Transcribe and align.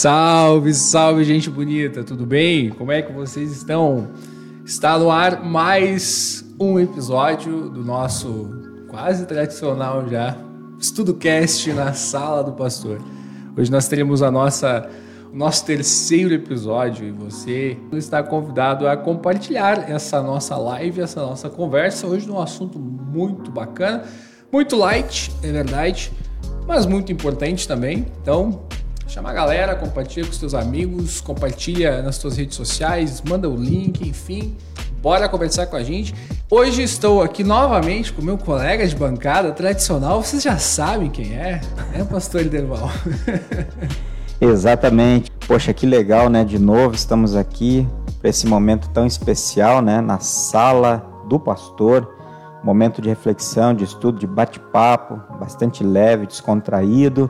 Salve, 0.00 0.72
salve, 0.72 1.24
gente 1.24 1.50
bonita, 1.50 2.02
tudo 2.02 2.24
bem? 2.24 2.70
Como 2.70 2.90
é 2.90 3.02
que 3.02 3.12
vocês 3.12 3.52
estão? 3.52 4.08
Está 4.64 4.98
no 4.98 5.10
ar 5.10 5.44
mais 5.44 6.42
um 6.58 6.80
episódio 6.80 7.68
do 7.68 7.84
nosso 7.84 8.50
quase 8.88 9.26
tradicional 9.26 10.08
já 10.08 10.38
Estudo 10.78 11.12
Cast 11.12 11.70
na 11.74 11.92
sala 11.92 12.42
do 12.42 12.52
pastor. 12.52 12.98
Hoje 13.54 13.70
nós 13.70 13.88
teremos 13.88 14.22
a 14.22 14.30
nossa 14.30 14.88
o 15.30 15.36
nosso 15.36 15.66
terceiro 15.66 16.32
episódio 16.32 17.06
e 17.06 17.10
você 17.10 17.76
está 17.92 18.22
convidado 18.22 18.88
a 18.88 18.96
compartilhar 18.96 19.90
essa 19.90 20.22
nossa 20.22 20.56
live, 20.56 21.02
essa 21.02 21.20
nossa 21.20 21.50
conversa 21.50 22.06
hoje 22.06 22.26
num 22.26 22.40
assunto 22.40 22.78
muito 22.78 23.50
bacana, 23.50 24.04
muito 24.50 24.76
light, 24.76 25.30
é 25.42 25.52
verdade, 25.52 26.10
mas 26.66 26.86
muito 26.86 27.12
importante 27.12 27.68
também. 27.68 28.06
Então, 28.22 28.62
chama 29.10 29.30
a 29.30 29.32
galera, 29.32 29.74
compartilha 29.74 30.24
com 30.24 30.30
os 30.30 30.38
teus 30.38 30.54
amigos, 30.54 31.20
compartilha 31.20 32.00
nas 32.00 32.16
tuas 32.16 32.36
redes 32.36 32.54
sociais, 32.54 33.20
manda 33.28 33.48
o 33.48 33.56
link, 33.56 34.08
enfim, 34.08 34.56
bora 35.02 35.28
conversar 35.28 35.66
com 35.66 35.74
a 35.74 35.82
gente. 35.82 36.14
Hoje 36.48 36.84
estou 36.84 37.20
aqui 37.20 37.42
novamente 37.42 38.12
com 38.12 38.22
meu 38.22 38.38
colega 38.38 38.86
de 38.86 38.94
bancada 38.94 39.50
tradicional, 39.50 40.22
vocês 40.22 40.40
já 40.40 40.58
sabem 40.58 41.10
quem 41.10 41.34
é, 41.34 41.60
é 41.92 42.02
o 42.02 42.06
pastor 42.06 42.44
Derval. 42.44 42.88
Exatamente. 44.40 45.28
Poxa, 45.44 45.74
que 45.74 45.86
legal, 45.86 46.28
né? 46.28 46.44
De 46.44 46.60
novo 46.60 46.94
estamos 46.94 47.34
aqui 47.34 47.88
para 48.20 48.30
esse 48.30 48.46
momento 48.46 48.88
tão 48.90 49.04
especial, 49.04 49.82
né? 49.82 50.00
Na 50.00 50.20
sala 50.20 51.04
do 51.28 51.38
pastor. 51.40 52.08
Momento 52.62 53.02
de 53.02 53.08
reflexão, 53.08 53.74
de 53.74 53.82
estudo, 53.82 54.20
de 54.20 54.26
bate-papo, 54.26 55.20
bastante 55.40 55.82
leve, 55.82 56.26
descontraído. 56.26 57.28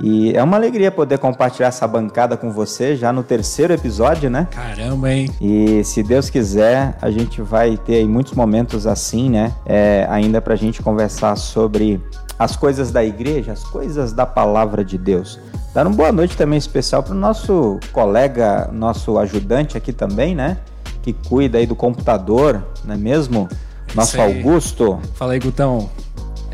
E 0.00 0.32
é 0.36 0.42
uma 0.42 0.56
alegria 0.56 0.90
poder 0.90 1.18
compartilhar 1.18 1.68
essa 1.68 1.86
bancada 1.86 2.36
com 2.36 2.50
você 2.50 2.96
já 2.96 3.12
no 3.12 3.22
terceiro 3.22 3.72
episódio, 3.72 4.28
né? 4.28 4.48
Caramba, 4.50 5.12
hein? 5.12 5.30
E 5.40 5.84
se 5.84 6.02
Deus 6.02 6.30
quiser, 6.30 6.96
a 7.00 7.10
gente 7.10 7.40
vai 7.42 7.76
ter 7.76 7.96
aí 7.96 8.08
muitos 8.08 8.32
momentos 8.32 8.86
assim, 8.86 9.30
né? 9.30 9.52
É, 9.64 10.06
ainda 10.10 10.40
para 10.40 10.54
a 10.54 10.56
gente 10.56 10.82
conversar 10.82 11.36
sobre 11.36 12.00
as 12.38 12.56
coisas 12.56 12.90
da 12.90 13.04
igreja, 13.04 13.52
as 13.52 13.62
coisas 13.62 14.12
da 14.12 14.26
palavra 14.26 14.84
de 14.84 14.98
Deus. 14.98 15.38
Dar 15.72 15.86
uma 15.86 15.94
boa 15.94 16.12
noite 16.12 16.36
também 16.36 16.58
especial 16.58 17.02
para 17.02 17.12
o 17.12 17.16
nosso 17.16 17.78
colega, 17.92 18.68
nosso 18.72 19.18
ajudante 19.18 19.76
aqui 19.76 19.92
também, 19.92 20.34
né? 20.34 20.58
Que 21.02 21.12
cuida 21.12 21.58
aí 21.58 21.66
do 21.66 21.76
computador, 21.76 22.62
não 22.84 22.94
é 22.94 22.98
mesmo? 22.98 23.48
Nosso 23.94 24.20
Augusto. 24.20 24.98
Fala 25.14 25.34
aí, 25.34 25.38
Gutão. 25.38 25.88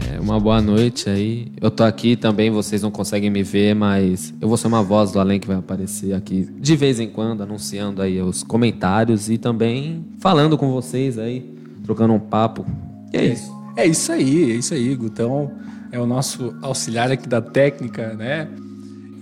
É, 0.07 0.21
uma 0.21 0.39
boa 0.39 0.61
noite 0.61 1.11
aí. 1.11 1.51
Eu 1.61 1.71
tô 1.71 1.83
aqui 1.83 2.15
também, 2.15 2.51
vocês 2.51 2.83
não 2.83 2.91
conseguem 2.91 3.31
me 3.31 3.43
ver, 3.43 3.75
mas 3.75 4.33
eu 4.41 4.47
vou 4.47 4.57
ser 4.57 4.69
uma 4.69 4.83
voz 4.83 5.11
do 5.11 5.19
além 5.19 5.41
que 5.41 5.47
vai 5.47 5.57
aparecer 5.57 6.15
aqui 6.15 6.49
de 6.59 6.77
vez 6.77 7.01
em 7.01 7.09
quando, 7.09 7.43
anunciando 7.43 8.01
aí 8.01 8.21
os 8.21 8.43
comentários 8.43 9.29
e 9.29 9.39
também 9.39 10.05
falando 10.21 10.57
com 10.57 10.71
vocês 10.71 11.19
aí, 11.19 11.53
trocando 11.83 12.15
um 12.15 12.21
papo. 12.21 12.65
E 13.13 13.17
é, 13.17 13.21
é 13.21 13.33
isso. 13.33 13.59
É 13.77 13.87
isso 13.87 14.13
aí, 14.13 14.53
é 14.53 14.55
isso 14.55 14.75
aí, 14.75 14.95
Gutão. 14.95 15.51
É 15.91 15.99
o 15.99 16.07
nosso 16.07 16.55
auxiliar 16.63 17.11
aqui 17.11 17.29
da 17.29 17.41
técnica, 17.41 18.15
né? 18.15 18.49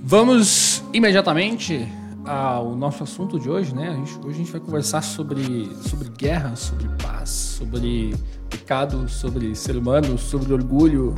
Vamos 0.02 0.82
imediatamente 0.92 1.86
ao 2.26 2.74
nosso 2.74 3.04
assunto 3.04 3.38
de 3.38 3.48
hoje, 3.48 3.74
né? 3.74 3.96
Hoje 4.24 4.30
a 4.30 4.32
gente 4.32 4.50
vai 4.50 4.60
conversar 4.60 5.02
sobre, 5.02 5.70
sobre 5.82 6.08
guerra, 6.08 6.56
sobre 6.56 6.88
paz, 7.00 7.30
sobre 7.30 8.14
pecado, 8.50 9.08
sobre 9.08 9.54
ser 9.54 9.76
humano, 9.76 10.18
sobre 10.18 10.52
orgulho, 10.52 11.14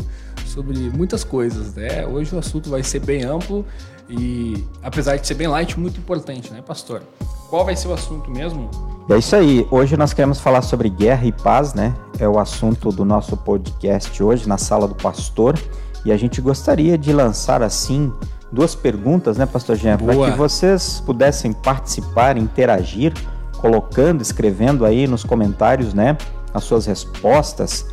sobre 0.47 0.79
muitas 0.91 1.25
coisas, 1.25 1.75
né? 1.75 2.07
Hoje 2.07 2.35
o 2.35 2.39
assunto 2.39 2.69
vai 2.69 2.83
ser 2.83 3.01
bem 3.01 3.25
amplo 3.25 3.65
e, 4.09 4.63
apesar 4.83 5.17
de 5.17 5.27
ser 5.27 5.35
bem 5.35 5.47
light, 5.47 5.79
muito 5.79 5.99
importante, 5.99 6.53
né, 6.53 6.63
pastor? 6.63 7.03
Qual 7.49 7.65
vai 7.65 7.75
ser 7.75 7.89
o 7.89 7.95
assunto 7.95 8.31
mesmo? 8.31 8.71
É 9.09 9.17
isso 9.17 9.35
aí. 9.35 9.67
Hoje 9.71 9.97
nós 9.97 10.13
queremos 10.13 10.39
falar 10.39 10.61
sobre 10.61 10.91
guerra 10.91 11.25
e 11.27 11.33
paz, 11.33 11.73
né? 11.73 11.95
É 12.19 12.29
o 12.29 12.39
assunto 12.39 12.91
do 12.93 13.07
nosso 13.07 13.35
podcast 13.39 14.23
hoje 14.23 14.47
na 14.47 14.59
sala 14.59 14.87
do 14.87 14.95
pastor 14.95 15.59
e 16.05 16.13
a 16.13 16.17
gente 16.17 16.43
gostaria 16.43 16.99
de 16.99 17.13
lançar 17.13 17.63
assim 17.63 18.13
duas 18.51 18.75
perguntas, 18.75 19.37
né, 19.37 19.47
Pastor 19.47 19.77
Jean, 19.77 19.99
para 19.99 20.31
que 20.31 20.37
vocês 20.37 21.03
pudessem 21.05 21.53
participar, 21.53 22.37
interagir, 22.37 23.13
colocando, 23.59 24.23
escrevendo 24.23 24.85
aí 24.85 25.07
nos 25.07 25.25
comentários, 25.25 25.93
né, 25.93 26.17
as 26.55 26.65
suas 26.65 26.87
respostas, 26.87 27.87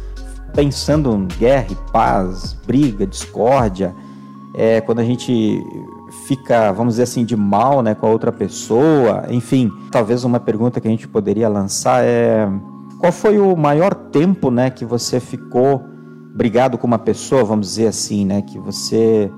pensando 0.54 1.12
em 1.14 1.28
guerra 1.28 1.68
e 1.72 1.76
paz, 1.92 2.56
briga, 2.66 3.06
discórdia, 3.06 3.94
é, 4.54 4.80
quando 4.80 5.00
a 5.00 5.04
gente 5.04 5.62
fica, 6.26 6.72
vamos 6.72 6.94
dizer 6.94 7.04
assim, 7.04 7.26
de 7.26 7.36
mal, 7.36 7.82
né, 7.82 7.94
com 7.94 8.08
a 8.08 8.10
outra 8.10 8.32
pessoa, 8.32 9.26
enfim, 9.30 9.70
talvez 9.92 10.24
uma 10.24 10.40
pergunta 10.40 10.80
que 10.80 10.88
a 10.88 10.92
gente 10.92 11.08
poderia 11.08 11.50
lançar 11.50 12.04
é 12.04 12.48
qual 12.98 13.12
foi 13.12 13.38
o 13.38 13.56
maior 13.56 13.94
tempo, 13.94 14.50
né, 14.50 14.70
que 14.70 14.86
você 14.86 15.20
ficou 15.20 15.84
brigado 16.34 16.78
com 16.78 16.88
uma 16.88 17.00
pessoa, 17.00 17.44
vamos 17.44 17.68
dizer 17.68 17.88
assim, 17.88 18.26
né, 18.26 18.42
que 18.42 18.58
você 18.58 19.30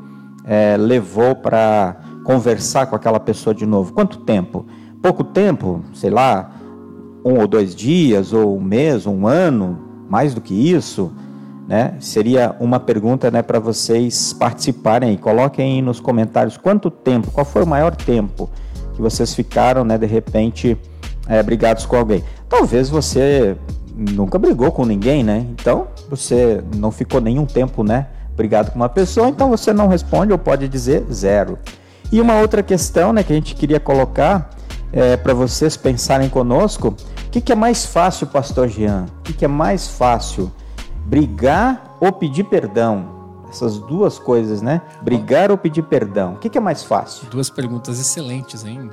é, 0.47 0.77
levou 0.77 1.35
para 1.35 1.97
conversar 2.23 2.87
com 2.87 2.95
aquela 2.95 3.19
pessoa 3.19 3.53
de 3.53 3.65
novo? 3.65 3.91
Quanto 3.93 4.19
tempo? 4.19 4.65
Pouco 5.01 5.23
tempo, 5.23 5.83
sei 5.93 6.09
lá, 6.09 6.51
um 7.23 7.39
ou 7.39 7.47
dois 7.47 7.75
dias, 7.75 8.31
ou 8.31 8.57
um 8.57 8.61
mês, 8.61 9.05
um 9.05 9.27
ano, 9.27 9.77
mais 10.09 10.33
do 10.33 10.39
que 10.39 10.53
isso? 10.53 11.11
Né? 11.67 11.95
Seria 11.99 12.55
uma 12.61 12.79
pergunta 12.79 13.29
né, 13.29 13.41
para 13.41 13.59
vocês 13.59 14.31
participarem 14.31 15.09
aí. 15.09 15.17
Coloquem 15.17 15.75
aí 15.75 15.81
nos 15.81 15.99
comentários 15.99 16.55
quanto 16.55 16.89
tempo, 16.89 17.29
qual 17.29 17.45
foi 17.45 17.63
o 17.63 17.67
maior 17.67 17.93
tempo 17.93 18.49
que 18.95 19.01
vocês 19.01 19.35
ficaram, 19.35 19.83
né, 19.83 19.97
de 19.97 20.07
repente, 20.07 20.77
é, 21.27 21.43
brigados 21.43 21.85
com 21.85 21.97
alguém. 21.97 22.23
Talvez 22.49 22.89
você 22.89 23.55
nunca 23.95 24.39
brigou 24.39 24.71
com 24.71 24.85
ninguém, 24.85 25.23
né? 25.23 25.45
Então 25.51 25.87
você 26.09 26.63
não 26.75 26.91
ficou 26.91 27.19
nenhum 27.21 27.45
tempo, 27.45 27.83
né, 27.83 28.07
brigado 28.37 28.69
com 28.71 28.77
uma 28.77 28.87
pessoa, 28.87 29.27
então 29.27 29.49
você 29.49 29.73
não 29.73 29.87
responde 29.87 30.31
ou 30.31 30.37
pode 30.37 30.69
dizer 30.69 31.03
zero. 31.11 31.57
E 32.11 32.21
uma 32.21 32.39
outra 32.39 32.61
questão 32.61 33.11
né, 33.11 33.23
que 33.23 33.33
a 33.33 33.35
gente 33.35 33.55
queria 33.55 33.79
colocar 33.79 34.51
é, 34.93 35.17
para 35.17 35.33
vocês 35.33 35.75
pensarem 35.75 36.29
conosco: 36.29 36.89
o 37.25 37.29
que, 37.29 37.41
que, 37.41 37.51
é 37.51 37.55
mais 37.55 37.85
fácil, 37.85 38.27
Pastor 38.27 38.69
Jean? 38.69 39.07
O 39.19 39.21
que, 39.23 39.33
que 39.33 39.43
é 39.43 39.47
mais 39.47 39.87
fácil? 39.87 40.51
Brigar 41.05 41.97
ou 41.99 42.11
pedir 42.11 42.43
perdão? 42.45 43.16
Essas 43.57 43.79
duas 43.79 44.19
coisas, 44.19 44.61
né? 44.61 44.81
Brigar 45.01 45.49
ou 45.49 45.57
pedir 45.57 45.81
perdão? 45.81 46.33
O 46.33 46.37
que, 46.37 46.47
que 46.47 46.59
é 46.59 46.61
mais 46.61 46.83
fácil? 46.83 47.27
Duas 47.31 47.49
perguntas 47.49 47.99
excelentes, 47.99 48.63
hein? 48.63 48.91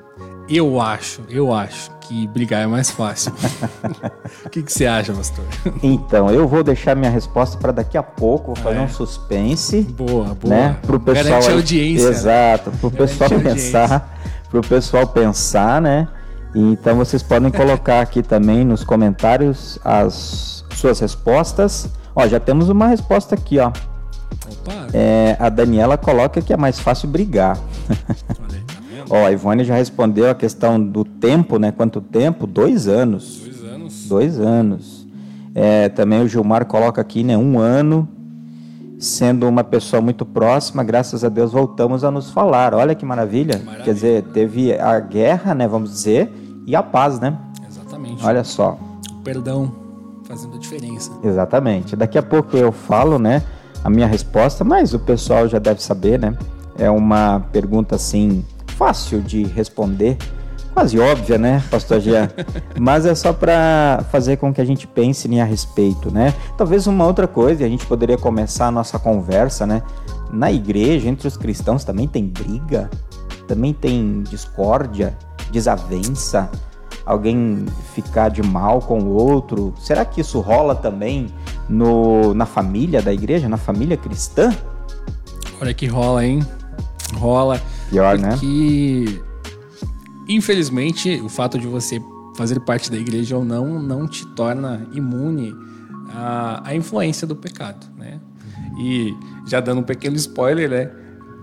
Eu 0.49 0.81
acho, 0.81 1.21
eu 1.29 1.53
acho 1.53 1.91
que 2.01 2.27
brigar 2.29 2.63
é 2.63 2.67
mais 2.67 2.91
fácil. 2.91 3.31
o 4.45 4.49
que, 4.49 4.63
que, 4.63 4.73
você 4.73 4.87
acha, 4.87 5.13
pastor? 5.13 5.45
Então, 5.83 6.31
eu 6.31 6.49
vou 6.49 6.63
deixar 6.65 6.97
minha 6.97 7.11
resposta 7.11 7.59
para 7.59 7.73
daqui 7.73 7.99
a 7.99 8.03
pouco, 8.03 8.55
vou 8.55 8.57
fazer 8.57 8.79
é. 8.79 8.81
um 8.81 8.89
suspense. 8.89 9.83
Boa, 9.83 10.35
boa. 10.35 10.55
Né, 10.55 10.77
pro 10.87 10.99
pessoal 10.99 11.25
Garante 11.25 11.51
a 11.51 11.55
audiência. 11.55 12.09
Né? 12.09 12.17
Exato, 12.17 12.71
para 12.71 12.87
o 12.87 12.91
pessoal 12.91 13.31
pensar, 13.41 14.19
para 14.51 14.61
o 14.61 14.67
pessoal 14.67 15.07
pensar, 15.07 15.81
né? 15.81 16.09
Então 16.55 16.97
vocês 16.97 17.23
podem 17.23 17.51
colocar 17.51 18.01
aqui 18.01 18.23
também 18.23 18.65
nos 18.65 18.83
comentários 18.83 19.79
as 19.85 20.65
suas 20.75 21.01
respostas. 21.01 21.89
Ó, 22.17 22.27
já 22.27 22.39
temos 22.39 22.69
uma 22.69 22.87
resposta 22.87 23.35
aqui, 23.35 23.59
ó. 23.59 23.73
É, 24.93 25.37
a 25.39 25.49
Daniela 25.49 25.97
coloca 25.97 26.41
que 26.41 26.53
é 26.53 26.57
mais 26.57 26.79
fácil 26.79 27.09
brigar. 27.09 27.59
Olha 28.41 28.65
Ó, 29.11 29.27
a 29.27 29.33
Ivone 29.33 29.65
já 29.65 29.75
respondeu 29.75 30.31
a 30.31 30.35
questão 30.35 30.81
do 30.81 31.05
tempo, 31.05 31.59
né? 31.59 31.71
Quanto 31.71 32.01
tempo? 32.01 32.47
Dois 32.47 32.89
anos. 32.89 33.41
Dois 33.41 33.65
anos. 33.65 34.09
Dois 34.09 34.41
anos. 34.41 35.07
É, 35.55 35.89
também 35.89 36.23
o 36.23 36.29
Gilmar 36.29 36.65
coloca 36.67 37.01
aqui, 37.01 37.23
né? 37.23 37.37
Um 37.37 37.59
ano. 37.59 38.09
Sendo 38.99 39.47
uma 39.47 39.63
pessoa 39.63 40.01
muito 40.01 40.25
próxima, 40.25 40.83
graças 40.83 41.25
a 41.25 41.29
Deus 41.29 41.53
voltamos 41.53 42.05
a 42.05 42.11
nos 42.11 42.31
falar. 42.31 42.73
Olha 42.73 42.95
que 42.95 43.05
maravilha. 43.05 43.59
que 43.59 43.65
maravilha. 43.65 43.85
Quer 43.85 43.95
dizer, 43.95 44.23
teve 44.33 44.73
a 44.73 44.99
guerra, 45.01 45.55
né? 45.55 45.69
Vamos 45.69 45.91
dizer, 45.91 46.33
e 46.67 46.75
a 46.75 46.83
paz, 46.83 47.21
né? 47.21 47.37
Exatamente. 47.69 48.25
Olha 48.25 48.45
só. 48.45 48.79
O 49.11 49.23
perdão 49.23 49.71
fazendo 50.25 50.55
a 50.55 50.59
diferença. 50.59 51.11
Exatamente. 51.23 51.95
Daqui 51.97 52.17
a 52.17 52.23
pouco 52.23 52.57
eu 52.57 52.73
falo, 52.73 53.19
né? 53.19 53.43
A 53.85 53.91
minha 53.91 54.07
resposta, 54.07 54.65
mas 54.65 54.95
o 54.95 54.99
pessoal 54.99 55.47
já 55.47 55.59
deve 55.59 55.83
saber, 55.83 56.19
né? 56.19 56.37
É 56.77 56.91
uma 56.91 57.41
pergunta 57.53 57.95
assim 57.95 58.45
fácil 58.67 59.21
de 59.21 59.45
responder, 59.45 60.17
quase 60.75 60.99
óbvia, 60.99 61.39
né, 61.39 61.63
pastor 61.71 62.01
Jean? 62.01 62.29
Mas 62.79 63.07
é 63.07 63.15
só 63.15 63.33
para 63.33 64.05
fazer 64.11 64.37
com 64.37 64.53
que 64.53 64.61
a 64.61 64.65
gente 64.65 64.87
pense 64.87 65.41
a 65.41 65.45
respeito, 65.45 66.13
né? 66.13 66.35
Talvez 66.59 66.89
uma 66.89 67.07
outra 67.07 67.29
coisa, 67.29 67.63
e 67.63 67.67
a 67.67 67.69
gente 67.69 67.87
poderia 67.87 68.19
começar 68.19 68.67
a 68.67 68.71
nossa 68.73 68.99
conversa, 68.99 69.65
né? 69.65 69.83
Na 70.33 70.51
igreja, 70.51 71.09
entre 71.09 71.29
os 71.29 71.37
cristãos, 71.37 71.85
também 71.85 72.09
tem 72.09 72.27
briga, 72.27 72.91
também 73.47 73.73
tem 73.73 74.23
discórdia, 74.23 75.17
desavença, 75.53 76.51
alguém 77.05 77.67
ficar 77.95 78.29
de 78.29 78.43
mal 78.43 78.81
com 78.81 79.01
o 79.01 79.11
outro. 79.11 79.75
Será 79.79 80.05
que 80.05 80.21
isso 80.21 80.41
rola 80.41 80.75
também 80.75 81.29
no, 81.69 82.35
na 82.35 82.47
família 82.47 83.03
da 83.03 83.13
igreja, 83.13 83.49
na 83.49 83.57
família 83.57 83.97
cristã? 83.97 84.55
Olha 85.61 85.75
que 85.75 85.87
rola, 85.87 86.25
hein? 86.25 86.41
Rola 87.15 87.61
Pior, 87.91 88.19
né? 88.19 88.37
Que, 88.39 89.23
infelizmente, 90.29 91.21
o 91.23 91.29
fato 91.29 91.59
de 91.59 91.67
você 91.67 92.03
fazer 92.37 92.59
parte 92.61 92.91
da 92.91 92.97
igreja 92.97 93.37
ou 93.37 93.45
não, 93.45 93.81
não 93.81 94.09
te 94.09 94.27
torna 94.35 94.87
imune 94.93 95.55
à, 96.13 96.69
à 96.69 96.75
influência 96.75 97.27
do 97.27 97.37
pecado, 97.37 97.87
né? 97.97 98.19
E 98.79 99.15
já 99.47 99.61
dando 99.61 99.81
um 99.81 99.85
pequeno 99.85 100.17
spoiler, 100.17 100.69
né? 100.69 100.91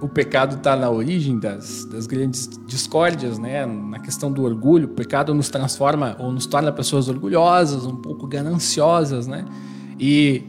O 0.01 0.07
pecado 0.07 0.55
está 0.55 0.75
na 0.75 0.89
origem 0.89 1.39
das, 1.39 1.85
das 1.85 2.07
grandes 2.07 2.49
discórdias, 2.65 3.37
né? 3.37 3.65
Na 3.65 3.99
questão 3.99 4.31
do 4.31 4.43
orgulho, 4.43 4.85
o 4.85 4.89
pecado 4.89 5.33
nos 5.33 5.49
transforma 5.49 6.15
ou 6.19 6.31
nos 6.31 6.47
torna 6.47 6.71
pessoas 6.71 7.07
orgulhosas, 7.07 7.85
um 7.85 7.95
pouco 7.95 8.25
gananciosas, 8.25 9.27
né? 9.27 9.45
E 9.99 10.43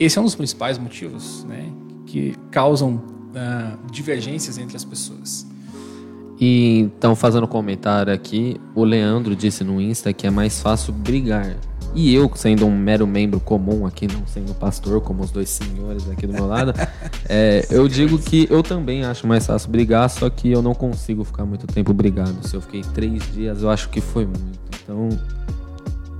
esse 0.00 0.16
é 0.16 0.20
um 0.20 0.24
dos 0.24 0.34
principais 0.34 0.78
motivos, 0.78 1.44
né? 1.44 1.70
Que 2.06 2.34
causam 2.50 2.94
uh, 2.94 3.90
divergências 3.92 4.56
entre 4.56 4.76
as 4.76 4.84
pessoas. 4.84 5.46
E 6.40 6.78
então, 6.78 7.16
fazendo 7.16 7.44
um 7.44 7.48
comentário 7.48 8.12
aqui, 8.12 8.60
o 8.74 8.84
Leandro 8.84 9.34
disse 9.34 9.64
no 9.64 9.80
Insta 9.80 10.12
que 10.12 10.26
é 10.26 10.30
mais 10.30 10.60
fácil 10.60 10.92
brigar. 10.92 11.56
E 11.94 12.14
eu, 12.14 12.30
sendo 12.34 12.66
um 12.66 12.76
mero 12.76 13.06
membro 13.06 13.40
comum 13.40 13.86
aqui, 13.86 14.06
não 14.06 14.26
sendo 14.26 14.54
pastor, 14.54 15.00
como 15.00 15.22
os 15.22 15.30
dois 15.30 15.48
senhores 15.48 16.08
aqui 16.10 16.26
do 16.26 16.32
meu 16.32 16.46
lado, 16.46 16.72
é, 17.28 17.66
eu 17.70 17.88
digo 17.88 18.18
que 18.18 18.46
eu 18.50 18.62
também 18.62 19.04
acho 19.04 19.26
mais 19.26 19.46
fácil 19.46 19.70
brigar, 19.70 20.08
só 20.10 20.28
que 20.28 20.50
eu 20.50 20.62
não 20.62 20.74
consigo 20.74 21.24
ficar 21.24 21.44
muito 21.44 21.66
tempo 21.66 21.92
brigado. 21.92 22.46
Se 22.46 22.54
eu 22.54 22.60
fiquei 22.60 22.82
três 22.82 23.22
dias, 23.32 23.62
eu 23.62 23.70
acho 23.70 23.88
que 23.88 24.00
foi 24.00 24.26
muito. 24.26 24.58
Então, 24.82 25.08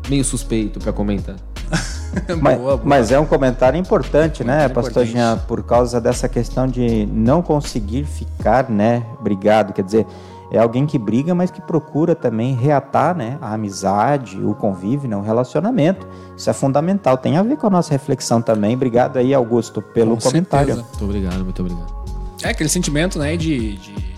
meio 0.08 0.24
suspeito 0.24 0.78
para 0.80 0.92
comentar. 0.92 1.36
mas, 2.40 2.58
boa, 2.58 2.76
boa. 2.76 2.80
mas, 2.82 3.12
é 3.12 3.18
um 3.18 3.26
comentário 3.26 3.78
importante, 3.78 4.42
né, 4.42 4.68
pastor 4.68 5.04
Jean, 5.04 5.38
por 5.46 5.62
causa 5.62 6.00
dessa 6.00 6.28
questão 6.28 6.66
de 6.66 7.06
não 7.06 7.42
conseguir 7.42 8.04
ficar, 8.04 8.70
né, 8.70 9.04
brigado, 9.20 9.72
quer 9.72 9.82
dizer, 9.82 10.06
é 10.50 10.58
alguém 10.58 10.86
que 10.86 10.98
briga, 10.98 11.34
mas 11.34 11.50
que 11.50 11.60
procura 11.60 12.14
também 12.14 12.54
reatar, 12.54 13.16
né, 13.16 13.38
a 13.40 13.54
amizade, 13.54 14.42
o 14.42 14.54
convívio, 14.54 15.08
né, 15.08 15.16
o 15.16 15.20
relacionamento. 15.20 16.06
Isso 16.36 16.48
é 16.48 16.52
fundamental, 16.52 17.18
tem 17.18 17.36
a 17.36 17.42
ver 17.42 17.56
com 17.56 17.66
a 17.66 17.70
nossa 17.70 17.90
reflexão 17.90 18.40
também. 18.40 18.74
Obrigado 18.74 19.18
aí, 19.18 19.34
Augusto, 19.34 19.82
pelo 19.82 20.16
com 20.16 20.22
comentário. 20.22 20.74
Certeza. 20.74 20.88
Muito 20.90 21.04
obrigado, 21.04 21.44
muito 21.44 21.62
obrigado. 21.62 21.98
É 22.42 22.50
aquele 22.50 22.68
sentimento, 22.68 23.18
né, 23.18 23.36
de, 23.36 23.76
de 23.76 24.08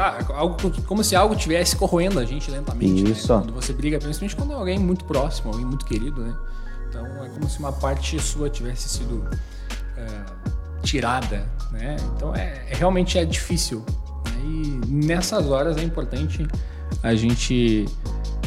lá, 0.00 0.18
algo, 0.34 0.56
como 0.86 1.04
se 1.04 1.14
algo 1.14 1.36
tivesse 1.36 1.76
corroendo 1.76 2.18
a 2.18 2.24
gente 2.24 2.50
lentamente. 2.50 3.02
Né? 3.02 3.10
Isso. 3.10 3.32
Né? 3.32 3.40
Quando 3.40 3.54
você 3.54 3.72
briga, 3.72 3.98
principalmente 3.98 4.36
quando 4.36 4.52
é 4.52 4.56
alguém 4.56 4.78
muito 4.78 5.04
próximo, 5.04 5.52
alguém 5.52 5.66
muito 5.66 5.84
querido, 5.84 6.22
né? 6.22 6.34
Então 6.88 7.06
é 7.24 7.28
como 7.28 7.48
se 7.48 7.58
uma 7.58 7.72
parte 7.72 8.18
sua 8.18 8.50
tivesse 8.50 8.88
sido 8.88 9.28
é, 9.96 10.06
tirada, 10.82 11.46
né? 11.70 11.96
Então 12.16 12.34
é, 12.34 12.66
é 12.70 12.74
realmente 12.74 13.18
é 13.18 13.24
difícil. 13.24 13.84
E 14.44 14.80
nessas 14.88 15.46
horas 15.46 15.76
é 15.76 15.82
importante 15.82 16.46
a 17.02 17.14
gente 17.14 17.86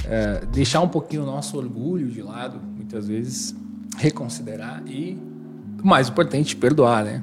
é, 0.05 0.43
deixar 0.51 0.81
um 0.81 0.87
pouquinho 0.87 1.23
o 1.23 1.25
nosso 1.25 1.57
orgulho 1.57 2.07
de 2.07 2.21
lado, 2.21 2.59
muitas 2.75 3.07
vezes 3.07 3.55
reconsiderar 3.97 4.83
e, 4.87 5.17
mais 5.83 6.09
importante, 6.09 6.55
perdoar, 6.55 7.03
né? 7.03 7.21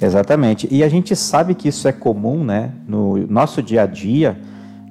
Exatamente. 0.00 0.68
E 0.70 0.82
a 0.82 0.88
gente 0.88 1.14
sabe 1.16 1.54
que 1.54 1.68
isso 1.68 1.88
é 1.88 1.92
comum, 1.92 2.44
né, 2.44 2.72
no 2.86 3.26
nosso 3.26 3.62
dia 3.62 3.82
a 3.82 3.86
dia, 3.86 4.38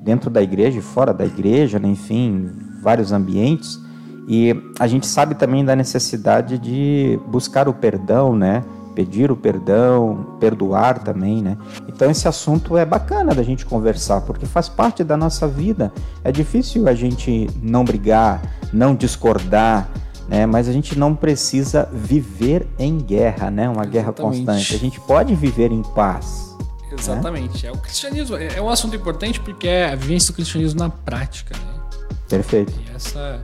dentro 0.01 0.29
da 0.29 0.41
igreja 0.41 0.79
e 0.79 0.81
fora 0.81 1.13
da 1.13 1.25
igreja, 1.25 1.79
né, 1.79 1.87
enfim, 1.87 2.49
vários 2.81 3.11
ambientes. 3.11 3.79
E 4.27 4.53
a 4.77 4.87
gente 4.87 5.07
sabe 5.07 5.35
também 5.35 5.63
da 5.63 5.75
necessidade 5.75 6.57
de 6.57 7.17
buscar 7.27 7.69
o 7.69 7.73
perdão, 7.73 8.35
né? 8.35 8.63
Pedir 8.97 9.29
o 9.29 9.35
perdão, 9.35 10.25
perdoar 10.39 10.97
também, 10.97 11.39
né? 11.39 11.55
Então 11.87 12.09
esse 12.09 12.27
assunto 12.27 12.75
é 12.75 12.83
bacana 12.83 13.35
da 13.35 13.43
gente 13.43 13.63
conversar, 13.63 14.21
porque 14.21 14.47
faz 14.47 14.67
parte 14.67 15.03
da 15.03 15.15
nossa 15.15 15.47
vida. 15.47 15.93
É 16.23 16.31
difícil 16.31 16.87
a 16.87 16.95
gente 16.95 17.47
não 17.61 17.85
brigar, 17.85 18.41
não 18.73 18.95
discordar, 18.95 19.87
né? 20.27 20.47
Mas 20.47 20.67
a 20.67 20.71
gente 20.73 20.97
não 20.97 21.13
precisa 21.13 21.87
viver 21.93 22.67
em 22.79 22.97
guerra, 22.97 23.51
né? 23.51 23.69
Uma 23.69 23.83
Exatamente. 23.83 23.91
guerra 23.91 24.13
constante. 24.13 24.73
A 24.73 24.79
gente 24.79 24.99
pode 25.01 25.35
viver 25.35 25.71
em 25.71 25.83
paz. 25.83 26.57
Né? 26.89 26.95
Exatamente. 26.97 27.67
Né? 27.67 27.69
É 27.69 27.71
o 27.71 27.77
cristianismo 27.77 28.35
é, 28.35 28.57
é 28.57 28.61
um 28.63 28.69
assunto 28.69 28.95
importante 28.95 29.39
porque 29.41 29.67
é 29.67 29.91
a 29.91 29.95
vivência 29.95 30.33
do 30.33 30.35
cristianismo 30.37 30.79
na 30.79 30.89
prática, 30.89 31.55
né? 31.55 32.07
Perfeito. 32.27 32.73
E 32.83 32.95
essa 32.95 33.39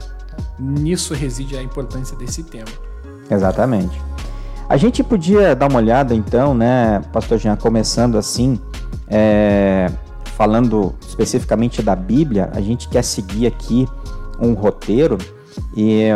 nisso 0.58 1.14
reside 1.14 1.56
a 1.56 1.62
importância 1.62 2.16
desse 2.16 2.42
tema. 2.42 2.66
Exatamente. 3.30 3.96
A 4.68 4.76
gente 4.78 5.04
podia 5.04 5.54
dar 5.54 5.68
uma 5.68 5.78
olhada 5.78 6.14
então, 6.14 6.54
né, 6.54 7.00
Pastor 7.12 7.38
Jean, 7.38 7.54
começando 7.54 8.16
assim, 8.16 8.58
é, 9.06 9.90
falando 10.36 10.94
especificamente 11.06 11.82
da 11.82 11.94
Bíblia, 11.94 12.50
a 12.54 12.60
gente 12.62 12.88
quer 12.88 13.02
seguir 13.02 13.46
aqui 13.46 13.86
um 14.40 14.54
roteiro 14.54 15.18
e 15.76 16.08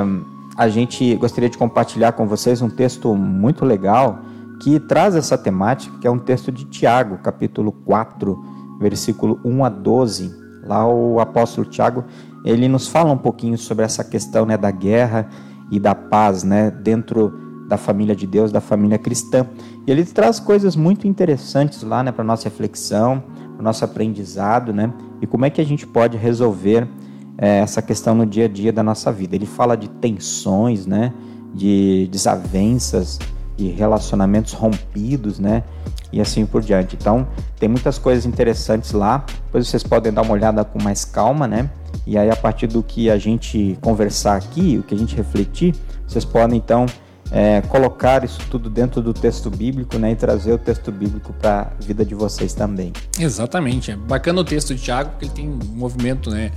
a 0.56 0.66
gente 0.66 1.14
gostaria 1.16 1.50
de 1.50 1.58
compartilhar 1.58 2.12
com 2.12 2.26
vocês 2.26 2.62
um 2.62 2.70
texto 2.70 3.14
muito 3.14 3.66
legal 3.66 4.20
que 4.60 4.80
traz 4.80 5.14
essa 5.14 5.36
temática, 5.36 5.96
que 6.00 6.06
é 6.06 6.10
um 6.10 6.18
texto 6.18 6.50
de 6.50 6.64
Tiago, 6.64 7.18
capítulo 7.18 7.70
4, 7.70 8.36
versículo 8.80 9.38
1 9.44 9.64
a 9.64 9.68
12. 9.68 10.34
Lá 10.64 10.86
o 10.86 11.20
apóstolo 11.20 11.68
Tiago, 11.68 12.04
ele 12.44 12.66
nos 12.66 12.88
fala 12.88 13.12
um 13.12 13.18
pouquinho 13.18 13.56
sobre 13.58 13.84
essa 13.84 14.02
questão 14.02 14.44
né, 14.46 14.56
da 14.56 14.70
guerra 14.70 15.28
e 15.70 15.78
da 15.78 15.94
paz 15.94 16.42
né, 16.42 16.70
dentro 16.70 17.47
da 17.68 17.76
família 17.76 18.16
de 18.16 18.26
Deus, 18.26 18.50
da 18.50 18.60
família 18.60 18.98
cristã. 18.98 19.46
E 19.86 19.90
ele 19.90 20.04
traz 20.04 20.40
coisas 20.40 20.74
muito 20.74 21.06
interessantes 21.06 21.82
lá 21.82 22.02
né, 22.02 22.10
para 22.10 22.24
nossa 22.24 22.44
reflexão, 22.44 23.22
para 23.52 23.60
o 23.60 23.62
nosso 23.62 23.84
aprendizado, 23.84 24.72
né? 24.72 24.92
E 25.20 25.26
como 25.26 25.44
é 25.44 25.50
que 25.50 25.60
a 25.60 25.64
gente 25.64 25.86
pode 25.86 26.16
resolver 26.16 26.88
é, 27.38 27.60
essa 27.60 27.80
questão 27.80 28.16
no 28.16 28.26
dia 28.26 28.46
a 28.46 28.48
dia 28.48 28.72
da 28.72 28.82
nossa 28.82 29.12
vida. 29.12 29.36
Ele 29.36 29.46
fala 29.46 29.76
de 29.76 29.88
tensões, 29.88 30.84
né? 30.84 31.14
De 31.54 32.08
desavenças, 32.10 33.18
de 33.56 33.68
relacionamentos 33.68 34.52
rompidos, 34.52 35.38
né? 35.38 35.62
E 36.12 36.20
assim 36.20 36.44
por 36.44 36.60
diante. 36.60 36.96
Então, 36.96 37.28
tem 37.58 37.68
muitas 37.68 37.96
coisas 37.96 38.26
interessantes 38.26 38.90
lá. 38.92 39.24
Depois 39.44 39.68
vocês 39.68 39.84
podem 39.84 40.12
dar 40.12 40.22
uma 40.22 40.32
olhada 40.32 40.64
com 40.64 40.82
mais 40.82 41.04
calma, 41.04 41.46
né? 41.46 41.70
E 42.04 42.18
aí, 42.18 42.28
a 42.28 42.36
partir 42.36 42.66
do 42.66 42.82
que 42.82 43.08
a 43.08 43.16
gente 43.16 43.78
conversar 43.80 44.36
aqui, 44.36 44.78
o 44.78 44.82
que 44.82 44.94
a 44.94 44.98
gente 44.98 45.14
refletir, 45.14 45.74
vocês 46.06 46.24
podem 46.24 46.58
então 46.58 46.86
é, 47.30 47.60
colocar 47.62 48.24
isso 48.24 48.40
tudo 48.50 48.70
dentro 48.70 49.00
do 49.02 49.12
texto 49.12 49.50
bíblico 49.50 49.98
né, 49.98 50.12
e 50.12 50.16
trazer 50.16 50.52
o 50.52 50.58
texto 50.58 50.90
bíblico 50.90 51.32
para 51.32 51.72
a 51.78 51.84
vida 51.84 52.04
de 52.04 52.14
vocês 52.14 52.54
também. 52.54 52.92
Exatamente. 53.18 53.90
É 53.90 53.96
bacana 53.96 54.40
o 54.40 54.44
texto 54.44 54.74
de 54.74 54.82
Tiago, 54.82 55.10
porque 55.10 55.26
ele 55.26 55.32
tem 55.32 55.48
um 55.48 55.58
movimento 55.74 56.30
né, 56.30 56.50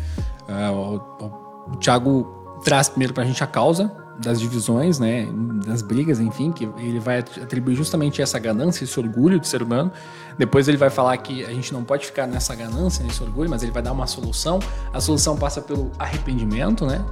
é, 0.48 0.70
o, 0.70 1.02
o, 1.20 1.74
o 1.74 1.76
Thiago 1.78 2.60
traz 2.64 2.90
primeiro 2.90 3.14
para 3.14 3.24
a 3.24 3.26
gente 3.26 3.44
a 3.44 3.48
causa 3.48 3.92
das 4.20 4.40
divisões, 4.40 5.00
né, 5.00 5.28
das 5.66 5.82
brigas, 5.82 6.20
enfim, 6.20 6.52
que 6.52 6.66
ele 6.78 7.00
vai 7.00 7.20
atribuir 7.20 7.76
justamente 7.76 8.22
essa 8.22 8.38
ganância, 8.38 8.84
esse 8.84 9.00
orgulho 9.00 9.40
do 9.40 9.48
ser 9.48 9.64
humano. 9.64 9.92
Depois 10.38 10.68
ele 10.68 10.78
vai 10.78 10.90
falar 10.90 11.18
que 11.18 11.44
a 11.44 11.52
gente 11.52 11.74
não 11.74 11.84
pode 11.84 12.06
ficar 12.06 12.28
nessa 12.28 12.54
ganância, 12.54 13.04
nesse 13.04 13.24
orgulho, 13.24 13.50
mas 13.50 13.64
ele 13.64 13.72
vai 13.72 13.82
dar 13.82 13.92
uma 13.92 14.06
solução. 14.06 14.60
A 14.94 15.02
solução 15.02 15.36
passa 15.36 15.60
pelo 15.62 15.92
arrependimento, 15.98 16.86
né? 16.86 17.04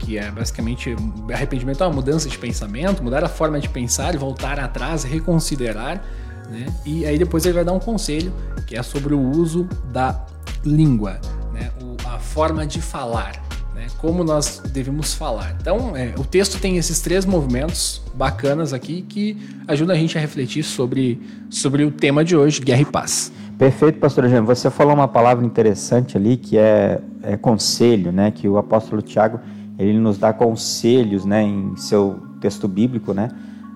Que 0.00 0.18
é 0.18 0.30
basicamente 0.30 0.96
arrependimento 1.32 1.82
é 1.82 1.86
uma 1.86 1.94
mudança 1.94 2.28
de 2.28 2.36
pensamento, 2.36 3.02
mudar 3.02 3.22
a 3.22 3.28
forma 3.28 3.60
de 3.60 3.68
pensar, 3.68 4.16
voltar 4.16 4.58
atrás, 4.58 5.04
reconsiderar, 5.04 6.02
né? 6.50 6.66
E 6.84 7.06
aí 7.06 7.16
depois 7.16 7.44
ele 7.44 7.54
vai 7.54 7.64
dar 7.64 7.72
um 7.72 7.78
conselho 7.78 8.32
que 8.66 8.76
é 8.76 8.82
sobre 8.82 9.14
o 9.14 9.20
uso 9.20 9.68
da 9.92 10.26
língua 10.64 11.20
né, 11.52 11.70
a 12.06 12.18
forma 12.18 12.66
de 12.66 12.80
falar, 12.80 13.32
né, 13.74 13.86
como 13.98 14.24
nós 14.24 14.62
devemos 14.72 15.14
falar. 15.14 15.56
Então, 15.60 15.96
é, 15.96 16.14
o 16.18 16.24
texto 16.24 16.60
tem 16.60 16.76
esses 16.76 17.00
três 17.00 17.24
movimentos 17.24 18.02
bacanas 18.14 18.72
aqui 18.72 19.02
que 19.02 19.36
ajudam 19.68 19.94
a 19.94 19.98
gente 19.98 20.16
a 20.16 20.20
refletir 20.20 20.62
sobre, 20.62 21.20
sobre 21.48 21.84
o 21.84 21.90
tema 21.90 22.24
de 22.24 22.36
hoje, 22.36 22.60
guerra 22.60 22.82
e 22.82 22.86
paz. 22.86 23.32
Perfeito, 23.58 23.98
pastor 23.98 24.26
Jean. 24.28 24.42
Você 24.44 24.70
falou 24.70 24.94
uma 24.94 25.08
palavra 25.08 25.44
interessante 25.44 26.16
ali 26.16 26.38
que 26.38 26.56
é, 26.56 26.98
é 27.22 27.36
conselho, 27.36 28.10
né? 28.10 28.30
Que 28.30 28.48
o 28.48 28.56
apóstolo 28.56 29.02
Tiago 29.02 29.38
ele 29.80 29.98
nos 29.98 30.18
dá 30.18 30.32
conselhos, 30.32 31.24
né? 31.24 31.42
Em 31.42 31.74
seu 31.76 32.18
texto 32.40 32.68
bíblico, 32.68 33.14
né? 33.14 33.28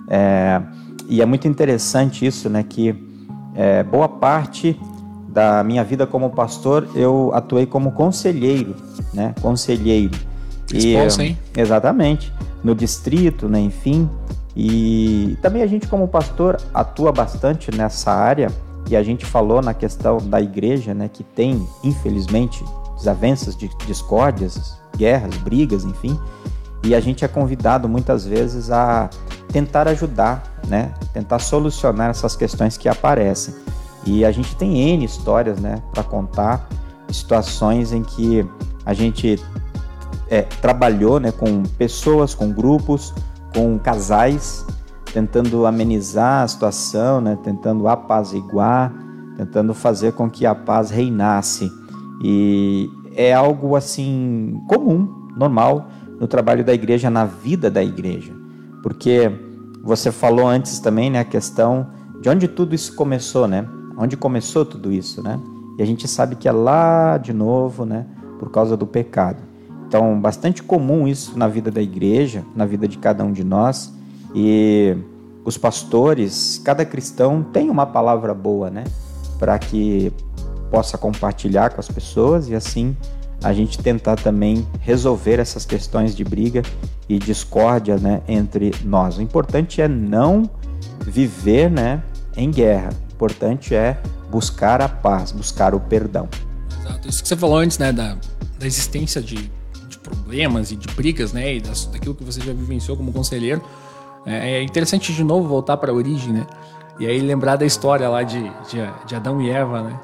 É, 0.09 0.61
e 1.09 1.23
é 1.23 1.27
muito 1.27 1.49
interessante 1.49 2.27
isso, 2.27 2.49
né? 2.51 2.63
Que 2.63 2.95
é, 3.55 3.83
boa 3.83 4.09
parte 4.09 4.79
da 5.29 5.65
minha 5.65 5.83
vida 5.83 6.07
como 6.07 6.31
pastor, 6.31 6.89
eu 6.95 7.33
atuei 7.35 7.67
como 7.67 7.93
conselheiro, 7.93 8.75
né? 9.13 9.35
Conselheiro. 9.41 10.17
Responsa, 10.73 11.23
e, 11.23 11.27
hein? 11.29 11.39
Exatamente. 11.57 12.33
No 12.63 12.75
distrito, 12.75 13.49
né? 13.49 13.61
Enfim. 13.61 14.09
E 14.57 15.37
também 15.43 15.63
a 15.63 15.67
gente 15.67 15.89
como 15.89 16.07
pastor 16.07 16.61
atua 16.73 17.11
bastante 17.11 17.75
nessa 17.75 18.13
área 18.13 18.49
e 18.89 18.95
a 18.95 19.03
gente 19.03 19.25
falou 19.25 19.61
na 19.61 19.75
questão 19.75 20.19
da 20.19 20.41
igreja, 20.41 20.95
né? 20.95 21.11
Que 21.13 21.25
tem, 21.25 21.67
infelizmente, 21.83 22.63
desavenças, 23.05 23.57
discórdias, 23.87 24.79
guerras, 24.97 25.37
brigas, 25.37 25.85
enfim. 25.85 26.19
E 26.83 26.95
a 26.95 27.01
gente 27.01 27.25
é 27.25 27.29
convidado 27.29 27.89
muitas 27.89 28.27
vezes 28.27 28.71
a 28.71 29.11
tentar 29.49 29.87
ajudar, 29.89 30.43
né? 30.67 30.93
Tentar 31.13 31.39
solucionar 31.39 32.11
essas 32.11 32.35
questões 32.35 32.77
que 32.77 32.89
aparecem. 32.89 33.55
E 34.07 34.25
a 34.25 34.33
gente 34.33 34.57
tem 34.57 34.79
N 34.79 35.05
histórias, 35.05 35.59
né, 35.59 35.83
para 35.93 36.03
contar, 36.03 36.69
situações 37.11 37.91
em 37.91 38.03
que 38.03 38.47
a 38.85 38.93
gente 38.93 39.43
é, 40.29 40.43
trabalhou, 40.43 41.19
né, 41.19 41.33
com 41.33 41.63
pessoas, 41.63 42.35
com 42.35 42.53
grupos, 42.53 43.15
com 43.55 43.79
casais, 43.79 44.67
tentando 45.11 45.65
amenizar 45.65 46.43
a 46.43 46.49
situação, 46.49 47.23
né, 47.23 47.39
tentando 47.43 47.89
apaziguar, 47.89 48.93
tentando 49.39 49.73
fazer 49.73 50.13
com 50.13 50.29
que 50.29 50.45
a 50.45 50.55
paz 50.55 50.91
reinasse. 50.91 51.73
E 52.23 52.91
é 53.15 53.33
algo 53.33 53.77
assim 53.77 54.61
comum, 54.69 55.29
normal 55.37 55.89
no 56.21 56.27
trabalho 56.27 56.65
da 56.65 56.73
igreja, 56.73 57.11
na 57.11 57.25
vida 57.25 57.71
da 57.71 57.83
igreja. 57.83 58.33
Porque 58.83 59.31
você 59.83 60.11
falou 60.13 60.47
antes 60.47 60.79
também, 60.79 61.11
né, 61.11 61.21
a 61.21 61.25
questão 61.25 61.89
de 62.21 62.29
onde 62.29 62.49
tudo 62.49 62.75
isso 62.75 62.95
começou, 62.95 63.47
né? 63.47 63.67
Onde 63.99 64.17
começou 64.17 64.65
tudo 64.65 64.93
isso, 64.93 65.23
né? 65.23 65.39
E 65.79 65.83
a 65.83 65.87
gente 65.87 66.07
sabe 66.09 66.37
que 66.37 66.49
é 66.49 66.53
lá 66.53 67.19
de 67.19 67.33
novo, 67.33 67.85
né, 67.85 68.07
por 68.39 68.51
causa 68.51 68.77
do 68.77 68.87
pecado. 68.87 69.43
Então, 69.87 70.19
bastante 70.21 70.63
comum 70.63 71.07
isso 71.07 71.39
na 71.39 71.47
vida 71.47 71.71
da 71.71 71.83
igreja, 71.83 72.45
na 72.55 72.65
vida 72.65 72.89
de 72.89 72.99
cada 72.99 73.23
um 73.25 73.33
de 73.33 73.45
nós. 73.45 73.93
E 74.35 74.97
os 75.45 75.59
pastores, 75.59 76.61
cada 76.65 76.85
cristão 76.85 77.43
tem 77.43 77.69
uma 77.69 77.87
palavra 77.87 78.33
boa, 78.33 78.71
né, 78.71 78.85
para 79.39 79.59
que 79.59 80.13
possa 80.75 80.99
compartilhar 80.99 81.71
com 81.71 81.79
as 81.79 81.87
pessoas 81.87 82.49
e 82.49 82.55
assim 82.57 82.97
a 83.45 83.53
gente 83.53 83.79
tentar 83.79 84.17
também 84.17 84.67
resolver 84.81 85.39
essas 85.39 85.65
questões 85.65 86.17
de 86.17 86.25
briga 86.25 86.63
e 87.09 87.17
discórdia 87.17 87.97
né, 87.97 88.23
entre 88.27 88.73
nós. 88.83 89.17
O 89.19 89.23
importante 89.23 89.81
é 89.81 89.87
não 89.87 90.51
viver 91.01 91.71
né, 91.71 92.03
em 92.37 92.51
guerra. 92.51 92.91
O 93.11 93.13
importante 93.13 93.73
é 93.73 94.01
buscar 94.29 94.83
a 94.83 94.89
paz, 94.89 95.31
buscar 95.31 95.77
o 95.77 95.81
perdão. 95.81 96.29
Exato. 96.81 97.09
Isso 97.09 97.23
que 97.23 97.29
você 97.29 97.37
falou 97.37 97.59
antes, 97.59 97.79
né, 97.79 97.93
da, 97.93 98.17
da 98.59 98.67
existência 98.67 99.23
de, 99.23 99.49
de 99.89 99.99
problemas 99.99 100.73
e 100.73 100.77
de 100.77 100.93
brigas, 100.93 101.33
né, 101.33 101.55
e 101.55 101.61
das, 101.61 101.87
daquilo 101.87 102.17
que 102.17 102.25
você 102.25 102.41
já 102.41 102.53
vivenciou 102.53 102.97
como 102.97 103.13
conselheiro. 103.13 103.63
É, 104.27 104.55
é 104.55 104.63
interessante 104.65 105.13
de 105.13 105.23
novo 105.23 105.47
voltar 105.47 105.77
para 105.77 105.93
a 105.93 105.95
origem, 105.95 106.33
né? 106.33 106.45
E 106.99 107.07
aí 107.07 107.21
lembrar 107.21 107.55
da 107.55 107.65
história 107.65 108.09
lá 108.09 108.25
de, 108.25 108.43
de, 108.43 109.07
de 109.07 109.15
Adão 109.15 109.41
e 109.41 109.51
Eva, 109.51 109.83
né? 109.83 110.01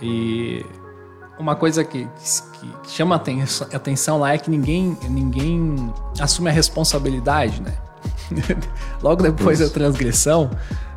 E 0.00 0.64
uma 1.38 1.54
coisa 1.54 1.84
que, 1.84 2.06
que, 2.06 2.66
que 2.82 2.90
chama 2.90 3.14
a 3.14 3.76
atenção 3.76 4.18
lá 4.18 4.34
é 4.34 4.38
que 4.38 4.50
ninguém, 4.50 4.96
ninguém 5.08 5.92
assume 6.18 6.48
a 6.48 6.52
responsabilidade, 6.52 7.60
né? 7.60 7.76
Logo 9.02 9.22
depois 9.22 9.60
Isso. 9.60 9.68
da 9.68 9.74
transgressão, 9.74 10.50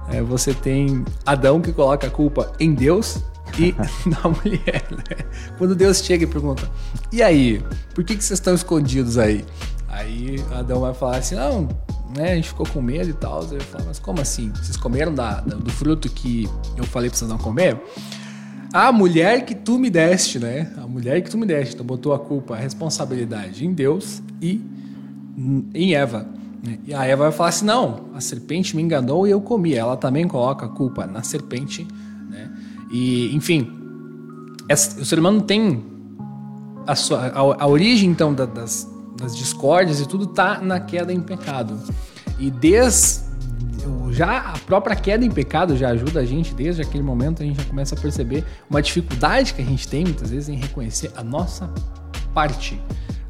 é, 0.09 0.21
você 0.21 0.53
tem 0.53 1.03
Adão 1.25 1.61
que 1.61 1.71
coloca 1.71 2.07
a 2.07 2.09
culpa 2.09 2.51
em 2.59 2.73
Deus 2.73 3.23
e 3.57 3.75
na 4.09 4.29
mulher. 4.29 4.85
Né? 4.91 5.25
Quando 5.57 5.75
Deus 5.75 6.03
chega 6.03 6.23
e 6.23 6.27
pergunta: 6.27 6.69
E 7.11 7.21
aí, 7.21 7.63
por 7.93 8.03
que, 8.03 8.15
que 8.15 8.23
vocês 8.23 8.39
estão 8.39 8.53
escondidos 8.53 9.17
aí? 9.17 9.45
Aí 9.87 10.43
Adão 10.53 10.81
vai 10.81 10.93
falar 10.93 11.17
assim: 11.17 11.35
Não, 11.35 11.67
né, 12.15 12.31
a 12.31 12.35
gente 12.35 12.49
ficou 12.49 12.65
com 12.67 12.81
medo 12.81 13.09
e 13.09 13.13
tal. 13.13 13.43
Ele 13.43 13.59
fala: 13.59 13.85
Mas 13.87 13.99
como 13.99 14.21
assim? 14.21 14.51
Vocês 14.55 14.77
comeram 14.77 15.13
da, 15.13 15.41
da, 15.41 15.55
do 15.55 15.71
fruto 15.71 16.09
que 16.09 16.49
eu 16.77 16.83
falei 16.83 17.09
pra 17.09 17.17
vocês 17.17 17.29
não 17.29 17.37
comer? 17.37 17.79
A 18.71 18.91
mulher 18.91 19.45
que 19.45 19.55
tu 19.55 19.79
me 19.79 19.89
deste, 19.89 20.37
né? 20.37 20.71
A 20.77 20.85
mulher 20.85 21.21
que 21.21 21.29
tu 21.29 21.37
me 21.37 21.45
deste. 21.45 21.73
Então 21.73 21.85
botou 21.85 22.13
a 22.13 22.19
culpa, 22.19 22.55
a 22.55 22.57
responsabilidade 22.57 23.65
em 23.65 23.73
Deus 23.73 24.21
e 24.41 24.61
em 25.73 25.95
Eva. 25.95 26.27
Né? 26.63 26.77
E 26.85 26.93
a 26.93 27.03
Eva 27.05 27.23
vai 27.23 27.31
falar 27.31 27.49
assim: 27.49 27.65
não, 27.65 28.05
a 28.13 28.21
serpente 28.21 28.75
me 28.75 28.81
enganou 28.81 29.27
e 29.27 29.31
eu 29.31 29.41
comi. 29.41 29.73
Ela 29.73 29.97
também 29.97 30.27
coloca 30.27 30.65
a 30.65 30.69
culpa 30.69 31.07
na 31.07 31.23
serpente. 31.23 31.87
Né? 32.29 32.51
E, 32.91 33.35
enfim, 33.35 33.67
o 34.69 35.05
ser 35.05 35.17
humano 35.17 35.41
tem 35.41 35.83
a, 36.85 36.95
sua, 36.95 37.27
a, 37.27 37.39
a 37.39 37.67
origem 37.67 38.09
então 38.09 38.33
da, 38.33 38.45
das, 38.45 38.87
das 39.17 39.35
discórdias 39.35 39.99
e 39.99 40.07
tudo 40.07 40.27
tá 40.27 40.61
na 40.61 40.79
queda 40.79 41.11
em 41.11 41.21
pecado. 41.21 41.79
E 42.37 42.51
desde 42.51 43.28
já 44.11 44.39
a 44.39 44.59
própria 44.59 44.95
queda 44.95 45.25
em 45.25 45.31
pecado 45.31 45.77
já 45.77 45.89
ajuda 45.89 46.21
a 46.21 46.25
gente, 46.25 46.53
desde 46.53 46.81
aquele 46.81 47.03
momento 47.03 47.41
a 47.41 47.45
gente 47.45 47.57
já 47.57 47.65
começa 47.65 47.95
a 47.95 47.97
perceber 47.99 48.43
uma 48.69 48.81
dificuldade 48.81 49.53
que 49.53 49.61
a 49.61 49.65
gente 49.65 49.87
tem 49.87 50.03
muitas 50.03 50.31
vezes 50.31 50.49
em 50.49 50.55
reconhecer 50.55 51.11
a 51.15 51.23
nossa 51.23 51.69
parte 52.33 52.81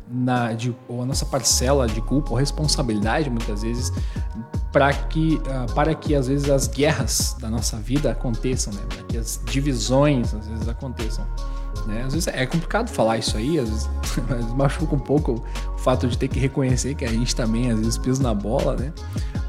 na, 0.10 0.54
de, 0.54 0.76
ou 0.88 1.02
a 1.02 1.06
nossa 1.06 1.26
parcela 1.26 1.88
de 1.88 2.02
culpa 2.02 2.32
ou 2.32 2.38
responsabilidade 2.38 3.30
muitas 3.30 3.62
vezes 3.62 3.92
para 4.72 4.92
que, 4.94 5.36
uh, 5.36 5.74
para 5.74 5.94
que 5.96 6.16
às 6.16 6.28
vezes 6.28 6.50
as 6.50 6.68
guerras 6.68 7.36
da 7.40 7.50
nossa 7.50 7.78
vida 7.78 8.12
aconteçam, 8.12 8.74
né? 8.74 8.82
para 8.88 9.04
que 9.04 9.18
as 9.18 9.42
divisões 9.46 10.34
às 10.34 10.48
vezes 10.48 10.68
aconteçam. 10.68 11.26
Né? 11.86 12.04
Às 12.06 12.14
vezes 12.14 12.28
é 12.28 12.46
complicado 12.46 12.90
falar 12.90 13.18
isso 13.18 13.38
aí, 13.38 13.60
às 13.60 13.70
vezes, 13.70 13.90
machuca 14.56 14.96
um 14.96 15.00
pouco 15.00 15.44
o 15.76 15.78
fato 15.78 16.08
de 16.08 16.18
ter 16.18 16.28
que 16.28 16.40
reconhecer 16.40 16.96
que 16.96 17.06
a 17.06 17.10
gente 17.10 17.36
também 17.36 17.72
às 17.72 17.80
vezes 17.80 17.98
pisa 17.98 18.22
na 18.22 18.34
bola, 18.34 18.76
né? 18.76 18.94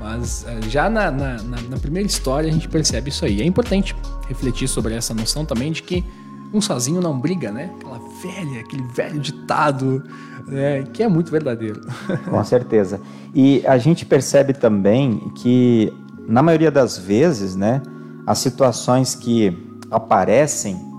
Mas 0.00 0.44
uh, 0.44 0.68
já 0.68 0.88
na, 0.88 1.10
na, 1.10 1.36
na, 1.42 1.76
primeira 1.78 2.06
história 2.06 2.48
a 2.48 2.52
gente 2.52 2.68
percebe 2.68 3.10
isso 3.10 3.24
aí. 3.24 3.42
É 3.42 3.44
importante 3.44 3.94
refletir 4.28 4.68
sobre 4.68 4.94
essa 4.94 5.12
noção 5.12 5.44
também 5.44 5.72
de 5.72 5.82
que 5.82 6.04
um 6.52 6.60
sozinho 6.60 7.00
não 7.00 7.18
briga, 7.18 7.52
né? 7.52 7.70
Aquela 7.76 8.00
velha, 8.22 8.60
aquele 8.60 8.82
velho 8.84 9.20
ditado, 9.20 10.02
né? 10.46 10.84
que 10.92 11.02
é 11.02 11.08
muito 11.08 11.30
verdadeiro. 11.30 11.80
Com 12.28 12.42
certeza. 12.44 13.00
E 13.34 13.62
a 13.66 13.78
gente 13.78 14.04
percebe 14.04 14.52
também 14.52 15.30
que, 15.36 15.92
na 16.26 16.42
maioria 16.42 16.70
das 16.70 16.98
vezes, 16.98 17.54
né, 17.54 17.82
as 18.26 18.38
situações 18.38 19.14
que 19.14 19.56
aparecem, 19.90 20.89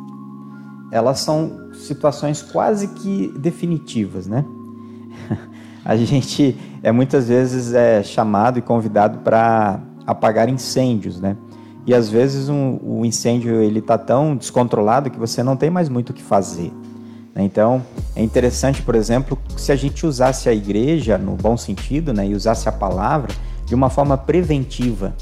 elas 0.92 1.20
são 1.20 1.72
situações 1.74 2.42
quase 2.42 2.90
que 2.90 3.34
definitivas, 3.38 4.28
né? 4.28 4.44
a 5.86 5.96
gente 5.96 6.56
é 6.84 6.92
muitas 6.92 7.28
vezes 7.28 7.74
é 7.74 8.04
chamado 8.04 8.60
e 8.60 8.62
convidado 8.62 9.20
para 9.20 9.80
apagar 10.06 10.50
incêndios, 10.50 11.20
né? 11.20 11.38
E 11.86 11.94
às 11.94 12.10
vezes 12.10 12.50
um, 12.50 12.78
o 12.84 13.06
incêndio 13.06 13.62
ele 13.62 13.80
está 13.80 13.98
tão 13.98 14.36
descontrolado 14.36 15.10
que 15.10 15.18
você 15.18 15.42
não 15.42 15.56
tem 15.56 15.70
mais 15.70 15.90
muito 15.90 16.12
o 16.12 16.14
que 16.14 16.22
fazer. 16.22 16.72
Né? 17.34 17.44
Então 17.44 17.82
é 18.16 18.22
interessante, 18.22 18.82
por 18.82 18.94
exemplo, 18.94 19.38
se 19.58 19.72
a 19.72 19.76
gente 19.76 20.06
usasse 20.06 20.48
a 20.48 20.54
igreja 20.54 21.18
no 21.18 21.36
bom 21.36 21.58
sentido, 21.58 22.14
né, 22.14 22.28
e 22.28 22.36
usasse 22.36 22.70
a 22.70 22.72
palavra 22.72 23.34
de 23.66 23.74
uma 23.74 23.90
forma 23.90 24.18
preventiva. 24.18 25.16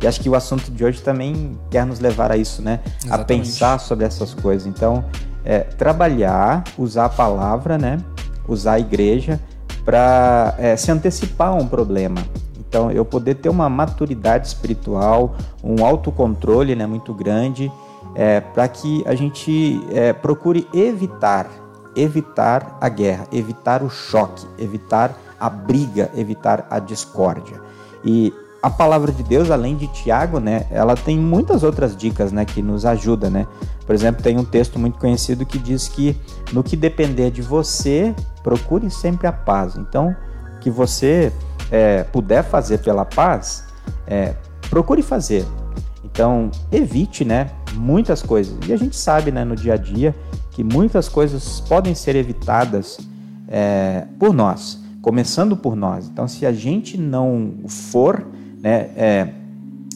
E 0.00 0.06
acho 0.06 0.20
que 0.20 0.28
o 0.28 0.34
assunto 0.34 0.70
de 0.70 0.84
hoje 0.84 1.00
também 1.00 1.58
quer 1.70 1.86
nos 1.86 2.00
levar 2.00 2.30
a 2.30 2.36
isso, 2.36 2.62
né? 2.62 2.80
Exatamente. 2.84 3.22
A 3.22 3.24
pensar 3.24 3.80
sobre 3.80 4.04
essas 4.04 4.34
coisas. 4.34 4.66
Então, 4.66 5.04
é, 5.44 5.60
trabalhar, 5.60 6.64
usar 6.76 7.06
a 7.06 7.08
palavra, 7.08 7.78
né? 7.78 7.98
Usar 8.46 8.74
a 8.74 8.80
igreja 8.80 9.40
para 9.84 10.54
é, 10.58 10.76
se 10.76 10.90
antecipar 10.90 11.48
a 11.48 11.54
um 11.54 11.66
problema. 11.66 12.20
Então, 12.58 12.90
eu 12.90 13.04
poder 13.04 13.36
ter 13.36 13.48
uma 13.48 13.68
maturidade 13.68 14.48
espiritual, 14.48 15.36
um 15.62 15.84
autocontrole 15.84 16.74
né, 16.74 16.84
muito 16.84 17.14
grande, 17.14 17.70
é, 18.14 18.40
para 18.40 18.66
que 18.66 19.04
a 19.06 19.14
gente 19.14 19.80
é, 19.92 20.12
procure 20.12 20.66
evitar, 20.74 21.46
evitar 21.94 22.76
a 22.80 22.88
guerra, 22.88 23.26
evitar 23.32 23.82
o 23.82 23.88
choque, 23.88 24.46
evitar 24.58 25.16
a 25.38 25.48
briga, 25.48 26.10
evitar 26.16 26.66
a 26.68 26.78
discórdia. 26.78 27.60
E 28.04 28.32
a 28.62 28.70
palavra 28.70 29.12
de 29.12 29.22
Deus, 29.22 29.50
além 29.50 29.76
de 29.76 29.86
Tiago, 29.88 30.40
né, 30.40 30.66
ela 30.70 30.96
tem 30.96 31.18
muitas 31.18 31.62
outras 31.62 31.96
dicas, 31.96 32.32
né, 32.32 32.44
que 32.44 32.62
nos 32.62 32.84
ajudam, 32.84 33.30
né? 33.30 33.46
Por 33.84 33.94
exemplo, 33.94 34.22
tem 34.22 34.36
um 34.38 34.44
texto 34.44 34.78
muito 34.78 34.98
conhecido 34.98 35.46
que 35.46 35.58
diz 35.58 35.86
que 35.86 36.16
no 36.52 36.62
que 36.62 36.76
depender 36.76 37.30
de 37.30 37.42
você, 37.42 38.14
procure 38.42 38.90
sempre 38.90 39.26
a 39.26 39.32
paz. 39.32 39.76
Então, 39.76 40.14
que 40.60 40.70
você 40.70 41.32
é, 41.70 42.02
puder 42.02 42.42
fazer 42.42 42.78
pela 42.78 43.04
paz, 43.04 43.64
é, 44.06 44.34
procure 44.68 45.02
fazer. 45.02 45.44
Então, 46.04 46.50
evite, 46.72 47.24
né, 47.24 47.50
muitas 47.74 48.22
coisas. 48.22 48.56
E 48.66 48.72
a 48.72 48.76
gente 48.76 48.96
sabe, 48.96 49.30
né, 49.30 49.44
no 49.44 49.54
dia 49.54 49.74
a 49.74 49.76
dia, 49.76 50.14
que 50.50 50.64
muitas 50.64 51.08
coisas 51.08 51.60
podem 51.60 51.94
ser 51.94 52.16
evitadas 52.16 52.98
é, 53.46 54.06
por 54.18 54.32
nós, 54.32 54.80
começando 55.02 55.56
por 55.56 55.76
nós. 55.76 56.08
Então, 56.08 56.26
se 56.26 56.46
a 56.46 56.52
gente 56.52 56.98
não 56.98 57.54
for 57.68 58.26
né, 58.66 58.90
é, 58.96 59.28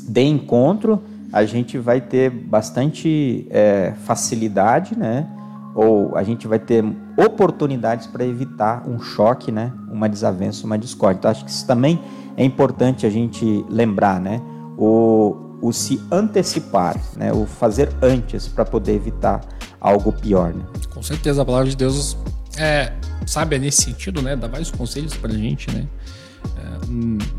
de 0.09 0.23
encontro, 0.23 1.03
a 1.33 1.45
gente 1.45 1.77
vai 1.77 2.01
ter 2.01 2.31
bastante 2.31 3.45
é, 3.51 3.95
facilidade, 4.05 4.97
né? 4.97 5.27
Ou 5.75 6.17
a 6.17 6.23
gente 6.23 6.47
vai 6.47 6.61
ter 6.61 6.85
oportunidades 7.17 8.07
para 8.07 8.25
evitar 8.25 8.89
um 8.89 9.01
choque, 9.01 9.51
né? 9.51 9.73
Uma 9.91 10.09
desavença, 10.09 10.65
uma 10.65 10.79
discórdia. 10.79 11.19
Então, 11.19 11.31
acho 11.33 11.45
que 11.45 11.51
isso 11.51 11.67
também 11.67 12.01
é 12.37 12.45
importante 12.45 13.05
a 13.05 13.11
gente 13.11 13.65
lembrar, 13.69 14.21
né? 14.21 14.41
O, 14.79 15.37
o 15.61 15.73
se 15.73 16.01
antecipar, 16.11 16.97
né? 17.17 17.33
O 17.33 17.47
fazer 17.47 17.89
antes 18.01 18.47
para 18.47 18.65
poder 18.65 18.95
evitar 18.95 19.41
algo 19.81 20.13
pior, 20.13 20.55
né? 20.55 20.63
Com 20.95 21.03
certeza, 21.03 21.43
a 21.43 21.45
palavra 21.45 21.69
de 21.69 21.77
Deus 21.77 22.17
é, 22.57 22.93
sabe, 23.27 23.57
é 23.57 23.59
nesse 23.59 23.83
sentido, 23.83 24.23
né? 24.23 24.37
Dá 24.37 24.49
vários 24.49 24.71
conselhos 24.71 25.15
para 25.15 25.33
a 25.33 25.37
gente, 25.37 25.71
né? 25.71 25.87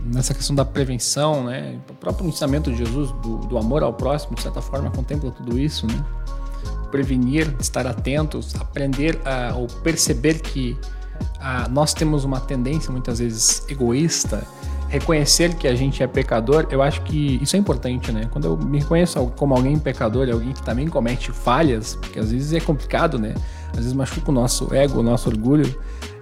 nessa 0.05 0.33
questão 0.33 0.55
da 0.55 0.63
prevenção, 0.63 1.43
né? 1.43 1.77
O 1.89 1.93
próprio 1.93 2.27
ensinamento 2.27 2.71
de 2.71 2.77
Jesus 2.77 3.11
do, 3.21 3.37
do 3.39 3.57
amor 3.57 3.83
ao 3.83 3.93
próximo, 3.93 4.35
de 4.35 4.41
certa 4.41 4.61
forma, 4.61 4.89
contempla 4.89 5.31
tudo 5.31 5.59
isso, 5.59 5.85
né? 5.85 6.03
Prevenir, 6.89 7.53
estar 7.59 7.85
atentos, 7.85 8.55
aprender 8.55 9.19
a, 9.25 9.55
ou 9.55 9.67
perceber 9.67 10.39
que 10.39 10.77
a, 11.39 11.67
nós 11.69 11.93
temos 11.93 12.23
uma 12.23 12.39
tendência 12.39 12.91
muitas 12.91 13.19
vezes 13.19 13.63
egoísta, 13.69 14.43
reconhecer 14.89 15.55
que 15.55 15.67
a 15.67 15.75
gente 15.75 16.03
é 16.03 16.07
pecador, 16.07 16.67
eu 16.69 16.81
acho 16.81 17.01
que 17.01 17.39
isso 17.41 17.55
é 17.55 17.59
importante, 17.59 18.11
né? 18.11 18.27
Quando 18.31 18.45
eu 18.45 18.57
me 18.57 18.79
reconheço 18.79 19.25
como 19.37 19.53
alguém 19.53 19.77
pecador 19.79 20.29
alguém 20.29 20.51
que 20.51 20.63
também 20.63 20.87
comete 20.87 21.31
falhas, 21.31 21.95
porque 21.95 22.19
às 22.19 22.31
vezes 22.31 22.53
é 22.53 22.59
complicado, 22.59 23.17
né? 23.17 23.33
Às 23.71 23.77
vezes 23.77 23.93
machuca 23.93 24.31
o 24.31 24.33
nosso 24.33 24.73
ego, 24.73 24.99
o 24.99 25.03
nosso 25.03 25.29
orgulho, 25.29 25.65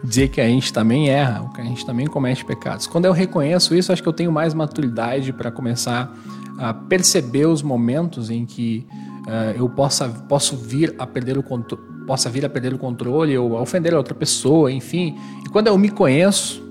dizer 0.04 0.30
que 0.30 0.40
a 0.40 0.48
gente 0.48 0.72
também 0.72 1.10
erra, 1.10 1.50
que 1.54 1.62
a 1.62 1.64
gente 1.64 1.86
também 1.86 2.08
comete 2.08 2.46
pecados. 2.46 2.88
Quando 2.88 3.06
eu 3.06 3.12
reconheço 3.12 3.76
isso, 3.76 3.92
acho 3.92 4.02
que 4.02 4.10
eu 4.10 4.14
tenho 4.14 4.32
mais 4.32 4.54
maturidade 4.54 5.34
para 5.34 5.52
começar 5.52 6.14
a 6.58 6.74
perceber 6.74 7.46
os 7.46 7.62
momentos 7.62 8.30
em 8.30 8.46
que 8.46 8.86
uh, 9.26 9.58
eu 9.58 9.70
possa, 9.70 10.10
posso 10.10 10.56
vir 10.56 10.94
a 10.98 11.08
perder 11.08 11.38
o 11.38 11.44
controle, 11.44 11.84
possa 12.06 12.30
vir 12.30 12.46
a 12.46 12.50
perder 12.50 12.74
o 12.74 12.78
controle 12.78 13.38
ou 13.38 13.58
a 13.58 13.62
ofender 13.62 13.94
a 13.94 13.98
outra 13.98 14.16
pessoa, 14.16 14.72
enfim. 14.72 15.18
E 15.46 15.50
quando 15.50 15.68
eu 15.68 15.78
me 15.78 15.90
conheço, 15.90 16.62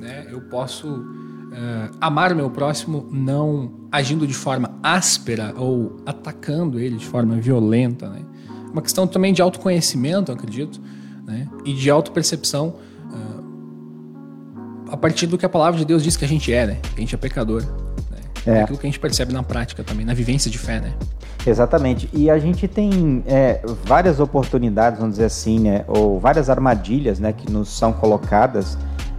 né, 0.00 0.26
eu 0.30 0.40
posso 0.42 0.88
uh, 0.88 1.96
amar 2.00 2.34
meu 2.34 2.50
próximo 2.50 3.08
não 3.12 3.88
agindo 3.92 4.26
de 4.26 4.34
forma 4.34 4.70
áspera 4.82 5.54
ou 5.56 5.96
atacando 6.04 6.78
ele 6.78 6.96
de 6.96 7.06
forma 7.06 7.36
violenta, 7.36 8.08
né? 8.08 8.22
Uma 8.76 8.82
questão 8.82 9.06
também 9.06 9.32
de 9.32 9.40
autoconhecimento, 9.40 10.30
acredito 10.30 10.78
né? 11.24 11.48
e 11.64 11.72
de 11.72 11.88
autopercepção 11.88 12.74
uh, 13.10 14.90
a 14.90 14.98
partir 14.98 15.26
do 15.26 15.38
que 15.38 15.46
a 15.46 15.48
palavra 15.48 15.78
de 15.78 15.86
Deus 15.86 16.02
diz 16.02 16.14
que 16.14 16.26
a 16.26 16.28
gente 16.28 16.52
é, 16.52 16.66
né? 16.66 16.78
Que 16.82 16.96
a 16.98 17.00
gente 17.00 17.14
é 17.14 17.16
pecador. 17.16 17.62
Né? 17.62 18.18
É. 18.44 18.62
Aquilo 18.64 18.76
que 18.76 18.86
a 18.86 18.90
gente 18.90 19.00
percebe 19.00 19.32
na 19.32 19.42
prática 19.42 19.82
também, 19.82 20.04
na 20.04 20.12
vivência 20.12 20.50
de 20.50 20.58
fé, 20.58 20.78
né? 20.78 20.92
Exatamente. 21.46 22.06
E 22.12 22.28
a 22.28 22.38
gente 22.38 22.68
tem 22.68 23.24
é, 23.26 23.62
várias 23.82 24.20
oportunidades, 24.20 24.98
vamos 24.98 25.14
dizer 25.14 25.24
assim, 25.24 25.58
né? 25.58 25.82
Ou 25.88 26.20
várias 26.20 26.50
armadilhas, 26.50 27.18
né? 27.18 27.32
Que 27.32 27.50
nos 27.50 27.70
são 27.70 27.94
colocadas 27.94 28.76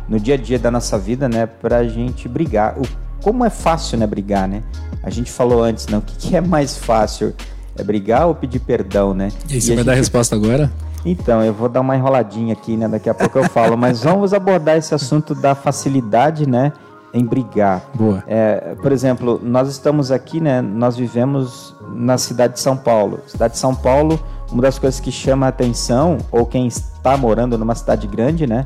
no 0.07 0.19
dia 0.19 0.35
a 0.35 0.37
dia 0.37 0.59
da 0.59 0.69
nossa 0.69 0.99
vida, 0.99 1.27
né? 1.27 1.47
Para 1.47 1.77
a 1.77 1.87
gente 1.87 2.29
brigar. 2.29 2.77
O, 2.77 2.83
como 3.23 3.43
é 3.43 3.49
fácil, 3.49 3.97
né? 3.97 4.05
Brigar, 4.05 4.47
né? 4.47 4.61
A 5.01 5.09
gente 5.09 5.31
falou 5.31 5.63
antes, 5.63 5.87
não? 5.87 5.97
O 5.97 6.01
que, 6.03 6.15
que 6.15 6.35
é 6.35 6.41
mais 6.41 6.77
fácil? 6.77 7.33
É 7.77 7.83
brigar 7.83 8.27
ou 8.27 8.35
pedir 8.35 8.59
perdão, 8.59 9.13
né? 9.13 9.29
E 9.49 9.53
aí, 9.53 9.61
você 9.61 9.67
e 9.67 9.69
vai 9.69 9.77
gente... 9.77 9.85
dar 9.85 9.91
a 9.93 9.95
resposta 9.95 10.35
agora? 10.35 10.71
Então, 11.05 11.43
eu 11.43 11.53
vou 11.53 11.69
dar 11.69 11.81
uma 11.81 11.95
enroladinha 11.95 12.53
aqui, 12.53 12.75
né? 12.75 12.87
Daqui 12.87 13.09
a 13.09 13.13
pouco 13.13 13.37
eu 13.37 13.43
falo, 13.45 13.77
mas 13.79 14.03
vamos 14.03 14.33
abordar 14.33 14.77
esse 14.77 14.93
assunto 14.93 15.33
da 15.35 15.55
facilidade, 15.55 16.47
né? 16.47 16.73
Em 17.13 17.23
brigar. 17.23 17.83
Boa. 17.93 18.23
É, 18.27 18.75
por 18.81 18.91
exemplo, 18.91 19.39
nós 19.41 19.69
estamos 19.69 20.11
aqui, 20.11 20.41
né? 20.41 20.61
Nós 20.61 20.97
vivemos 20.97 21.75
na 21.93 22.17
cidade 22.17 22.55
de 22.55 22.59
São 22.59 22.75
Paulo. 22.75 23.19
Cidade 23.27 23.53
de 23.53 23.59
São 23.59 23.73
Paulo, 23.73 24.19
uma 24.51 24.61
das 24.61 24.77
coisas 24.77 24.99
que 24.99 25.11
chama 25.11 25.45
a 25.45 25.49
atenção, 25.49 26.17
ou 26.31 26.45
quem 26.45 26.67
está 26.67 27.15
morando 27.15 27.57
numa 27.57 27.75
cidade 27.75 28.07
grande, 28.07 28.45
né? 28.45 28.63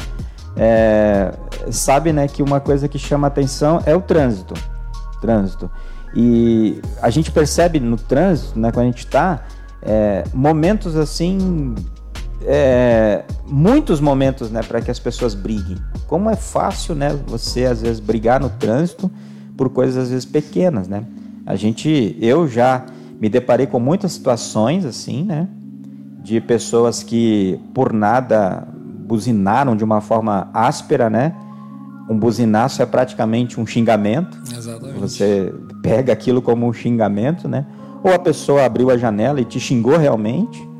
É, 0.55 1.33
sabe, 1.69 2.11
né? 2.11 2.27
Que 2.27 2.41
uma 2.41 2.59
coisa 2.59 2.87
que 2.87 2.97
chama 2.97 3.27
a 3.27 3.29
atenção 3.29 3.81
é 3.85 3.95
o 3.95 4.01
trânsito. 4.01 4.55
Trânsito. 5.21 5.69
E 6.15 6.81
a 7.01 7.09
gente 7.09 7.31
percebe 7.31 7.79
no 7.79 7.97
trânsito, 7.97 8.59
né? 8.59 8.71
Quando 8.71 8.85
a 8.85 8.89
gente 8.89 9.05
está, 9.05 9.45
é, 9.81 10.23
momentos 10.33 10.95
assim 10.95 11.75
é, 12.43 13.23
muitos 13.47 13.99
momentos 13.99 14.49
né, 14.49 14.61
para 14.63 14.81
que 14.81 14.89
as 14.89 14.99
pessoas 14.99 15.33
briguem. 15.33 15.77
Como 16.07 16.29
é 16.29 16.35
fácil 16.35 16.95
né, 16.95 17.17
você, 17.27 17.65
às 17.65 17.81
vezes, 17.81 17.99
brigar 17.99 18.39
no 18.39 18.49
trânsito 18.49 19.11
por 19.55 19.69
coisas, 19.69 20.03
às 20.03 20.09
vezes, 20.09 20.25
pequenas. 20.25 20.87
Né? 20.87 21.03
A 21.45 21.55
gente, 21.55 22.17
eu 22.19 22.47
já 22.47 22.85
me 23.19 23.29
deparei 23.29 23.67
com 23.67 23.79
muitas 23.79 24.13
situações 24.13 24.85
assim, 24.85 25.23
né? 25.23 25.47
De 26.23 26.39
pessoas 26.39 27.03
que, 27.03 27.59
por 27.73 27.93
nada, 27.93 28.67
buzinaram 28.75 29.75
de 29.75 29.83
uma 29.83 30.01
forma 30.01 30.49
áspera, 30.53 31.09
né? 31.09 31.35
Um 32.09 32.17
buzinaço 32.17 32.81
é 32.81 32.85
praticamente 32.85 33.59
um 33.59 33.65
xingamento. 33.65 34.37
Exatamente. 34.55 34.99
Você 34.99 35.53
pega 35.81 36.13
aquilo 36.13 36.41
como 36.41 36.67
um 36.67 36.73
xingamento, 36.73 37.47
né? 37.47 37.65
Ou 38.03 38.13
a 38.13 38.19
pessoa 38.19 38.65
abriu 38.65 38.89
a 38.89 38.97
janela 38.97 39.39
e 39.41 39.45
te 39.45 39.59
xingou 39.59 39.97
realmente 39.97 40.71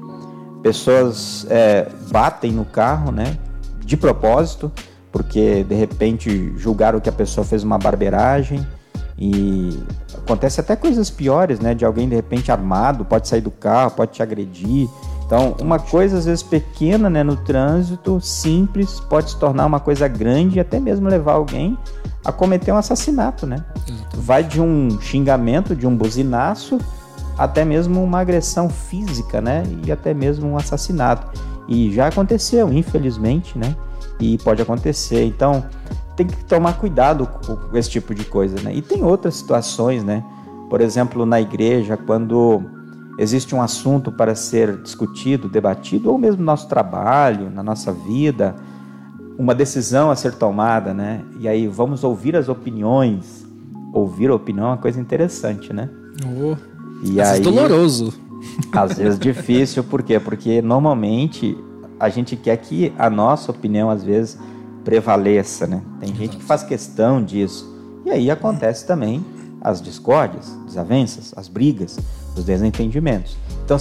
Pessoas 0.62 1.48
é, 1.50 1.88
batem 2.12 2.52
no 2.52 2.66
carro, 2.66 3.12
né? 3.12 3.36
De 3.84 3.98
propósito, 3.98 4.72
porque 5.12 5.64
de 5.64 5.74
repente 5.74 6.54
julgaram 6.56 7.00
que 7.00 7.10
a 7.10 7.12
pessoa 7.12 7.44
fez 7.44 7.64
uma 7.64 7.80
barbeiragem 7.80 8.66
e 9.18 9.84
acontece 10.16 10.60
até 10.60 10.76
coisas 10.76 11.10
piores, 11.10 11.60
né? 11.60 11.74
De 11.74 11.84
alguém 11.84 12.08
de 12.08 12.16
repente 12.16 12.52
armado 12.52 13.04
pode 13.04 13.28
sair 13.28 13.42
do 13.42 13.50
carro, 13.50 13.92
pode 13.92 14.12
te 14.12 14.22
agredir. 14.22 14.88
Então, 15.32 15.56
uma 15.62 15.80
coisa 15.80 16.17
às 16.17 16.26
vezes 16.26 16.44
pequena, 16.44 17.10
né, 17.10 17.24
no 17.24 17.38
trânsito, 17.38 18.20
simples, 18.20 19.00
pode 19.00 19.30
se 19.30 19.38
tornar 19.38 19.65
uma 19.65 19.80
coisa 19.80 20.06
grande 20.06 20.58
e 20.58 20.60
até 20.60 20.78
mesmo 20.78 21.08
levar 21.08 21.36
alguém 21.36 21.78
a 22.26 22.34
cometer 22.34 22.74
um 22.74 22.76
assassinato, 22.76 23.48
né? 23.48 23.63
Vai 24.13 24.44
de 24.44 24.60
um 24.60 25.00
xingamento, 25.00 25.74
de 25.74 25.88
um 25.88 25.96
buzinaço, 25.96 26.80
até 27.38 27.63
mesmo 27.63 28.04
uma 28.04 28.20
agressão 28.20 28.67
física, 28.67 29.39
né? 29.39 29.63
E 29.86 29.89
até 29.89 30.13
mesmo 30.13 30.50
um 30.50 30.58
assassinato. 30.58 31.39
E 31.65 31.94
já 31.94 32.08
aconteceu, 32.08 32.70
infelizmente, 32.74 33.58
né? 33.58 33.74
E 34.20 34.38
pode 34.39 34.62
acontecer. 34.62 35.24
Então, 35.24 35.63
tem 36.13 36.28
que 36.28 36.44
tomar 36.44 36.74
cuidado 36.74 37.26
com 37.26 37.78
esse 37.78 37.89
tipo 37.89 38.13
de 38.13 38.26
coisa, 38.26 38.60
né? 38.62 38.76
E 38.76 38.82
tem 38.82 39.02
outras 39.02 39.36
situações, 39.36 40.04
né? 40.04 40.26
Por 40.70 40.82
exemplo, 40.82 41.26
na 41.26 41.39
igreja, 41.39 41.96
quando 41.96 42.81
existe 43.17 43.54
um 43.56 43.62
assunto 43.62 44.12
para 44.12 44.36
ser 44.36 44.78
discutido, 44.78 45.50
debatido, 45.50 46.12
ou 46.12 46.17
mesmo 46.17 46.39
no 46.39 46.45
nosso 46.45 46.67
trabalho, 46.67 47.50
na 47.50 47.63
nossa 47.63 47.91
vida, 47.91 48.56
uma 49.38 49.56
decisão 49.56 50.12
a 50.12 50.15
ser 50.15 50.34
tomada, 50.36 50.93
né? 50.93 51.24
E 51.39 51.47
aí 51.47 51.67
vamos 51.67 52.04
ouvir 52.04 52.36
as 52.36 52.50
opiniões. 52.50 53.45
Ouvir 53.93 54.30
a 54.30 54.36
opinião 54.36 54.67
é 54.67 54.69
uma 54.69 54.78
coisa 54.78 55.00
interessante, 55.00 55.74
né? 55.74 55.89
Oh. 56.26 56.56
E 57.04 57.19
às 57.19 57.30
aí, 57.30 57.41
vezes 57.41 57.56
doloroso. 57.56 58.13
Às 58.71 58.97
vezes 58.97 59.17
difícil, 59.19 59.84
por 59.84 60.04
quê? 60.04 60.19
Porque 60.19 60.62
normalmente 60.62 61.58
a 62.00 62.10
gente 62.10 62.36
quer 62.36 62.58
que 62.58 62.93
a 62.97 63.10
nossa 63.10 63.52
opinião, 63.52 63.89
às 63.89 64.04
vezes, 64.04 64.38
prevaleça, 64.84 65.67
né? 65.67 65.82
Tem 66.00 66.13
gente 66.15 66.38
que 66.38 66.43
faz 66.43 66.63
questão 66.63 67.24
disso. 67.24 67.69
E 68.06 68.10
aí 68.10 68.32
acontece 68.32 68.86
também 68.86 69.24
as 69.62 69.82
discórdias, 69.82 70.58
desavenças, 70.65 71.34
as 71.38 71.47
brigas, 71.47 72.00
os 72.36 72.44
desentendimentos. 72.44 73.38
Então, 73.63 73.78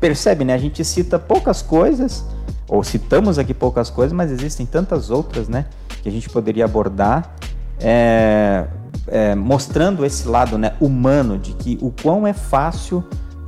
percebe, 0.00 0.44
né? 0.44 0.54
A 0.54 0.58
gente 0.58 0.84
cita 0.84 1.18
poucas 1.18 1.62
coisas, 1.62 2.24
ou 2.68 2.82
citamos 2.84 3.38
aqui 3.38 3.54
poucas 3.54 3.90
coisas, 3.90 4.12
mas 4.12 4.30
existem 4.30 4.66
tantas 4.66 5.10
outras, 5.10 5.48
né? 5.48 5.66
Que 6.02 6.08
a 6.08 6.12
gente 6.12 6.28
poderia 6.28 6.64
abordar. 6.64 7.34
É, 7.80 8.66
é, 9.06 9.34
mostrando 9.34 10.04
esse 10.04 10.26
lado 10.28 10.58
né, 10.58 10.74
humano 10.80 11.38
de 11.38 11.52
que 11.52 11.78
o 11.80 11.90
quão 11.90 12.26
é 12.26 12.32
fácil 12.32 13.04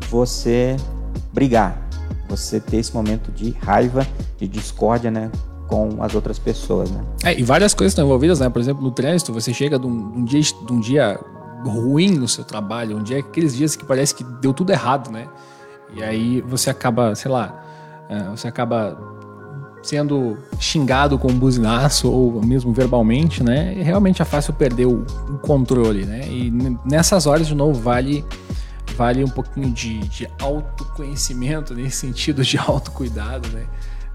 você 0.08 0.76
brigar, 1.32 1.88
você 2.28 2.58
ter 2.58 2.78
esse 2.78 2.94
momento 2.94 3.30
de 3.30 3.50
raiva, 3.60 4.06
de 4.38 4.48
discórdia, 4.48 5.10
né, 5.10 5.30
com 5.68 6.02
as 6.02 6.14
outras 6.14 6.38
pessoas, 6.38 6.90
né? 6.90 7.00
É, 7.24 7.38
e 7.38 7.42
várias 7.44 7.74
coisas 7.74 7.92
estão 7.92 8.04
envolvidas, 8.04 8.40
né? 8.40 8.48
Por 8.48 8.60
exemplo, 8.60 8.82
no 8.82 8.90
trânsito, 8.90 9.32
você 9.32 9.54
chega 9.54 9.78
de 9.78 9.86
um, 9.86 10.16
um, 10.16 10.24
dia, 10.24 10.40
de 10.40 10.72
um 10.72 10.80
dia 10.80 11.20
ruim 11.64 12.10
no 12.10 12.28
seu 12.28 12.44
trabalho, 12.44 12.96
um 12.96 13.02
dia 13.02 13.18
aqueles 13.18 13.54
dias 13.54 13.76
que 13.76 13.84
parece 13.84 14.14
que 14.14 14.24
deu 14.24 14.52
tudo 14.52 14.70
errado, 14.70 15.10
né? 15.10 15.28
E 15.94 16.02
aí 16.02 16.40
você 16.40 16.70
acaba, 16.70 17.14
sei 17.14 17.30
lá, 17.30 17.62
é, 18.08 18.24
você 18.30 18.48
acaba 18.48 18.98
sendo 19.82 20.36
xingado 20.58 21.18
com 21.18 21.28
um 21.28 21.38
buzinaço 21.38 22.10
ou 22.10 22.42
mesmo 22.42 22.72
verbalmente, 22.72 23.42
né? 23.42 23.72
Realmente 23.82 24.20
é 24.20 24.24
fácil 24.24 24.52
perder 24.52 24.86
o, 24.86 25.04
o 25.28 25.38
controle, 25.38 26.04
né? 26.04 26.28
E 26.28 26.50
nessas 26.84 27.26
horas, 27.26 27.46
de 27.46 27.54
novo, 27.54 27.80
vale 27.80 28.24
vale 28.96 29.24
um 29.24 29.28
pouquinho 29.28 29.70
de, 29.70 29.98
de 30.08 30.28
autoconhecimento, 30.40 31.72
nesse 31.74 31.96
sentido 31.96 32.42
de 32.42 32.58
autocuidado, 32.58 33.48
né? 33.48 33.66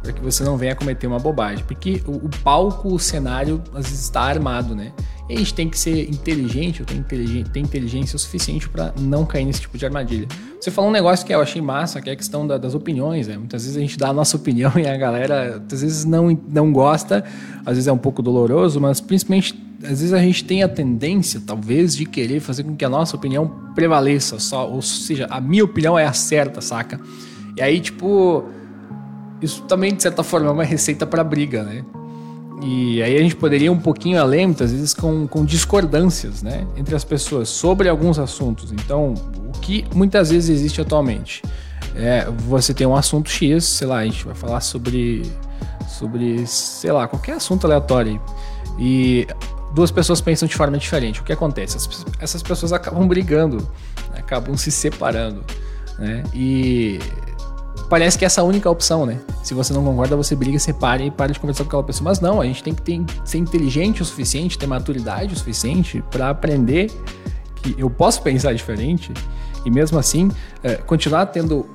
Para 0.06 0.14
que 0.14 0.22
você 0.22 0.44
não 0.44 0.56
venha 0.58 0.76
cometer 0.76 1.08
uma 1.08 1.20
bobagem. 1.20 1.66
Porque 1.66 2.02
o, 2.06 2.12
o 2.12 2.30
palco, 2.44 2.94
o 2.94 3.00
cenário, 3.00 3.62
às 3.74 3.86
vezes 3.86 4.04
está 4.04 4.22
armado, 4.22 4.76
né? 4.76 4.92
E 5.28 5.34
a 5.34 5.38
gente 5.40 5.54
tem 5.56 5.68
que 5.68 5.78
ser 5.78 6.08
inteligente, 6.08 6.82
ou 6.82 6.86
ter, 6.86 6.94
inteligência, 6.96 7.52
ter 7.52 7.60
inteligência 7.60 8.16
o 8.16 8.20
suficiente 8.20 8.70
para 8.70 8.94
não 9.00 9.26
cair 9.26 9.44
nesse 9.44 9.62
tipo 9.62 9.76
de 9.76 9.84
armadilha. 9.84 10.28
Você 10.60 10.70
falou 10.70 10.92
um 10.92 10.94
negócio 10.94 11.26
que 11.26 11.34
eu 11.34 11.42
achei 11.42 11.60
massa, 11.60 12.00
que 12.00 12.10
é 12.10 12.14
a 12.14 12.16
questão 12.16 12.46
da, 12.46 12.60
das 12.60 12.76
opiniões, 12.76 13.28
né? 13.28 13.36
Muitas 13.36 13.64
vezes 13.64 13.76
a 13.76 13.80
gente 13.80 13.98
dá 13.98 14.10
a 14.10 14.14
nossa 14.14 14.38
opinião 14.38 14.72
e 14.78 14.88
a 14.88 14.96
galera, 14.96 15.64
às 15.72 15.82
vezes 15.82 16.06
não, 16.06 16.38
não 16.48 16.72
gosta, 16.72 17.24
às 17.66 17.74
vezes 17.74 17.88
é 17.88 17.92
um 17.92 17.98
pouco 17.98 18.22
doloroso, 18.22 18.80
mas 18.80 19.02
principalmente, 19.02 19.60
às 19.82 19.90
vezes 19.90 20.14
a 20.14 20.20
gente 20.20 20.44
tem 20.44 20.62
a 20.62 20.70
tendência, 20.70 21.42
talvez, 21.44 21.96
de 21.96 22.06
querer 22.06 22.40
fazer 22.40 22.64
com 22.64 22.76
que 22.76 22.86
a 22.86 22.90
nossa 22.90 23.16
opinião 23.16 23.48
prevaleça, 23.74 24.38
só, 24.38 24.70
ou 24.70 24.82
seja, 24.82 25.26
a 25.32 25.42
minha 25.42 25.64
opinião 25.64 25.98
é 25.98 26.06
a 26.06 26.14
certa, 26.14 26.62
saca? 26.62 27.00
E 27.58 27.62
aí, 27.64 27.80
tipo, 27.80 28.46
isso 29.42 29.64
também, 29.64 29.94
de 29.94 30.02
certa 30.02 30.24
forma, 30.24 30.48
é 30.48 30.52
uma 30.52 30.64
receita 30.64 31.06
para 31.06 31.24
briga, 31.24 31.64
né? 31.64 31.84
E 32.62 33.04
aí 33.04 33.18
a 33.18 33.20
gente 33.20 33.36
poderia 33.36 33.68
ir 33.68 33.70
um 33.70 33.80
pouquinho 33.80 34.20
além, 34.20 34.48
muitas 34.48 34.72
vezes, 34.72 34.94
com, 34.94 35.28
com 35.28 35.44
discordâncias 35.44 36.42
né, 36.42 36.66
entre 36.78 36.96
as 36.96 37.04
pessoas 37.04 37.50
sobre 37.50 37.90
alguns 37.90 38.18
assuntos. 38.18 38.72
Então, 38.72 39.14
o 39.48 39.60
que 39.60 39.86
muitas 39.94 40.30
vezes 40.30 40.50
existe 40.50 40.80
atualmente? 40.80 41.44
É, 41.96 42.26
você 42.48 42.74
tem 42.74 42.88
um 42.88 42.96
assunto 42.96 43.30
X, 43.30 43.64
sei 43.66 43.88
lá, 43.88 43.98
a 43.98 44.06
gente 44.06 44.26
vai 44.26 44.36
falar 44.36 44.62
sobre, 44.62 45.24
sobre 45.88 46.46
sei 46.48 46.92
lá, 46.92 47.08
qualquer 47.08 47.34
assunto 47.34 47.66
aleatório. 47.66 48.22
E 48.80 49.28
duas 49.74 49.92
pessoas 49.92 50.22
pensam 50.22 50.48
de 50.48 50.56
forma 50.56 50.78
diferente. 50.78 51.20
O 51.20 51.24
que 51.24 51.34
acontece? 51.34 51.78
Essas 52.20 52.42
pessoas 52.42 52.72
acabam 52.72 53.06
brigando, 53.08 53.58
né, 54.12 54.20
acabam 54.20 54.56
se 54.56 54.72
separando. 54.72 55.44
Né? 56.00 56.24
E 56.34 57.00
parece 57.90 58.18
que 58.18 58.26
é 58.26 58.28
essa 58.28 58.44
única 58.44 58.70
opção, 58.70 59.06
né? 59.06 59.20
Se 59.44 59.54
você 59.54 59.74
não 59.74 59.84
concorda, 59.84 60.16
você 60.16 60.36
briga, 60.36 60.58
separa 60.60 61.04
e 61.04 61.12
para 61.12 61.32
de 61.32 61.40
conversar 61.40 61.64
com 61.64 61.70
aquela 61.70 61.84
pessoa. 61.84 62.10
Mas 62.10 62.20
não, 62.20 62.42
a 62.42 62.46
gente 62.46 62.64
tem 62.64 62.74
que 62.74 62.82
ter, 62.82 63.04
ser 63.24 63.38
inteligente 63.38 64.02
o 64.02 64.06
suficiente, 64.06 64.58
ter 64.58 64.68
maturidade 64.68 65.34
o 65.34 65.38
suficiente 65.38 66.04
para 66.10 66.30
aprender 66.30 66.92
que 67.56 67.76
eu 67.78 67.90
posso 67.90 68.22
pensar 68.22 68.54
diferente 68.54 69.12
e 69.66 69.72
mesmo 69.72 69.98
assim 69.98 70.32
é, 70.64 70.76
continuar 70.76 71.28
tendo 71.28 71.66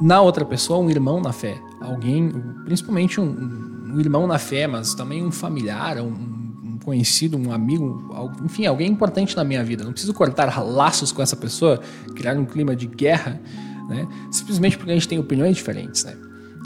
na 0.00 0.20
outra 0.20 0.44
pessoa 0.44 0.78
um 0.78 0.90
irmão 0.90 1.20
na 1.20 1.32
fé. 1.32 1.60
Alguém, 1.80 2.30
principalmente 2.64 3.20
um, 3.20 3.92
um 3.94 4.00
irmão 4.00 4.26
na 4.26 4.38
fé, 4.38 4.66
mas 4.66 4.94
também 4.94 5.24
um 5.24 5.30
familiar, 5.30 5.98
um 6.00 6.78
conhecido, 6.84 7.36
um 7.36 7.52
amigo, 7.52 8.10
enfim, 8.42 8.64
alguém 8.64 8.90
importante 8.90 9.36
na 9.36 9.44
minha 9.44 9.62
vida. 9.62 9.84
Não 9.84 9.92
preciso 9.92 10.14
cortar 10.14 10.58
laços 10.64 11.12
com 11.12 11.20
essa 11.20 11.36
pessoa, 11.36 11.80
criar 12.16 12.34
um 12.38 12.46
clima 12.46 12.74
de 12.74 12.86
guerra 12.86 13.38
né? 13.88 14.06
Simplesmente 14.30 14.76
porque 14.76 14.90
a 14.90 14.94
gente 14.94 15.08
tem 15.08 15.18
opiniões 15.18 15.56
diferentes, 15.56 16.04
né? 16.04 16.16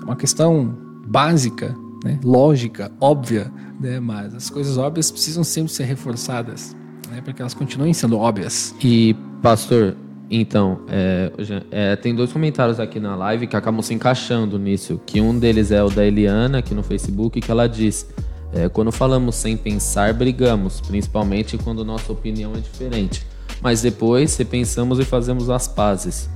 É 0.01 0.05
uma 0.05 0.17
questão 0.17 0.77
básica, 1.07 1.75
né? 2.05 2.19
lógica, 2.25 2.91
óbvia, 3.01 3.53
né? 3.81 4.01
Mas 4.01 4.35
as 4.35 4.51
coisas 4.51 4.77
óbvias 4.77 5.11
precisam 5.11 5.45
sempre 5.45 5.73
ser 5.73 5.85
reforçadas, 5.85 6.77
né? 7.11 7.21
Para 7.21 7.33
que 7.33 7.43
elas 7.43 7.55
continuem 7.55 7.93
sendo 7.93 8.19
óbvias. 8.19 8.75
E 8.83 9.15
pastor, 9.41 9.97
então, 10.35 10.81
é, 10.89 11.31
é, 11.71 11.97
tem 11.97 12.15
dois 12.15 12.33
comentários 12.33 12.81
aqui 12.81 12.99
na 12.99 13.15
live 13.15 13.47
que 13.47 13.55
acabam 13.55 13.83
se 13.83 13.93
encaixando 13.93 14.59
nisso. 14.59 14.99
Que 15.05 15.21
um 15.21 15.39
deles 15.39 15.71
é 15.71 15.83
o 15.83 15.91
da 15.91 16.07
Eliana, 16.07 16.59
aqui 16.59 16.75
no 16.75 16.83
Facebook, 16.83 17.39
que 17.39 17.51
ela 17.51 17.69
diz: 17.69 18.09
é, 18.55 18.67
quando 18.67 18.91
falamos 18.91 19.35
sem 19.35 19.59
pensar, 19.59 20.15
brigamos, 20.15 20.81
principalmente 20.81 21.59
quando 21.59 21.85
nossa 21.85 22.11
opinião 22.11 22.53
é 22.55 22.61
diferente. 22.61 23.27
Mas 23.61 23.83
depois 23.83 24.35
repensamos 24.37 24.99
e 24.99 25.05
fazemos 25.05 25.51
as 25.51 25.69
pazes. 25.69 26.31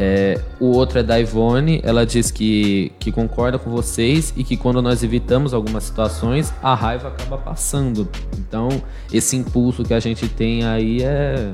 É, 0.00 0.40
o 0.60 0.66
outro 0.66 1.00
é 1.00 1.02
da 1.02 1.18
Ivone, 1.18 1.80
ela 1.82 2.06
diz 2.06 2.30
que, 2.30 2.92
que 3.00 3.10
concorda 3.10 3.58
com 3.58 3.68
vocês 3.68 4.32
e 4.36 4.44
que 4.44 4.56
quando 4.56 4.80
nós 4.80 5.02
evitamos 5.02 5.52
algumas 5.52 5.82
situações, 5.82 6.54
a 6.62 6.72
raiva 6.72 7.08
acaba 7.08 7.36
passando. 7.36 8.08
Então, 8.38 8.68
esse 9.12 9.36
impulso 9.36 9.82
que 9.82 9.92
a 9.92 9.98
gente 9.98 10.28
tem 10.28 10.64
aí 10.64 11.02
é, 11.02 11.52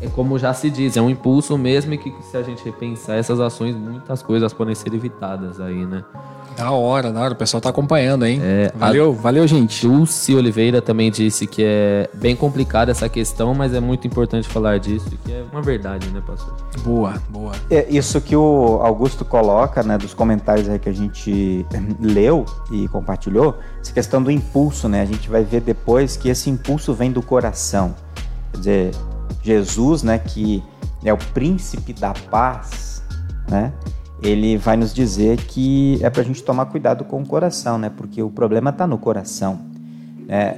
é 0.00 0.08
como 0.08 0.36
já 0.36 0.52
se 0.52 0.68
diz, 0.68 0.96
é 0.96 1.00
um 1.00 1.08
impulso 1.08 1.56
mesmo 1.56 1.94
e 1.94 1.98
que 1.98 2.12
se 2.28 2.36
a 2.36 2.42
gente 2.42 2.64
repensar 2.64 3.18
essas 3.18 3.38
ações, 3.38 3.76
muitas 3.76 4.20
coisas 4.20 4.52
podem 4.52 4.74
ser 4.74 4.92
evitadas 4.92 5.60
aí, 5.60 5.86
né? 5.86 6.02
Da 6.56 6.70
hora, 6.70 7.12
da 7.12 7.20
hora. 7.20 7.34
O 7.34 7.36
pessoal 7.36 7.60
tá 7.60 7.70
acompanhando, 7.70 8.24
hein? 8.24 8.40
É, 8.42 8.72
valeu, 8.76 9.12
valeu, 9.12 9.46
gente. 9.46 9.86
Dulce 9.86 10.34
Oliveira 10.34 10.80
também 10.80 11.10
disse 11.10 11.46
que 11.46 11.62
é 11.64 12.08
bem 12.14 12.36
complicada 12.36 12.90
essa 12.90 13.08
questão, 13.08 13.54
mas 13.54 13.74
é 13.74 13.80
muito 13.80 14.06
importante 14.06 14.48
falar 14.48 14.78
disso, 14.78 15.10
que 15.24 15.32
é 15.32 15.44
uma 15.50 15.62
verdade, 15.62 16.08
né, 16.10 16.22
pastor? 16.24 16.54
Boa, 16.84 17.14
boa. 17.28 17.52
É 17.70 17.86
isso 17.88 18.20
que 18.20 18.36
o 18.36 18.80
Augusto 18.82 19.24
coloca, 19.24 19.82
né, 19.82 19.98
dos 19.98 20.14
comentários 20.14 20.68
aí 20.68 20.78
que 20.78 20.88
a 20.88 20.92
gente 20.92 21.66
leu 22.00 22.44
e 22.70 22.86
compartilhou, 22.88 23.58
essa 23.80 23.92
questão 23.92 24.22
do 24.22 24.30
impulso, 24.30 24.88
né? 24.88 25.02
A 25.02 25.06
gente 25.06 25.28
vai 25.28 25.42
ver 25.44 25.60
depois 25.60 26.16
que 26.16 26.28
esse 26.28 26.48
impulso 26.48 26.94
vem 26.94 27.10
do 27.10 27.22
coração. 27.22 27.94
Quer 28.52 28.58
dizer, 28.58 28.90
Jesus, 29.42 30.02
né, 30.02 30.18
que 30.18 30.62
é 31.04 31.12
o 31.12 31.18
príncipe 31.18 31.92
da 31.92 32.14
paz, 32.30 33.02
né? 33.48 33.72
Ele 34.24 34.56
vai 34.56 34.76
nos 34.76 34.92
dizer 34.92 35.36
que 35.36 35.98
é 36.02 36.08
para 36.08 36.22
a 36.22 36.24
gente 36.24 36.42
tomar 36.42 36.66
cuidado 36.66 37.04
com 37.04 37.20
o 37.20 37.26
coração, 37.26 37.76
né? 37.76 37.90
Porque 37.94 38.22
o 38.22 38.30
problema 38.30 38.70
está 38.70 38.86
no 38.86 38.96
coração. 38.96 39.60
Né? 40.26 40.56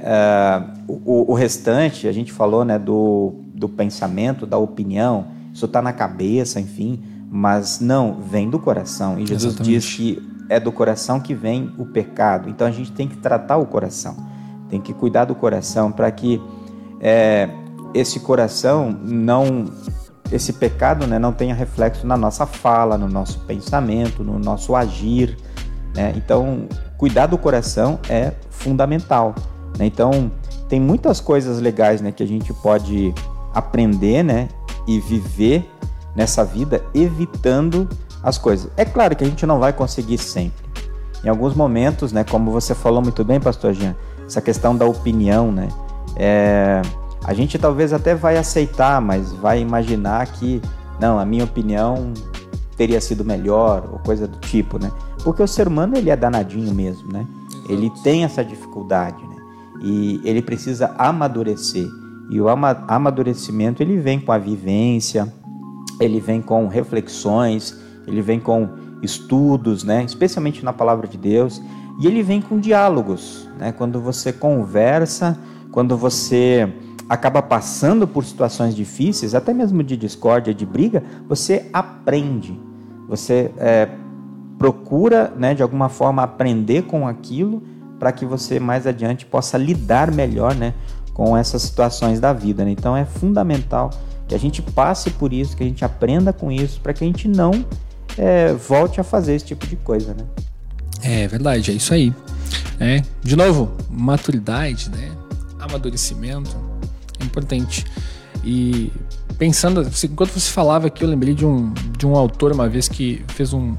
Uh, 0.87 1.01
o, 1.05 1.31
o, 1.31 1.33
restante, 1.33 2.07
a 2.07 2.11
gente 2.13 2.31
falou 2.31 2.63
né, 2.63 2.79
do, 2.79 3.33
do 3.53 3.67
pensamento, 3.67 4.45
da 4.45 4.57
opinião, 4.57 5.27
isso 5.53 5.65
está 5.65 5.81
na 5.81 5.91
cabeça, 5.91 6.61
enfim, 6.61 7.03
mas 7.29 7.81
não, 7.81 8.21
vem 8.21 8.49
do 8.49 8.57
coração. 8.57 9.19
E 9.19 9.27
Jesus 9.27 9.55
Exatamente. 9.55 9.73
diz 9.73 9.93
que 9.93 10.29
é 10.49 10.59
do 10.59 10.71
coração 10.71 11.19
que 11.19 11.33
vem 11.33 11.73
o 11.77 11.85
pecado. 11.85 12.49
Então 12.49 12.65
a 12.65 12.71
gente 12.71 12.91
tem 12.93 13.07
que 13.07 13.17
tratar 13.17 13.57
o 13.57 13.65
coração, 13.65 14.15
tem 14.69 14.79
que 14.79 14.93
cuidar 14.93 15.25
do 15.25 15.35
coração 15.35 15.91
para 15.91 16.09
que 16.09 16.41
é, 17.01 17.49
esse 17.93 18.21
coração 18.21 18.97
não 19.03 19.65
esse 20.31 20.53
pecado 20.53 21.07
né, 21.07 21.17
não 21.17 21.31
tenha 21.31 21.55
reflexo 21.55 22.05
na 22.05 22.17
nossa 22.17 22.45
fala, 22.45 22.97
no 22.97 23.07
nosso 23.07 23.39
pensamento, 23.41 24.23
no 24.23 24.37
nosso 24.37 24.75
agir. 24.75 25.37
Né? 25.95 26.13
Então, 26.15 26.67
cuidar 26.97 27.27
do 27.27 27.37
coração 27.37 27.99
é 28.09 28.33
fundamental. 28.49 29.33
Né? 29.77 29.85
Então, 29.85 30.31
tem 30.67 30.79
muitas 30.79 31.19
coisas 31.19 31.59
legais 31.59 32.01
né, 32.01 32.11
que 32.11 32.23
a 32.23 32.27
gente 32.27 32.53
pode 32.53 33.13
aprender 33.53 34.23
né, 34.23 34.49
e 34.87 34.99
viver 34.99 35.69
nessa 36.15 36.43
vida 36.43 36.83
evitando 36.93 37.87
as 38.21 38.37
coisas. 38.37 38.69
É 38.75 38.83
claro 38.83 39.15
que 39.15 39.23
a 39.23 39.27
gente 39.27 39.45
não 39.45 39.59
vai 39.59 39.71
conseguir 39.71 40.17
sempre. 40.17 40.67
Em 41.23 41.29
alguns 41.29 41.55
momentos, 41.55 42.11
né, 42.11 42.23
como 42.23 42.51
você 42.51 42.75
falou 42.75 43.01
muito 43.01 43.23
bem, 43.23 43.39
Pastor 43.39 43.73
Jean, 43.73 43.95
essa 44.25 44.41
questão 44.41 44.75
da 44.75 44.85
opinião, 44.85 45.51
né, 45.51 45.67
é, 46.15 46.81
a 47.23 47.33
gente 47.33 47.57
talvez 47.57 47.93
até 47.93 48.15
vai 48.15 48.37
aceitar, 48.37 49.01
mas 49.01 49.31
vai 49.33 49.59
imaginar 49.59 50.25
que, 50.27 50.61
não, 50.99 51.19
a 51.19 51.25
minha 51.25 51.43
opinião 51.43 52.13
teria 52.77 53.01
sido 53.01 53.25
melhor 53.25 53.89
ou 53.91 53.99
coisa 53.99 54.27
do 54.27 54.37
tipo, 54.39 54.77
né? 54.77 54.91
Porque 55.23 55.41
o 55.41 55.47
ser 55.47 55.67
humano 55.67 55.97
ele 55.97 56.09
é 56.09 56.15
danadinho 56.15 56.73
mesmo, 56.73 57.11
né? 57.11 57.25
Exato. 57.49 57.71
Ele 57.71 57.91
tem 58.03 58.23
essa 58.23 58.45
dificuldade, 58.45 59.21
né? 59.25 59.35
E 59.81 60.21
ele 60.23 60.41
precisa 60.41 60.93
amadurecer. 60.97 61.87
E 62.29 62.39
o 62.39 62.47
amadurecimento 62.49 63.81
ele 63.81 63.97
vem 63.97 64.19
com 64.19 64.31
a 64.31 64.37
vivência, 64.37 65.33
ele 65.99 66.19
vem 66.19 66.41
com 66.41 66.67
reflexões, 66.67 67.75
ele 68.05 68.21
vem 68.21 68.39
com 68.39 68.69
estudos, 69.01 69.83
né? 69.83 70.03
Especialmente 70.03 70.63
na 70.63 70.73
palavra 70.73 71.07
de 71.07 71.17
Deus, 71.17 71.61
e 71.99 72.07
ele 72.07 72.21
vem 72.21 72.41
com 72.41 72.59
diálogos, 72.59 73.49
né? 73.57 73.71
Quando 73.71 73.99
você 73.99 74.31
conversa, 74.31 75.37
quando 75.71 75.97
você 75.97 76.71
acaba 77.09 77.41
passando 77.41 78.07
por 78.07 78.25
situações 78.25 78.75
difíceis, 78.75 79.33
até 79.33 79.53
mesmo 79.53 79.83
de 79.83 79.95
discórdia, 79.95 80.53
de 80.53 80.65
briga, 80.65 81.03
você 81.27 81.69
aprende, 81.71 82.59
você 83.07 83.51
é, 83.57 83.87
procura, 84.57 85.31
né, 85.37 85.53
de 85.53 85.63
alguma 85.63 85.89
forma, 85.89 86.23
aprender 86.23 86.83
com 86.83 87.07
aquilo 87.07 87.63
para 87.99 88.11
que 88.11 88.25
você 88.25 88.59
mais 88.59 88.85
adiante 88.85 89.25
possa 89.25 89.57
lidar 89.57 90.11
melhor, 90.11 90.53
né, 90.53 90.73
com 91.13 91.35
essas 91.35 91.61
situações 91.61 92.19
da 92.19 92.33
vida. 92.33 92.65
Né? 92.65 92.71
Então 92.71 92.95
é 92.95 93.05
fundamental 93.05 93.89
que 94.27 94.35
a 94.35 94.39
gente 94.39 94.61
passe 94.61 95.09
por 95.11 95.31
isso, 95.31 95.55
que 95.55 95.63
a 95.63 95.65
gente 95.67 95.85
aprenda 95.85 96.33
com 96.33 96.51
isso, 96.51 96.81
para 96.81 96.93
que 96.93 97.03
a 97.03 97.07
gente 97.07 97.27
não 97.27 97.65
é, 98.17 98.53
volte 98.53 98.99
a 98.99 99.03
fazer 99.03 99.35
esse 99.35 99.45
tipo 99.45 99.65
de 99.65 99.77
coisa, 99.77 100.13
né? 100.13 100.25
É 101.01 101.27
verdade, 101.27 101.71
é 101.71 101.73
isso 101.73 101.93
aí. 101.93 102.13
É, 102.79 103.01
de 103.23 103.35
novo, 103.35 103.71
maturidade, 103.89 104.89
né? 104.89 105.11
amadurecimento, 105.59 106.55
importante. 107.37 107.85
E 108.43 108.91
pensando, 109.37 109.87
enquanto 110.03 110.31
você 110.31 110.51
falava 110.51 110.87
aqui, 110.87 111.03
eu 111.03 111.09
lembrei 111.09 111.33
de 111.33 111.45
um, 111.45 111.73
de 111.97 112.05
um 112.05 112.15
autor 112.15 112.51
uma 112.51 112.67
vez 112.67 112.87
que 112.87 113.23
fez 113.29 113.53
um. 113.53 113.75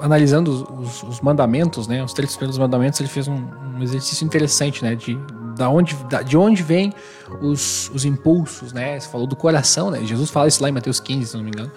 Analisando 0.00 0.50
os, 0.80 1.02
os 1.04 1.20
mandamentos, 1.20 1.86
né? 1.86 2.02
Os 2.02 2.12
três 2.12 2.32
primeiros 2.32 2.58
mandamentos, 2.58 3.00
ele 3.00 3.08
fez 3.08 3.28
um, 3.28 3.44
um 3.76 3.82
exercício 3.82 4.24
interessante, 4.24 4.82
né? 4.82 4.94
De, 4.94 5.18
da 5.56 5.68
onde, 5.68 5.94
da, 6.10 6.20
de 6.20 6.36
onde 6.36 6.62
vêm 6.62 6.92
os, 7.40 7.90
os 7.94 8.04
impulsos, 8.04 8.72
né? 8.72 8.98
Você 8.98 9.08
falou 9.08 9.26
do 9.26 9.36
coração, 9.36 9.90
né? 9.90 10.04
Jesus 10.04 10.30
fala 10.30 10.48
isso 10.48 10.62
lá 10.62 10.68
em 10.68 10.72
Mateus 10.72 11.00
15, 11.00 11.26
se 11.26 11.36
não 11.36 11.44
me 11.44 11.50
engano 11.50 11.70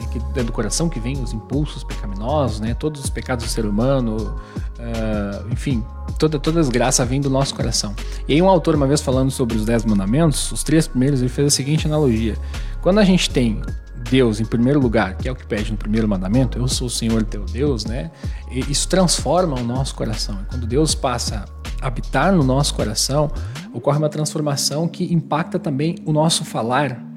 né, 0.00 0.08
que 0.10 0.40
é 0.40 0.42
do 0.42 0.52
coração 0.52 0.88
que 0.88 0.98
vem 0.98 1.22
os 1.22 1.32
impulsos 1.32 1.84
pecaminosos, 1.84 2.60
né, 2.60 2.74
todos 2.74 3.04
os 3.04 3.10
pecados 3.10 3.44
do 3.44 3.50
ser 3.50 3.66
humano, 3.66 4.34
uh, 4.80 5.52
enfim, 5.52 5.84
toda, 6.18 6.38
toda 6.38 6.60
desgraça 6.60 7.04
vem 7.04 7.20
do 7.20 7.30
nosso 7.30 7.54
coração. 7.54 7.94
E 8.26 8.34
aí 8.34 8.42
um 8.42 8.48
autor 8.48 8.74
uma 8.74 8.86
vez 8.86 9.00
falando 9.00 9.30
sobre 9.30 9.56
os 9.56 9.64
dez 9.64 9.84
mandamentos, 9.84 10.50
os 10.50 10.62
três 10.62 10.88
primeiros, 10.88 11.20
ele 11.20 11.28
fez 11.28 11.46
a 11.46 11.50
seguinte 11.50 11.86
analogia. 11.86 12.36
Quando 12.80 12.98
a 12.98 13.04
gente 13.04 13.30
tem 13.30 13.60
Deus 14.08 14.40
em 14.40 14.44
primeiro 14.44 14.80
lugar, 14.80 15.14
que 15.16 15.28
é 15.28 15.32
o 15.32 15.36
que 15.36 15.46
pede 15.46 15.70
no 15.70 15.76
primeiro 15.76 16.08
mandamento, 16.08 16.58
eu 16.58 16.66
sou 16.66 16.86
o 16.86 16.90
Senhor 16.90 17.22
teu 17.24 17.44
Deus, 17.44 17.84
né? 17.84 18.10
E 18.50 18.60
isso 18.70 18.88
transforma 18.88 19.58
o 19.58 19.64
nosso 19.64 19.94
coração. 19.94 20.38
E 20.42 20.44
quando 20.46 20.66
Deus 20.66 20.94
passa 20.94 21.44
a 21.80 21.86
habitar 21.86 22.32
no 22.32 22.42
nosso 22.42 22.74
coração, 22.74 23.30
ocorre 23.72 23.98
uma 23.98 24.08
transformação 24.08 24.88
que 24.88 25.12
impacta 25.12 25.58
também 25.58 25.96
o 26.04 26.12
nosso 26.12 26.44
falar, 26.44 27.09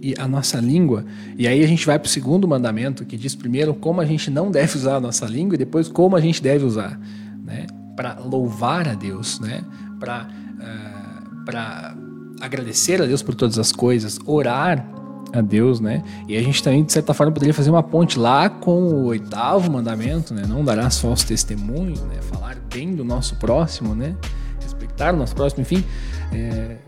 e 0.00 0.14
a 0.18 0.26
nossa 0.26 0.58
língua. 0.58 1.04
E 1.36 1.46
aí 1.46 1.62
a 1.62 1.66
gente 1.66 1.84
vai 1.84 1.98
para 1.98 2.06
o 2.06 2.10
segundo 2.10 2.48
mandamento, 2.48 3.04
que 3.04 3.16
diz 3.16 3.34
primeiro 3.34 3.74
como 3.74 4.00
a 4.00 4.04
gente 4.04 4.30
não 4.30 4.50
deve 4.50 4.76
usar 4.76 4.96
a 4.96 5.00
nossa 5.00 5.26
língua 5.26 5.54
e 5.54 5.58
depois 5.58 5.88
como 5.88 6.16
a 6.16 6.20
gente 6.20 6.42
deve 6.42 6.64
usar. 6.64 6.98
Né? 7.44 7.66
para 8.00 8.18
louvar 8.18 8.88
a 8.88 8.94
Deus, 8.94 9.38
né? 9.40 9.62
Para 9.98 10.26
uh, 10.26 11.44
para 11.44 11.94
agradecer 12.40 13.02
a 13.02 13.04
Deus 13.04 13.22
por 13.22 13.34
todas 13.34 13.58
as 13.58 13.72
coisas, 13.72 14.18
orar 14.24 14.86
a 15.34 15.42
Deus, 15.42 15.80
né? 15.80 16.02
E 16.26 16.34
a 16.34 16.42
gente 16.42 16.62
também, 16.62 16.82
de 16.82 16.90
certa 16.90 17.12
forma, 17.12 17.30
poderia 17.30 17.52
fazer 17.52 17.68
uma 17.68 17.82
ponte 17.82 18.18
lá 18.18 18.48
com 18.48 18.84
o 18.84 19.04
oitavo 19.04 19.70
mandamento, 19.70 20.32
né? 20.32 20.44
Não 20.48 20.64
darás 20.64 20.98
falso 20.98 21.26
testemunho, 21.26 22.02
né? 22.06 22.22
Falar 22.22 22.56
bem 22.72 22.94
do 22.94 23.04
nosso 23.04 23.36
próximo, 23.36 23.94
né? 23.94 24.16
Respeitar 24.62 25.12
o 25.12 25.18
nosso 25.18 25.34
próximo, 25.34 25.60
enfim. 25.60 25.84
É... 26.32 26.78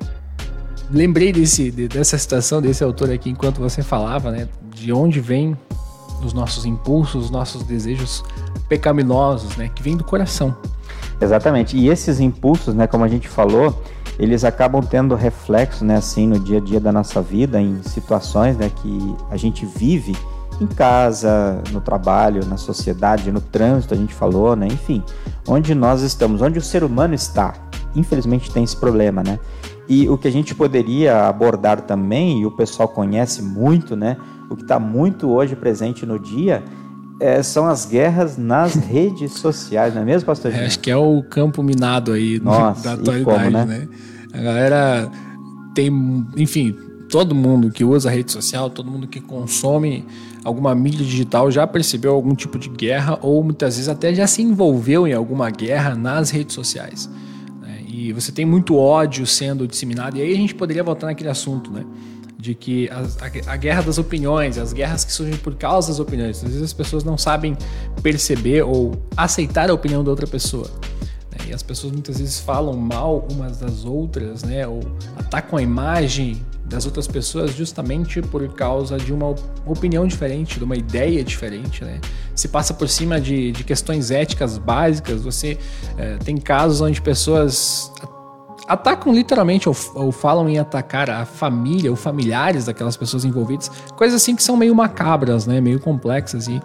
Lembrei 0.91 1.33
desse, 1.33 1.71
dessa 1.71 2.19
citação 2.19 2.61
desse 2.61 2.83
autor 2.85 3.11
aqui 3.11 3.31
enquanto 3.31 3.61
você 3.61 3.83
falava, 3.83 4.31
né? 4.31 4.49
De 4.75 4.93
onde 4.93 5.21
vem 5.21 5.57
os 6.23 6.33
nossos 6.33 6.65
impulsos, 6.65 7.25
os 7.25 7.31
nossos 7.31 7.63
desejos 7.63 8.25
pecaminosos, 8.69 9.57
né? 9.57 9.71
Que 9.75 9.83
vem 9.83 9.97
do 9.97 10.05
coração. 10.05 10.57
Exatamente. 11.21 11.77
E 11.77 11.89
esses 11.89 12.21
impulsos, 12.21 12.75
né? 12.75 12.87
Como 12.87 13.05
a 13.05 13.09
gente 13.09 13.29
falou, 13.29 13.83
eles 14.19 14.45
acabam 14.45 14.83
tendo 14.83 15.15
reflexo, 15.15 15.85
né, 15.85 15.97
assim, 15.97 16.27
no 16.27 16.39
dia 16.39 16.59
a 16.59 16.61
dia 16.61 16.79
da 16.79 16.93
nossa 16.93 17.21
vida, 17.23 17.61
em 17.61 17.83
situações, 17.83 18.57
né, 18.57 18.71
que 18.71 19.17
a 19.31 19.37
gente 19.37 19.65
vive 19.65 20.17
em 20.61 20.67
casa, 20.67 21.63
no 21.73 21.81
trabalho, 21.81 22.45
na 22.47 22.57
sociedade, 22.57 23.33
no 23.33 23.41
trânsito, 23.41 23.95
a 23.95 23.97
gente 23.97 24.15
falou, 24.15 24.55
né, 24.55 24.67
enfim, 24.67 25.03
onde 25.49 25.75
nós 25.75 26.03
estamos, 26.03 26.43
onde 26.43 26.59
o 26.59 26.63
ser 26.63 26.85
humano 26.85 27.15
está. 27.15 27.55
Infelizmente 27.97 28.51
tem 28.51 28.65
esse 28.65 28.77
problema, 28.77 29.23
né? 29.23 29.39
E 29.89 30.09
o 30.09 30.17
que 30.17 30.29
a 30.29 30.31
gente 30.31 30.55
poderia 30.55 31.27
abordar 31.27 31.83
também, 31.83 32.41
e 32.41 32.47
o 32.47 32.51
pessoal 32.51 32.89
conhece 32.89 33.43
muito, 33.43 33.97
né? 33.97 34.17
O 34.49 34.57
que 34.57 34.63
está 34.63 34.79
muito 34.79 35.29
hoje 35.29 35.57
presente 35.57 36.07
no 36.07 36.19
dia 36.19 36.63
é, 37.21 37.43
são 37.43 37.67
as 37.67 37.87
guerras 37.87 38.37
nas 38.37 38.75
redes 38.87 39.33
sociais, 39.33 39.95
não 39.95 40.03
é 40.03 40.05
mesmo, 40.05 40.27
pastor? 40.27 40.53
É, 40.53 40.67
acho 40.67 40.81
que 40.81 40.91
é 40.91 40.97
o 40.97 41.23
campo 41.23 41.63
minado 41.63 42.13
aí 42.13 42.41
Nossa, 42.41 42.83
da 42.83 42.93
atualidade, 42.95 43.45
como, 43.45 43.51
né? 43.51 43.65
né? 43.65 43.89
A 44.33 44.41
galera 44.41 45.11
tem, 45.75 46.27
enfim, 46.37 46.77
todo 47.09 47.35
mundo 47.35 47.71
que 47.71 47.85
usa 47.85 48.11
rede 48.11 48.33
social, 48.33 48.71
todo 48.71 48.91
mundo 48.91 49.07
que 49.07 49.21
consome 49.21 50.05
alguma 50.43 50.75
mídia 50.75 51.05
digital 51.05 51.51
já 51.51 51.67
percebeu 51.67 52.13
algum 52.15 52.35
tipo 52.35 52.59
de 52.59 52.69
guerra 52.69 53.19
ou 53.23 53.45
muitas 53.45 53.77
vezes 53.77 53.89
até 53.89 54.15
já 54.15 54.27
se 54.27 54.43
envolveu 54.43 55.07
em 55.07 55.13
alguma 55.13 55.51
guerra 55.51 55.95
nas 55.95 56.31
redes 56.31 56.55
sociais. 56.55 57.09
E 57.95 58.11
você 58.11 58.33
tem 58.33 58.47
muito 58.47 58.75
ódio 58.79 59.27
sendo 59.27 59.69
disseminado, 59.69 60.17
e 60.17 60.23
aí 60.23 60.33
a 60.33 60.37
gente 60.37 60.55
poderia 60.55 60.83
voltar 60.83 61.09
naquele 61.09 61.29
assunto, 61.29 61.71
né? 61.71 61.85
de 62.39 62.57
que 62.57 62.89
a, 62.89 62.99
a, 62.99 63.53
a, 63.53 63.57
guerra 63.57 63.83
das 63.83 63.99
opiniões, 63.99 64.59
as 64.59 64.73
guerras 64.73 65.05
que 65.05 65.13
surgem 65.13 65.37
por 65.37 65.55
causa 65.55 65.89
das 65.89 66.01
opiniões, 66.01 66.39
às 66.39 66.43
vezes 66.43 66.63
as 66.63 66.73
pessoas 66.73 67.05
não 67.05 67.17
sabem 67.17 67.57
perceber 68.03 68.63
ou 68.63 69.01
aceitar 69.17 69.71
a 69.71 69.75
opinião 69.75 70.03
da 70.03 70.11
outra 70.11 70.27
pessoa. 70.27 70.69
Né? 71.31 71.51
E 71.51 71.53
as 71.53 71.63
pessoas 71.63 71.93
muitas 71.93 72.19
vezes 72.19 72.41
falam 72.41 72.77
mal 72.77 73.29
umas 73.31 73.59
das 73.59 73.85
outras, 73.85 74.43
né? 74.43 74.67
ou 74.67 74.81
atacam 75.17 75.57
a 75.57 75.63
imagem 75.63 76.43
das 76.73 76.87
outras 76.87 77.07
pessoas 77.07 77.55
justamente 77.55 78.23
por 78.23 78.47
causa 78.55 78.97
de 78.97 79.13
uma 79.13 79.35
opinião 79.67 80.07
diferente, 80.07 80.59
de 80.59 80.65
uma 80.65 80.77
ideia 80.77 81.23
diferente. 81.23 81.85
Né? 81.85 82.01
Se 82.35 82.49
passa 82.49 82.73
por 82.73 82.89
cima 82.89 83.21
de, 83.21 83.53
de 83.53 83.63
questões 83.63 84.11
éticas 84.11 84.57
básicas, 84.57 85.23
você 85.23 85.59
é, 85.99 86.17
tem 86.17 86.39
casos 86.39 86.81
onde 86.81 87.01
pessoas 87.01 87.93
atacam 88.67 89.13
literalmente 89.13 89.69
ou, 89.69 89.77
ou, 89.95 90.11
falam 90.11 90.49
em 90.49 90.59
atacar 90.59 91.11
a 91.11 91.27
família 91.27 91.91
ou 91.91 91.97
familiares 91.97 92.65
daquelas 92.65 92.97
pessoas 92.97 93.25
envolvidas, 93.25 93.71
coisas 93.97 94.23
assim 94.23 94.35
que 94.35 94.43
são 94.43 94.57
meio 94.57 94.75
macabras, 94.75 95.47
né, 95.47 95.61
meio 95.61 95.79
complexas 95.79 96.49
e, 96.49 96.61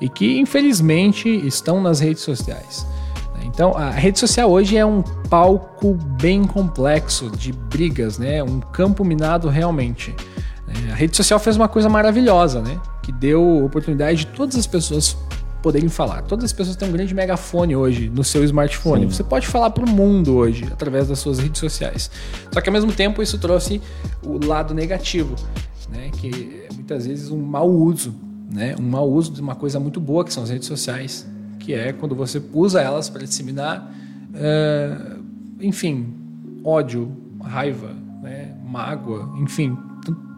e 0.00 0.08
que 0.08 0.38
infelizmente 0.38 1.28
estão 1.28 1.80
nas 1.80 2.00
redes 2.00 2.22
sociais. 2.22 2.84
Então, 3.44 3.76
a 3.76 3.90
rede 3.90 4.18
social 4.18 4.50
hoje 4.50 4.76
é 4.76 4.84
um 4.84 5.02
palco 5.28 5.94
bem 6.20 6.44
complexo 6.44 7.30
de 7.30 7.52
brigas, 7.52 8.18
né? 8.18 8.42
Um 8.42 8.60
campo 8.60 9.04
minado 9.04 9.48
realmente. 9.48 10.14
É, 10.68 10.92
a 10.92 10.94
rede 10.94 11.16
social 11.16 11.38
fez 11.38 11.56
uma 11.56 11.68
coisa 11.68 11.88
maravilhosa, 11.88 12.60
né? 12.60 12.80
Que 13.02 13.12
deu 13.12 13.64
oportunidade 13.64 14.18
de 14.18 14.26
todas 14.26 14.56
as 14.56 14.66
pessoas 14.66 15.16
poderem 15.62 15.88
falar. 15.88 16.22
Todas 16.22 16.44
as 16.44 16.52
pessoas 16.52 16.76
têm 16.76 16.88
um 16.88 16.92
grande 16.92 17.14
megafone 17.14 17.76
hoje 17.76 18.10
no 18.10 18.24
seu 18.24 18.42
smartphone. 18.44 19.02
Sim. 19.02 19.10
Você 19.10 19.24
pode 19.24 19.46
falar 19.46 19.70
para 19.70 19.84
o 19.84 19.88
mundo 19.88 20.34
hoje 20.34 20.66
através 20.70 21.08
das 21.08 21.20
suas 21.20 21.38
redes 21.38 21.60
sociais. 21.60 22.10
Só 22.52 22.60
que 22.60 22.68
ao 22.68 22.72
mesmo 22.72 22.92
tempo 22.92 23.22
isso 23.22 23.38
trouxe 23.38 23.80
o 24.22 24.44
lado 24.44 24.74
negativo, 24.74 25.36
né? 25.88 26.10
Que 26.18 26.66
é 26.68 26.74
muitas 26.74 27.06
vezes 27.06 27.30
um 27.30 27.40
mau 27.40 27.70
uso, 27.70 28.14
né? 28.52 28.74
Um 28.78 28.88
mau 28.88 29.08
uso 29.08 29.32
de 29.32 29.40
uma 29.40 29.54
coisa 29.54 29.78
muito 29.78 30.00
boa 30.00 30.24
que 30.24 30.32
são 30.32 30.42
as 30.42 30.50
redes 30.50 30.66
sociais, 30.66 31.26
que 31.62 31.72
é 31.72 31.92
quando 31.92 32.14
você 32.14 32.42
usa 32.52 32.80
elas 32.80 33.08
para 33.08 33.22
disseminar, 33.22 33.88
uh, 34.34 35.22
enfim, 35.60 36.12
ódio, 36.64 37.10
raiva, 37.40 37.94
né? 38.20 38.54
mágoa, 38.64 39.28
enfim, 39.38 39.76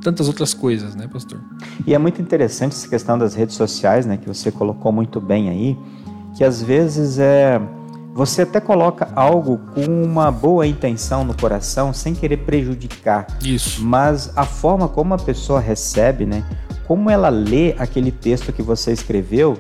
tantas 0.03 0.29
outras 0.29 0.53
coisas, 0.53 0.95
né, 0.95 1.09
pastor? 1.11 1.41
E 1.87 1.95
é 1.95 1.99
muito 1.99 2.21
interessante 2.21 2.73
essa 2.73 2.89
questão 2.89 3.17
das 3.17 3.35
redes 3.35 3.57
sociais, 3.57 4.05
né, 4.05 4.17
que 4.17 4.29
você 4.29 4.53
colocou 4.53 4.93
muito 4.93 5.21
bem 5.21 5.49
aí, 5.49 5.79
que 6.37 6.45
às 6.45 6.63
vezes 6.63 7.19
é 7.19 7.61
você 8.13 8.43
até 8.43 8.61
coloca 8.61 9.09
algo 9.17 9.59
com 9.75 9.85
uma 9.87 10.31
boa 10.31 10.65
intenção 10.67 11.25
no 11.25 11.35
coração, 11.35 11.93
sem 11.93 12.15
querer 12.15 12.37
prejudicar. 12.39 13.27
Isso. 13.45 13.85
Mas 13.85 14.31
a 14.37 14.45
forma 14.45 14.89
como 14.89 15.15
a 15.15 15.19
pessoa 15.19 15.59
recebe, 15.59 16.25
né, 16.27 16.45
como 16.87 17.11
ela 17.11 17.29
lê 17.29 17.75
aquele 17.79 18.13
texto 18.13 18.53
que 18.53 18.63
você 18.63 18.93
escreveu, 18.93 19.59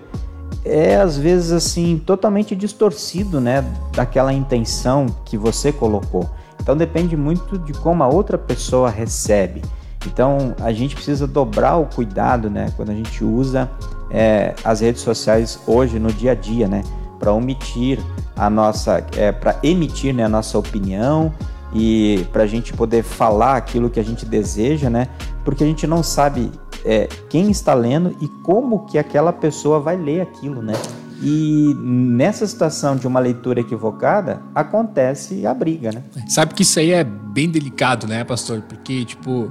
é 0.64 0.96
às 0.96 1.18
vezes 1.18 1.52
assim 1.52 1.98
totalmente 1.98 2.56
distorcido, 2.56 3.40
né, 3.40 3.64
daquela 3.92 4.32
intenção 4.32 5.06
que 5.24 5.36
você 5.36 5.70
colocou. 5.70 6.28
Então 6.60 6.76
depende 6.76 7.16
muito 7.16 7.58
de 7.58 7.72
como 7.74 8.02
a 8.02 8.08
outra 8.08 8.38
pessoa 8.38 8.88
recebe. 8.88 9.60
Então 10.06 10.54
a 10.60 10.72
gente 10.72 10.94
precisa 10.94 11.26
dobrar 11.26 11.76
o 11.76 11.86
cuidado, 11.86 12.48
né, 12.48 12.72
quando 12.76 12.90
a 12.90 12.94
gente 12.94 13.22
usa 13.22 13.70
é, 14.10 14.54
as 14.64 14.80
redes 14.80 15.02
sociais 15.02 15.58
hoje 15.66 15.98
no 15.98 16.12
dia 16.12 16.32
a 16.32 16.34
dia, 16.34 16.66
né, 16.66 16.82
para 17.18 17.32
omitir 17.32 17.98
a 18.36 18.48
nossa, 18.48 19.04
é, 19.16 19.32
para 19.32 19.58
emitir 19.62 20.14
né, 20.14 20.24
a 20.24 20.28
nossa 20.28 20.58
opinião 20.58 21.32
e 21.72 22.26
para 22.32 22.44
a 22.44 22.46
gente 22.46 22.72
poder 22.72 23.02
falar 23.02 23.56
aquilo 23.56 23.90
que 23.90 23.98
a 23.98 24.04
gente 24.04 24.24
deseja, 24.24 24.88
né, 24.88 25.08
porque 25.44 25.64
a 25.64 25.66
gente 25.66 25.86
não 25.86 26.02
sabe 26.02 26.50
é, 26.84 27.08
quem 27.28 27.50
está 27.50 27.72
lendo 27.74 28.14
e 28.20 28.28
como 28.42 28.86
que 28.86 28.98
aquela 28.98 29.32
pessoa 29.32 29.80
vai 29.80 29.96
ler 29.96 30.20
aquilo, 30.20 30.60
né. 30.62 30.74
E 31.22 31.74
nessa 31.78 32.46
situação 32.46 32.96
de 32.96 33.06
uma 33.06 33.18
leitura 33.18 33.60
equivocada, 33.60 34.42
acontece 34.54 35.46
a 35.46 35.54
briga, 35.54 35.90
né? 35.90 36.02
Sabe 36.28 36.52
que 36.52 36.62
isso 36.62 36.78
aí 36.78 36.90
é 36.90 37.02
bem 37.02 37.48
delicado, 37.48 38.06
né, 38.06 38.24
pastor? 38.24 38.60
Porque, 38.62 39.04
tipo, 39.06 39.50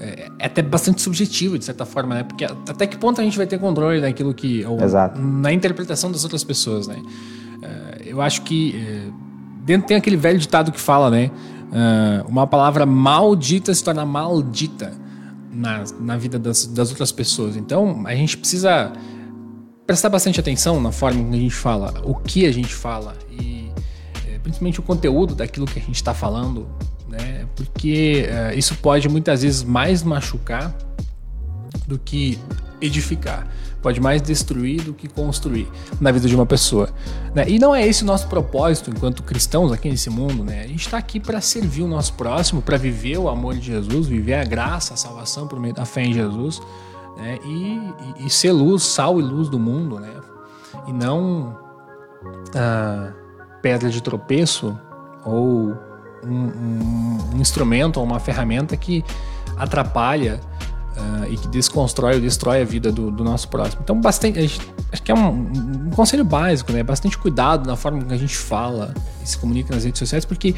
é, 0.00 0.28
é, 0.38 0.46
até 0.46 0.60
bastante 0.60 1.00
subjetivo, 1.00 1.58
de 1.58 1.64
certa 1.64 1.86
forma, 1.86 2.14
né? 2.14 2.24
Porque 2.24 2.44
até 2.44 2.86
que 2.86 2.98
ponto 2.98 3.20
a 3.20 3.24
gente 3.24 3.38
vai 3.38 3.46
ter 3.46 3.58
controle 3.58 4.00
naquilo 4.00 4.34
que. 4.34 4.64
Ou, 4.66 4.80
Exato. 4.82 5.18
Na 5.18 5.52
interpretação 5.52 6.12
das 6.12 6.24
outras 6.24 6.44
pessoas, 6.44 6.86
né? 6.86 7.00
É, 7.62 8.02
eu 8.06 8.20
acho 8.20 8.42
que. 8.42 8.76
É, 8.76 9.10
dentro 9.64 9.88
tem 9.88 9.96
aquele 9.96 10.16
velho 10.16 10.38
ditado 10.38 10.70
que 10.70 10.80
fala, 10.80 11.10
né? 11.10 11.30
Uma 12.26 12.46
palavra 12.46 12.86
maldita 12.86 13.74
se 13.74 13.84
torna 13.84 14.04
maldita 14.06 14.90
na, 15.58 15.84
na 16.00 16.16
vida 16.16 16.38
das, 16.38 16.66
das 16.66 16.90
outras 16.90 17.12
pessoas. 17.12 17.56
Então, 17.56 18.06
a 18.06 18.14
gente 18.14 18.36
precisa 18.36 18.92
prestar 19.86 20.08
bastante 20.08 20.38
atenção 20.38 20.80
na 20.80 20.92
forma 20.92 21.22
que 21.30 21.36
a 21.36 21.40
gente 21.40 21.54
fala, 21.54 21.94
o 22.04 22.14
que 22.14 22.46
a 22.46 22.52
gente 22.52 22.74
fala 22.74 23.16
e 23.30 23.70
é, 24.26 24.38
principalmente 24.38 24.80
o 24.80 24.82
conteúdo 24.82 25.34
daquilo 25.34 25.66
que 25.66 25.78
a 25.78 25.82
gente 25.82 25.96
está 25.96 26.12
falando 26.12 26.68
né? 27.08 27.46
Porque 27.56 28.26
uh, 28.28 28.56
isso 28.56 28.76
pode 28.76 29.08
muitas 29.08 29.42
vezes 29.42 29.64
mais 29.64 30.02
machucar 30.02 30.76
do 31.86 31.98
que 31.98 32.38
edificar. 32.80 33.48
Pode 33.80 34.00
mais 34.00 34.20
destruir 34.20 34.82
do 34.82 34.92
que 34.92 35.08
construir 35.08 35.68
na 36.00 36.10
vida 36.10 36.26
de 36.26 36.34
uma 36.34 36.46
pessoa. 36.46 36.90
Né? 37.34 37.48
E 37.48 37.58
não 37.58 37.74
é 37.74 37.86
esse 37.86 38.02
o 38.02 38.06
nosso 38.06 38.26
propósito 38.26 38.90
enquanto 38.90 39.22
cristãos 39.22 39.70
aqui 39.70 39.88
nesse 39.88 40.10
mundo. 40.10 40.42
Né? 40.42 40.62
A 40.62 40.66
gente 40.66 40.80
está 40.80 40.98
aqui 40.98 41.20
para 41.20 41.40
servir 41.40 41.82
o 41.82 41.88
nosso 41.88 42.14
próximo, 42.14 42.60
para 42.60 42.76
viver 42.76 43.18
o 43.18 43.28
amor 43.28 43.54
de 43.54 43.66
Jesus, 43.66 44.06
viver 44.06 44.34
a 44.34 44.44
graça, 44.44 44.94
a 44.94 44.96
salvação 44.96 45.46
por 45.46 45.60
meio 45.60 45.74
da 45.74 45.84
fé 45.84 46.02
em 46.02 46.12
Jesus. 46.12 46.60
Né? 47.16 47.38
E, 47.44 48.22
e, 48.22 48.26
e, 48.26 48.30
ser 48.30 48.52
luz, 48.52 48.82
sal 48.82 49.20
e 49.20 49.22
luz 49.22 49.48
do 49.48 49.58
mundo. 49.58 50.00
Né? 50.00 50.12
E 50.86 50.92
não 50.92 51.56
ah, 52.54 53.12
pedra 53.62 53.90
de 53.90 54.02
tropeço 54.02 54.76
ou 55.24 55.76
um, 56.24 56.34
um, 56.34 57.18
um 57.34 57.40
instrumento 57.40 57.98
ou 57.98 58.04
uma 58.04 58.18
ferramenta 58.18 58.76
que 58.76 59.04
atrapalha 59.56 60.40
uh, 60.98 61.32
e 61.32 61.36
que 61.36 61.48
desconstrói 61.48 62.16
ou 62.16 62.20
destrói 62.20 62.62
a 62.62 62.64
vida 62.64 62.90
do, 62.90 63.10
do 63.10 63.22
nosso 63.22 63.48
próximo. 63.48 63.80
Então, 63.82 64.00
bastante, 64.00 64.38
acho 64.92 65.02
que 65.02 65.10
é 65.10 65.14
um, 65.14 65.28
um, 65.28 65.90
conselho 65.90 66.24
básico, 66.24 66.72
né? 66.72 66.82
Bastante 66.82 67.16
cuidado 67.16 67.66
na 67.66 67.76
forma 67.76 68.02
que 68.02 68.12
a 68.12 68.16
gente 68.16 68.36
fala 68.36 68.92
e 69.22 69.28
se 69.28 69.38
comunica 69.38 69.74
nas 69.74 69.84
redes 69.84 69.98
sociais, 69.98 70.24
porque 70.24 70.54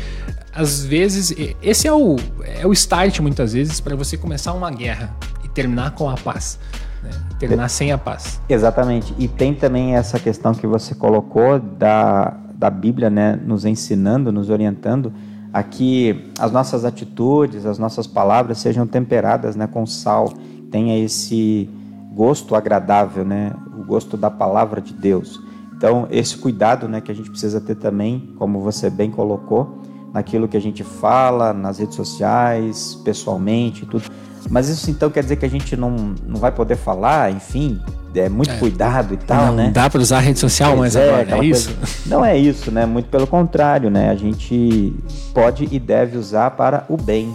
às 0.55 0.85
vezes 0.85 1.35
esse 1.62 1.87
é 1.87 1.92
o, 1.92 2.16
é 2.61 2.66
o 2.66 2.72
start 2.72 3.20
muitas 3.20 3.53
vezes 3.53 3.81
para 3.81 3.94
você 3.94 4.16
começar 4.16 4.53
uma 4.53 4.70
guerra 4.70 5.14
e 5.44 5.48
terminar 5.48 5.92
com 5.92 6.09
a 6.09 6.14
paz. 6.14 6.59
Né? 7.03 7.11
Terminar 7.38 7.68
sem 7.68 7.92
a 7.92 7.98
paz. 7.98 8.40
Exatamente. 8.48 9.14
E 9.18 9.29
tem 9.29 9.55
também 9.55 9.96
essa 9.96 10.18
questão 10.18 10.55
que 10.55 10.66
você 10.66 10.94
colocou 10.94 11.59
da 11.59 12.37
da 12.61 12.68
Bíblia, 12.68 13.09
né, 13.09 13.40
nos 13.42 13.64
ensinando, 13.64 14.31
nos 14.31 14.50
orientando 14.50 15.11
a 15.52 15.62
que 15.62 16.30
as 16.38 16.52
nossas 16.52 16.84
atitudes, 16.84 17.66
as 17.66 17.78
nossas 17.78 18.06
palavras 18.06 18.58
sejam 18.58 18.86
temperadas, 18.86 19.56
né, 19.56 19.66
com 19.66 19.84
sal, 19.84 20.32
tenha 20.70 21.02
esse 21.02 21.68
gosto 22.12 22.54
agradável, 22.54 23.24
né, 23.24 23.52
o 23.78 23.84
gosto 23.84 24.16
da 24.16 24.30
palavra 24.30 24.80
de 24.80 24.92
Deus. 24.92 25.40
Então, 25.76 26.06
esse 26.10 26.36
cuidado, 26.36 26.86
né, 26.86 27.00
que 27.00 27.10
a 27.10 27.14
gente 27.14 27.30
precisa 27.30 27.60
ter 27.60 27.74
também, 27.74 28.34
como 28.38 28.60
você 28.60 28.90
bem 28.90 29.10
colocou, 29.10 29.78
naquilo 30.12 30.48
que 30.48 30.56
a 30.56 30.60
gente 30.60 30.84
fala, 30.84 31.52
nas 31.52 31.78
redes 31.78 31.94
sociais, 31.94 32.96
pessoalmente, 33.04 33.86
tudo. 33.86 34.04
Mas 34.50 34.68
isso 34.68 34.90
então 34.90 35.10
quer 35.10 35.22
dizer 35.22 35.36
que 35.36 35.44
a 35.44 35.50
gente 35.50 35.76
não, 35.76 36.14
não 36.26 36.36
vai 36.36 36.52
poder 36.52 36.76
falar, 36.76 37.30
enfim, 37.30 37.80
é 38.14 38.29
muito 38.29 38.53
é, 38.53 38.57
cuidado 38.59 39.14
e 39.14 39.16
tal, 39.16 39.46
não 39.46 39.57
né? 39.57 39.64
Não 39.66 39.73
dá 39.73 39.88
para 39.88 40.01
usar 40.01 40.18
a 40.18 40.20
rede 40.20 40.38
social 40.38 40.77
mais 40.77 40.96
é, 40.96 41.09
agora, 41.09 41.44
é 41.44 41.46
isso? 41.46 41.75
Coisa... 41.75 41.92
Não 42.07 42.25
é 42.25 42.37
isso, 42.37 42.70
né? 42.70 42.87
Muito 42.87 43.09
pelo 43.09 43.27
contrário, 43.27 43.90
né? 43.90 44.11
A 44.11 44.14
gente 44.14 44.94
pode 45.33 45.68
e 45.70 45.79
deve 45.79 46.16
usar 46.16 46.51
para 46.53 46.85
o 46.88 46.96
bem, 46.96 47.35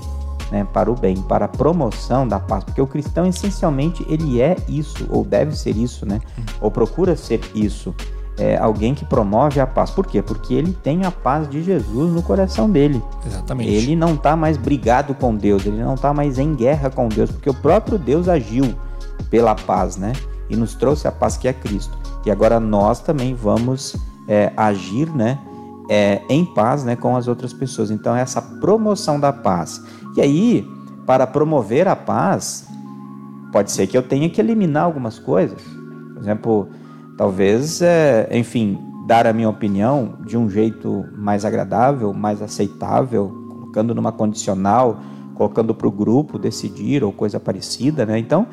né? 0.51 0.65
Para 0.73 0.91
o 0.91 0.95
bem, 0.95 1.15
para 1.15 1.45
a 1.45 1.49
promoção 1.49 2.27
da 2.27 2.39
paz, 2.39 2.63
porque 2.63 2.81
o 2.81 2.87
cristão 2.87 3.25
essencialmente 3.25 4.05
ele 4.09 4.41
é 4.41 4.55
isso 4.67 5.07
ou 5.09 5.23
deve 5.23 5.55
ser 5.55 5.75
isso, 5.75 6.05
né? 6.05 6.19
Ou 6.61 6.69
procura 6.69 7.15
ser 7.15 7.41
isso 7.53 7.93
é, 8.37 8.57
alguém 8.57 8.93
que 8.93 9.05
promove 9.05 9.59
a 9.59 9.67
paz. 9.67 9.89
Por 9.89 10.05
quê? 10.05 10.21
Porque 10.21 10.53
ele 10.53 10.73
tem 10.83 11.05
a 11.05 11.11
paz 11.11 11.49
de 11.49 11.63
Jesus 11.63 12.11
no 12.11 12.21
coração 12.21 12.69
dele. 12.69 13.01
Exatamente. 13.25 13.71
Ele 13.71 13.95
não 13.95 14.15
está 14.15 14.35
mais 14.35 14.57
brigado 14.57 15.13
com 15.13 15.35
Deus, 15.35 15.65
ele 15.65 15.81
não 15.81 15.95
está 15.95 16.13
mais 16.13 16.37
em 16.37 16.53
guerra 16.53 16.89
com 16.89 17.07
Deus, 17.07 17.31
porque 17.31 17.49
o 17.49 17.53
próprio 17.53 17.97
Deus 17.97 18.27
agiu 18.27 18.73
pela 19.29 19.55
paz, 19.55 19.97
né? 19.97 20.13
E 20.49 20.55
nos 20.55 20.75
trouxe 20.75 21.07
a 21.07 21.11
paz 21.11 21.37
que 21.37 21.47
é 21.47 21.53
Cristo. 21.53 21.97
E 22.25 22.31
agora 22.31 22.59
nós 22.59 22.99
também 22.99 23.33
vamos 23.33 23.95
é, 24.27 24.51
agir, 24.55 25.09
né? 25.15 25.39
É, 25.89 26.21
em 26.29 26.43
paz 26.43 26.83
né, 26.83 26.95
com 26.95 27.15
as 27.15 27.27
outras 27.27 27.53
pessoas. 27.53 27.91
Então, 27.91 28.15
essa 28.15 28.41
promoção 28.41 29.19
da 29.19 29.31
paz. 29.31 29.81
E 30.15 30.21
aí, 30.21 30.67
para 31.05 31.27
promover 31.27 31.87
a 31.87 31.95
paz, 31.95 32.67
pode 33.51 33.71
ser 33.71 33.85
que 33.85 33.95
eu 33.95 34.01
tenha 34.01 34.27
que 34.29 34.41
eliminar 34.41 34.83
algumas 34.83 35.19
coisas. 35.19 35.61
Por 35.61 36.21
exemplo, 36.21 36.69
Talvez, 37.17 37.81
é, 37.81 38.27
enfim, 38.31 38.77
dar 39.07 39.25
a 39.25 39.31
minha 39.31 39.49
opinião 39.49 40.15
de 40.25 40.37
um 40.37 40.49
jeito 40.49 41.05
mais 41.15 41.45
agradável, 41.45 42.13
mais 42.13 42.41
aceitável, 42.41 43.29
colocando 43.49 43.95
numa 43.95 44.11
condicional, 44.11 44.99
colocando 45.33 45.73
para 45.73 45.87
o 45.87 45.91
grupo 45.91 46.37
decidir 46.37 47.03
ou 47.03 47.13
coisa 47.13 47.39
parecida, 47.39 48.05
né? 48.05 48.19
Então, 48.19 48.47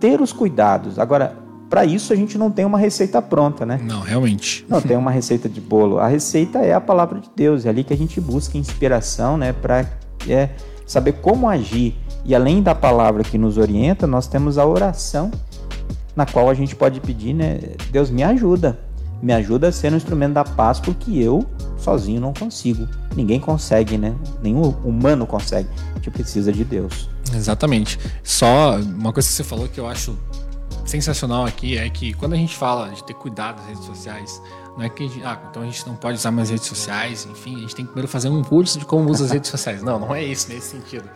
ter 0.00 0.20
os 0.20 0.32
cuidados. 0.32 0.98
Agora, 0.98 1.36
para 1.68 1.84
isso 1.84 2.12
a 2.12 2.16
gente 2.16 2.36
não 2.36 2.50
tem 2.50 2.64
uma 2.64 2.78
receita 2.78 3.22
pronta, 3.22 3.64
né? 3.64 3.78
Não, 3.84 4.00
realmente. 4.00 4.66
Não 4.68 4.80
tem 4.80 4.96
uma 4.96 5.10
receita 5.10 5.48
de 5.48 5.60
bolo. 5.60 6.00
A 6.00 6.08
receita 6.08 6.58
é 6.58 6.72
a 6.72 6.80
palavra 6.80 7.20
de 7.20 7.30
Deus, 7.36 7.64
é 7.64 7.68
ali 7.68 7.84
que 7.84 7.92
a 7.92 7.96
gente 7.96 8.20
busca 8.20 8.58
inspiração, 8.58 9.36
né, 9.36 9.52
para 9.52 9.86
é, 10.28 10.48
saber 10.84 11.12
como 11.12 11.48
agir. 11.48 11.94
E 12.24 12.34
além 12.34 12.60
da 12.62 12.74
palavra 12.74 13.22
que 13.22 13.38
nos 13.38 13.56
orienta, 13.56 14.06
nós 14.06 14.26
temos 14.26 14.58
a 14.58 14.66
oração 14.66 15.30
na 16.16 16.26
qual 16.26 16.50
a 16.50 16.54
gente 16.54 16.74
pode 16.74 17.00
pedir, 17.00 17.32
né? 17.32 17.60
Deus 17.90 18.10
me 18.10 18.22
ajuda, 18.22 18.78
me 19.22 19.32
ajuda 19.32 19.68
a 19.68 19.72
ser 19.72 19.92
um 19.92 19.96
instrumento 19.96 20.34
da 20.34 20.44
paz, 20.44 20.80
porque 20.80 21.12
eu 21.12 21.46
sozinho 21.78 22.20
não 22.20 22.34
consigo. 22.34 22.86
Ninguém 23.16 23.40
consegue, 23.40 23.96
né? 23.96 24.14
Nenhum 24.42 24.74
humano 24.84 25.26
consegue. 25.26 25.68
A 25.92 25.94
gente 25.94 26.10
precisa 26.10 26.52
de 26.52 26.64
Deus. 26.64 27.08
Exatamente. 27.34 27.98
Só 28.22 28.76
uma 28.76 29.12
coisa 29.12 29.28
que 29.28 29.34
você 29.34 29.44
falou 29.44 29.68
que 29.68 29.78
eu 29.78 29.86
acho 29.86 30.18
sensacional 30.84 31.44
aqui 31.44 31.78
é 31.78 31.88
que 31.88 32.12
quando 32.14 32.32
a 32.32 32.36
gente 32.36 32.56
fala 32.56 32.88
de 32.90 33.04
ter 33.04 33.14
cuidado 33.14 33.56
das 33.56 33.66
redes 33.66 33.84
sociais, 33.84 34.42
não 34.76 34.84
é 34.84 34.88
que 34.88 35.04
a 35.04 35.08
gente, 35.08 35.24
ah, 35.24 35.40
então 35.50 35.62
a 35.62 35.64
gente 35.66 35.86
não 35.86 35.94
pode 35.94 36.16
usar 36.16 36.30
mais 36.30 36.50
redes 36.50 36.66
sociais, 36.66 37.28
enfim, 37.30 37.56
a 37.56 37.60
gente 37.60 37.74
tem 37.76 37.84
que 37.84 37.92
primeiro 37.92 38.08
fazer 38.08 38.28
um 38.28 38.42
curso 38.42 38.78
de 38.78 38.84
como 38.84 39.10
usa 39.10 39.24
as 39.24 39.30
redes 39.30 39.50
sociais. 39.50 39.82
Não, 39.82 39.98
não 39.98 40.14
é 40.14 40.24
isso 40.24 40.48
nesse 40.48 40.70
sentido 40.70 41.08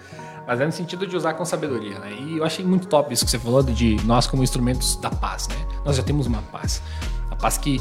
mas 0.46 0.60
é 0.60 0.66
no 0.66 0.72
sentido 0.72 1.06
de 1.06 1.16
usar 1.16 1.34
com 1.34 1.44
sabedoria, 1.44 1.98
né? 1.98 2.12
E 2.12 2.38
eu 2.38 2.44
achei 2.44 2.64
muito 2.64 2.86
top 2.86 3.12
isso 3.12 3.24
que 3.24 3.30
você 3.30 3.38
falou 3.38 3.62
de 3.62 3.96
nós 4.04 4.26
como 4.26 4.42
instrumentos 4.42 4.96
da 4.96 5.10
paz, 5.10 5.48
né? 5.48 5.56
Nós 5.84 5.96
já 5.96 6.02
temos 6.02 6.26
uma 6.26 6.42
paz, 6.42 6.82
a 7.30 7.36
paz 7.36 7.56
que 7.56 7.80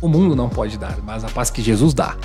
o 0.00 0.08
mundo 0.08 0.36
não 0.36 0.48
pode 0.48 0.78
dar, 0.78 0.98
mas 1.02 1.24
a 1.24 1.28
paz 1.28 1.50
que 1.50 1.62
Jesus 1.62 1.92
dá, 1.92 2.16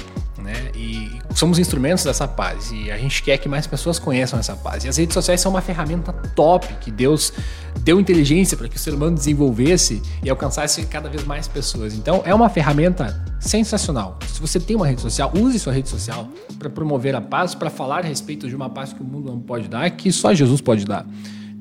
né? 0.41 0.71
E 0.75 1.11
somos 1.35 1.59
instrumentos 1.59 2.03
dessa 2.03 2.27
paz 2.27 2.71
e 2.71 2.91
a 2.91 2.97
gente 2.97 3.21
quer 3.23 3.37
que 3.37 3.47
mais 3.47 3.67
pessoas 3.67 3.99
conheçam 3.99 4.39
essa 4.39 4.55
paz. 4.55 4.83
E 4.83 4.89
as 4.89 4.97
redes 4.97 5.13
sociais 5.13 5.39
são 5.41 5.51
uma 5.51 5.61
ferramenta 5.61 6.11
top 6.35 6.67
que 6.81 6.91
Deus 6.91 7.33
deu 7.79 7.99
inteligência 7.99 8.57
para 8.57 8.67
que 8.67 8.75
o 8.75 8.79
ser 8.79 8.93
humano 8.93 9.15
desenvolvesse 9.15 10.01
e 10.23 10.29
alcançasse 10.29 10.85
cada 10.85 11.09
vez 11.09 11.23
mais 11.23 11.47
pessoas. 11.47 11.93
Então 11.93 12.21
é 12.25 12.33
uma 12.33 12.49
ferramenta 12.49 13.23
sensacional. 13.39 14.19
Se 14.27 14.39
você 14.39 14.59
tem 14.59 14.75
uma 14.75 14.87
rede 14.87 15.01
social, 15.01 15.31
use 15.35 15.57
sua 15.59 15.73
rede 15.73 15.89
social 15.89 16.27
para 16.59 16.69
promover 16.69 17.15
a 17.15 17.21
paz, 17.21 17.55
para 17.55 17.69
falar 17.69 17.99
a 17.99 18.07
respeito 18.07 18.47
de 18.47 18.55
uma 18.55 18.69
paz 18.69 18.93
que 18.93 19.01
o 19.01 19.05
mundo 19.05 19.31
não 19.31 19.39
pode 19.39 19.67
dar, 19.67 19.89
que 19.91 20.11
só 20.11 20.33
Jesus 20.33 20.61
pode 20.61 20.85
dar. 20.85 21.05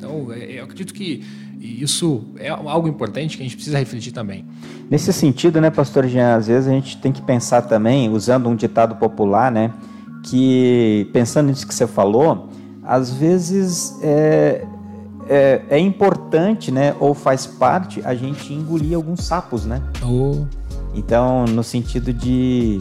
Então 0.01 0.33
é, 0.33 0.59
eu 0.59 0.65
acredito 0.65 0.95
que 0.95 1.23
isso 1.61 2.25
é 2.39 2.49
algo 2.49 2.89
importante 2.89 3.37
que 3.37 3.43
a 3.43 3.47
gente 3.47 3.55
precisa 3.55 3.79
refletir 3.79 4.13
também. 4.13 4.47
Nesse 4.91 5.13
sentido, 5.13 5.61
né, 5.61 5.69
pastor 5.71 6.09
Jean, 6.09 6.37
às 6.37 6.47
vezes 6.47 6.67
a 6.67 6.73
gente 6.73 6.97
tem 6.97 7.13
que 7.13 7.21
pensar 7.21 7.63
também, 7.63 8.09
usando 8.09 8.49
um 8.49 8.57
ditado 8.57 8.97
popular, 8.97 9.53
né, 9.53 9.71
que 10.25 11.07
pensando 11.13 11.49
nisso 11.49 11.67
que 11.67 11.75
você 11.75 11.87
falou, 11.87 12.49
às 12.83 13.13
vezes 13.13 13.99
é, 14.03 14.65
é, 15.29 15.63
é, 15.69 15.79
importante, 15.79 16.73
né, 16.73 16.97
ou 16.99 17.13
faz 17.13 17.47
parte 17.47 18.01
a 18.05 18.15
gente 18.15 18.55
engolir 18.55 18.97
alguns 18.97 19.25
sapos, 19.25 19.67
né? 19.67 19.83
Oh. 20.03 20.47
Então, 20.95 21.45
no 21.45 21.63
sentido 21.63 22.13
de 22.13 22.81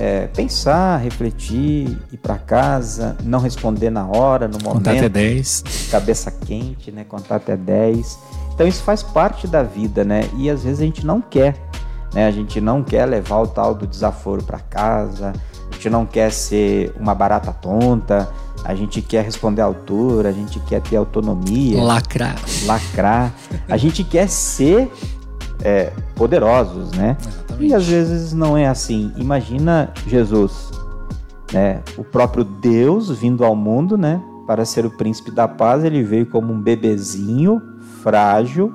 é, 0.00 0.28
pensar, 0.28 0.96
refletir, 0.96 1.98
ir 2.10 2.16
para 2.16 2.38
casa, 2.38 3.18
não 3.22 3.38
responder 3.38 3.90
na 3.90 4.06
hora, 4.06 4.48
no 4.48 4.54
momento. 4.54 4.76
Contar 4.76 4.92
até 4.92 5.08
10. 5.10 5.64
Cabeça 5.90 6.30
quente, 6.30 6.90
né? 6.90 7.04
Contar 7.04 7.36
até 7.36 7.54
10. 7.54 8.18
Então, 8.54 8.66
isso 8.66 8.82
faz 8.82 9.02
parte 9.02 9.46
da 9.46 9.62
vida, 9.62 10.02
né? 10.02 10.22
E 10.38 10.48
às 10.48 10.64
vezes 10.64 10.80
a 10.80 10.84
gente 10.84 11.04
não 11.04 11.20
quer, 11.20 11.54
né? 12.14 12.26
A 12.26 12.30
gente 12.30 12.62
não 12.62 12.82
quer 12.82 13.04
levar 13.04 13.40
o 13.42 13.46
tal 13.46 13.74
do 13.74 13.86
desaforo 13.86 14.42
para 14.42 14.58
casa, 14.58 15.34
a 15.70 15.74
gente 15.74 15.90
não 15.90 16.06
quer 16.06 16.32
ser 16.32 16.94
uma 16.98 17.14
barata 17.14 17.52
tonta, 17.52 18.26
a 18.64 18.74
gente 18.74 19.02
quer 19.02 19.22
responder 19.22 19.60
à 19.60 19.66
altura, 19.66 20.30
a 20.30 20.32
gente 20.32 20.58
quer 20.60 20.80
ter 20.80 20.96
autonomia. 20.96 21.82
Lacrar. 21.82 22.36
Lacrar. 22.64 23.34
A 23.68 23.76
gente 23.76 24.02
quer 24.02 24.30
ser 24.30 24.90
é, 25.62 25.92
poderosos, 26.14 26.92
né? 26.92 27.16
Exatamente. 27.20 27.66
E 27.66 27.74
às 27.74 27.86
vezes 27.86 28.32
não 28.32 28.56
é 28.56 28.66
assim. 28.66 29.12
Imagina 29.16 29.90
Jesus, 30.06 30.70
né? 31.52 31.82
O 31.96 32.04
próprio 32.04 32.44
Deus 32.44 33.10
vindo 33.10 33.44
ao 33.44 33.54
mundo, 33.54 33.96
né? 33.96 34.22
Para 34.46 34.64
ser 34.64 34.84
o 34.84 34.90
príncipe 34.90 35.30
da 35.30 35.46
paz, 35.46 35.84
ele 35.84 36.02
veio 36.02 36.26
como 36.26 36.52
um 36.52 36.60
bebezinho, 36.60 37.60
frágil, 38.02 38.72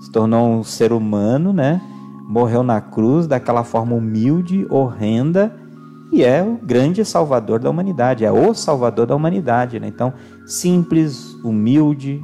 se 0.00 0.10
tornou 0.10 0.48
um 0.48 0.64
ser 0.64 0.92
humano, 0.92 1.52
né? 1.52 1.80
Morreu 2.26 2.62
na 2.62 2.80
cruz 2.80 3.26
daquela 3.26 3.62
forma 3.62 3.94
humilde, 3.94 4.66
horrenda, 4.70 5.54
e 6.12 6.22
é 6.22 6.42
o 6.42 6.58
grande 6.62 7.04
salvador 7.04 7.58
da 7.58 7.70
humanidade, 7.70 8.24
é 8.24 8.30
o 8.30 8.52
salvador 8.52 9.06
da 9.06 9.16
humanidade. 9.16 9.80
Né? 9.80 9.88
Então, 9.88 10.12
simples, 10.46 11.34
humilde, 11.42 12.22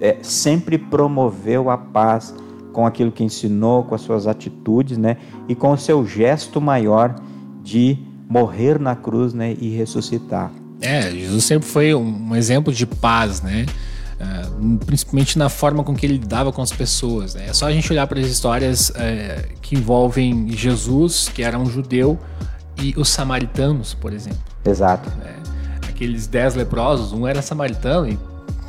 é, 0.00 0.18
sempre 0.20 0.76
promoveu 0.76 1.70
a 1.70 1.78
paz 1.78 2.34
com 2.74 2.84
aquilo 2.84 3.10
que 3.10 3.24
ensinou, 3.24 3.84
com 3.84 3.94
as 3.94 4.02
suas 4.02 4.26
atitudes, 4.26 4.98
né? 4.98 5.16
e 5.48 5.54
com 5.54 5.70
o 5.72 5.78
seu 5.78 6.04
gesto 6.04 6.60
maior 6.60 7.14
de 7.62 7.96
morrer 8.28 8.78
na 8.78 8.94
cruz 8.96 9.32
né? 9.32 9.56
e 9.58 9.74
ressuscitar. 9.74 10.50
É, 10.82 11.10
Jesus 11.10 11.44
sempre 11.44 11.66
foi 11.66 11.94
um 11.94 12.36
exemplo 12.36 12.72
de 12.72 12.84
paz, 12.84 13.40
né? 13.40 13.64
Uh, 14.14 14.78
principalmente 14.84 15.38
na 15.38 15.48
forma 15.48 15.82
com 15.82 15.94
que 15.94 16.04
ele 16.04 16.18
lidava 16.18 16.52
com 16.52 16.60
as 16.60 16.72
pessoas. 16.72 17.34
Né? 17.34 17.46
É 17.48 17.52
só 17.52 17.66
a 17.66 17.72
gente 17.72 17.90
olhar 17.92 18.06
para 18.06 18.20
as 18.20 18.26
histórias 18.26 18.90
uh, 18.90 18.92
que 19.62 19.76
envolvem 19.76 20.50
Jesus, 20.50 21.30
que 21.32 21.42
era 21.42 21.58
um 21.58 21.66
judeu, 21.66 22.18
e 22.80 22.92
os 22.96 23.08
samaritanos, 23.08 23.94
por 23.94 24.12
exemplo. 24.12 24.38
Exato. 24.64 25.10
É, 25.24 25.88
aqueles 25.88 26.26
dez 26.26 26.54
leprosos, 26.54 27.12
um 27.12 27.26
era 27.26 27.40
samaritano 27.40 28.08
e, 28.08 28.18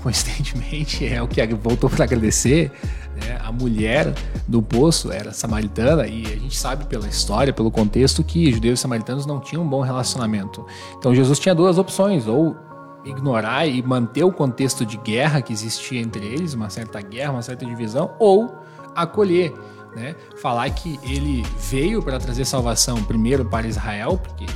coincidentemente, 0.06 1.04
é 1.04 1.20
o 1.20 1.28
que 1.28 1.44
voltou 1.56 1.90
para 1.90 2.06
agradecer. 2.06 2.72
Né? 3.16 3.40
A 3.44 3.52
mulher 3.52 4.14
do 4.48 4.62
poço 4.62 5.12
era 5.12 5.34
samaritana 5.34 6.06
e 6.06 6.28
a 6.28 6.38
gente 6.38 6.56
sabe 6.56 6.86
pela 6.86 7.08
história, 7.08 7.52
pelo 7.52 7.72
contexto, 7.72 8.24
que 8.24 8.52
judeus 8.52 8.78
e 8.78 8.82
samaritanos 8.84 9.26
não 9.26 9.40
tinham 9.40 9.64
um 9.64 9.68
bom 9.68 9.82
relacionamento. 9.82 10.64
Então 11.00 11.16
Jesus 11.16 11.40
tinha 11.40 11.56
duas 11.56 11.80
opções: 11.80 12.28
ou 12.28 12.56
ignorar 13.04 13.66
e 13.66 13.82
manter 13.82 14.24
o 14.24 14.32
contexto 14.32 14.86
de 14.86 14.96
guerra 14.98 15.42
que 15.42 15.52
existia 15.52 16.00
entre 16.00 16.24
eles, 16.24 16.54
uma 16.54 16.70
certa 16.70 17.02
guerra, 17.02 17.32
uma 17.32 17.42
certa 17.42 17.66
divisão, 17.66 18.12
ou 18.20 18.56
acolher 18.96 19.56
né? 19.96 20.14
Falar 20.42 20.70
que 20.72 21.00
ele 21.02 21.42
veio 21.58 22.04
para 22.04 22.20
trazer 22.20 22.46
salvação 22.46 23.02
primeiro 23.06 23.46
para 23.46 23.66
Israel, 23.66 24.20
porque 24.22 24.44
ele 24.44 24.54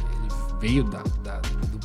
veio 0.60 0.84
da, 0.84 1.02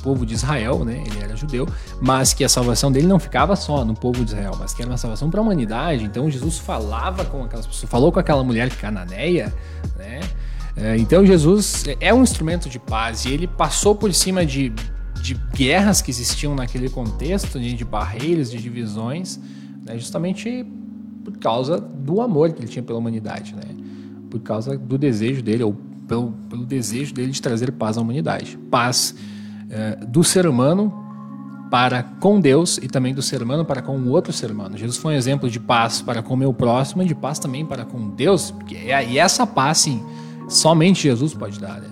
povo 0.05 0.27
de 0.27 0.35
Israel, 0.35 0.85
né? 0.85 1.03
Ele 1.07 1.25
era 1.25 1.35
judeu, 1.35 1.67
mas 2.01 2.35
que 2.35 2.45
a 2.45 2.49
salvação 2.49 2.93
dele 2.93 3.07
não 3.07 3.19
ficava 3.19 3.57
só 3.57 3.85
no 3.85 3.95
povo 3.95 4.23
de 4.23 4.33
Israel, 4.33 4.55
mas 4.59 4.75
que 4.75 4.83
era 4.83 4.91
uma 4.91 4.99
salvação 4.99 5.31
para 5.31 5.41
a 5.41 5.43
humanidade. 5.43 6.05
Então 6.05 6.31
Jesus 6.31 6.59
falava 6.59 7.25
com 7.25 7.43
aquelas 7.43 7.67
pessoas, 7.67 7.91
falou 7.91 8.13
com 8.13 8.21
aquela 8.21 8.45
mulher 8.45 8.69
cananeia, 8.77 9.53
né? 9.97 10.21
É, 10.77 10.97
então 10.99 11.25
Jesus 11.25 11.85
é 12.01 12.13
um 12.13 12.23
instrumento 12.23 12.69
de 12.69 12.79
paz 12.79 13.25
e 13.25 13.33
ele 13.33 13.47
passou 13.47 13.95
por 13.95 14.13
cima 14.13 14.45
de, 14.45 14.73
de 15.23 15.35
guerras 15.55 16.03
que 16.03 16.11
existiam 16.11 16.55
naquele 16.55 16.91
contexto, 16.91 17.59
de, 17.59 17.73
de 17.73 17.85
barreiras, 17.85 18.51
de 18.51 18.59
divisões, 18.59 19.39
né, 19.87 19.97
justamente 19.97 20.67
por 21.25 21.39
causa 21.39 21.81
do 21.81 22.21
amor 22.21 22.53
que 22.53 22.61
ele 22.61 22.69
tinha 22.69 22.83
pela 22.83 22.99
humanidade, 22.99 23.55
né? 23.55 23.63
por 24.29 24.41
causa 24.41 24.77
do 24.77 24.99
desejo 24.99 25.41
dele, 25.41 25.63
ou 25.63 25.77
pelo, 26.09 26.33
pelo 26.51 26.67
desejo 26.67 27.15
dele 27.15 27.31
de 27.31 27.41
trazer 27.41 27.71
paz 27.71 27.97
à 27.97 28.01
humanidade. 28.01 28.59
Paz 28.69 29.15
é, 29.71 29.97
do 30.07 30.23
ser 30.23 30.47
humano 30.47 30.93
para 31.71 32.03
com 32.21 32.41
Deus 32.41 32.79
e 32.79 32.87
também 32.87 33.12
do 33.12 33.23
ser 33.23 33.43
humano 33.43 33.65
para 33.65 33.83
com 33.83 33.97
o 33.99 34.11
outro 34.11 34.33
ser 34.33 34.51
humano. 34.51 34.77
Jesus 34.77 34.97
foi 34.97 35.15
um 35.15 35.17
exemplo 35.17 35.51
de 35.51 35.59
paz 35.59 36.01
para 36.01 36.23
com 36.23 36.35
o 36.35 36.37
meu 36.37 36.53
próximo 36.53 37.03
e 37.03 37.07
de 37.07 37.15
paz 37.15 37.39
também 37.39 37.65
para 37.65 37.85
com 37.85 38.11
Deus. 38.11 38.55
É, 38.73 39.05
e 39.05 39.19
essa 39.19 39.47
paz, 39.47 39.79
sim, 39.79 40.03
somente 40.49 41.03
Jesus 41.03 41.35
pode 41.35 41.59
dar. 41.59 41.81
Né? 41.81 41.89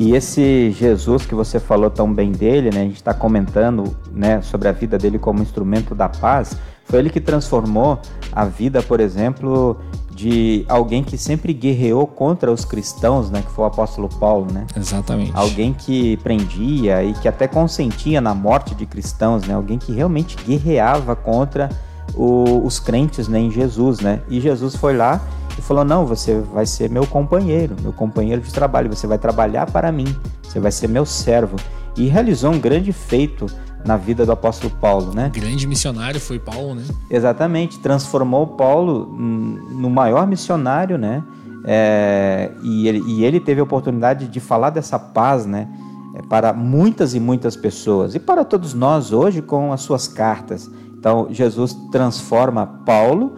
E 0.00 0.16
esse 0.16 0.70
Jesus 0.72 1.26
que 1.26 1.34
você 1.34 1.60
falou 1.60 1.90
tão 1.90 2.12
bem 2.12 2.32
dele, 2.32 2.70
né? 2.70 2.80
A 2.80 2.84
gente 2.84 2.96
está 2.96 3.12
comentando, 3.12 3.94
né, 4.10 4.40
sobre 4.40 4.66
a 4.66 4.72
vida 4.72 4.96
dele 4.96 5.18
como 5.18 5.42
instrumento 5.42 5.94
da 5.94 6.08
paz. 6.08 6.56
Foi 6.86 6.98
ele 6.98 7.10
que 7.10 7.20
transformou 7.20 8.00
a 8.32 8.46
vida, 8.46 8.82
por 8.82 8.98
exemplo, 8.98 9.78
de 10.20 10.66
alguém 10.68 11.02
que 11.02 11.16
sempre 11.16 11.54
guerreou 11.54 12.06
contra 12.06 12.52
os 12.52 12.62
cristãos, 12.62 13.30
né, 13.30 13.40
que 13.40 13.50
foi 13.50 13.64
o 13.64 13.66
apóstolo 13.66 14.06
Paulo, 14.06 14.52
né? 14.52 14.66
Exatamente. 14.76 15.32
Alguém 15.34 15.72
que 15.72 16.18
prendia 16.18 17.02
e 17.02 17.14
que 17.14 17.26
até 17.26 17.48
consentia 17.48 18.20
na 18.20 18.34
morte 18.34 18.74
de 18.74 18.84
cristãos, 18.84 19.46
né? 19.46 19.54
Alguém 19.54 19.78
que 19.78 19.92
realmente 19.92 20.36
guerreava 20.44 21.16
contra 21.16 21.70
o, 22.14 22.66
os 22.66 22.78
crentes, 22.78 23.28
né, 23.28 23.38
em 23.38 23.50
Jesus, 23.50 24.00
né? 24.00 24.20
E 24.28 24.40
Jesus 24.40 24.76
foi 24.76 24.94
lá 24.94 25.22
e 25.58 25.62
falou: 25.62 25.86
"Não, 25.86 26.04
você 26.04 26.38
vai 26.38 26.66
ser 26.66 26.90
meu 26.90 27.06
companheiro, 27.06 27.74
meu 27.80 27.92
companheiro 27.92 28.42
de 28.42 28.52
trabalho, 28.52 28.94
você 28.94 29.06
vai 29.06 29.16
trabalhar 29.16 29.70
para 29.70 29.90
mim, 29.90 30.14
você 30.42 30.60
vai 30.60 30.70
ser 30.70 30.88
meu 30.88 31.06
servo". 31.06 31.56
E 31.96 32.08
realizou 32.08 32.52
um 32.52 32.58
grande 32.58 32.92
feito 32.92 33.46
na 33.84 33.96
vida 33.96 34.26
do 34.26 34.32
apóstolo 34.32 34.72
Paulo, 34.80 35.14
né? 35.14 35.30
Grande 35.34 35.66
missionário 35.66 36.20
foi 36.20 36.38
Paulo, 36.38 36.74
né? 36.74 36.84
Exatamente, 37.10 37.78
transformou 37.78 38.46
Paulo 38.48 39.06
no 39.06 39.88
maior 39.90 40.26
missionário, 40.26 40.98
né? 40.98 41.22
É, 41.64 42.50
e, 42.62 42.88
ele, 42.88 43.02
e, 43.06 43.24
ele, 43.24 43.38
teve 43.38 43.60
a 43.60 43.64
oportunidade 43.64 44.28
de 44.28 44.40
falar 44.40 44.70
dessa 44.70 44.98
paz, 44.98 45.44
né? 45.46 45.68
É, 46.14 46.22
para 46.22 46.52
muitas 46.52 47.14
e 47.14 47.20
muitas 47.20 47.54
pessoas 47.54 48.14
e 48.14 48.18
para 48.18 48.44
todos 48.44 48.74
nós 48.74 49.12
hoje 49.12 49.42
com 49.42 49.72
as 49.72 49.80
suas 49.82 50.08
cartas. 50.08 50.70
Então 50.98 51.28
Jesus 51.30 51.74
transforma 51.92 52.66
Paulo, 52.66 53.32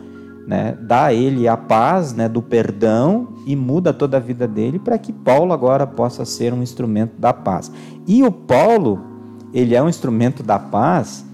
né? 0.46 0.76
Dá 0.80 1.06
a 1.06 1.14
ele 1.14 1.48
a 1.48 1.56
paz, 1.56 2.14
né? 2.14 2.28
Do 2.28 2.42
perdão 2.42 3.28
e 3.46 3.56
muda 3.56 3.92
toda 3.92 4.16
a 4.16 4.20
vida 4.20 4.46
dele 4.46 4.78
para 4.78 4.98
que 4.98 5.12
Paulo 5.12 5.52
agora 5.52 5.86
possa 5.86 6.24
ser 6.24 6.52
um 6.52 6.62
instrumento 6.62 7.18
da 7.18 7.32
paz. 7.32 7.72
E 8.06 8.22
o 8.22 8.30
Paulo 8.30 9.11
ele 9.52 9.74
é 9.74 9.82
um 9.82 9.88
instrumento 9.88 10.42
da 10.42 10.58
paz 10.58 11.24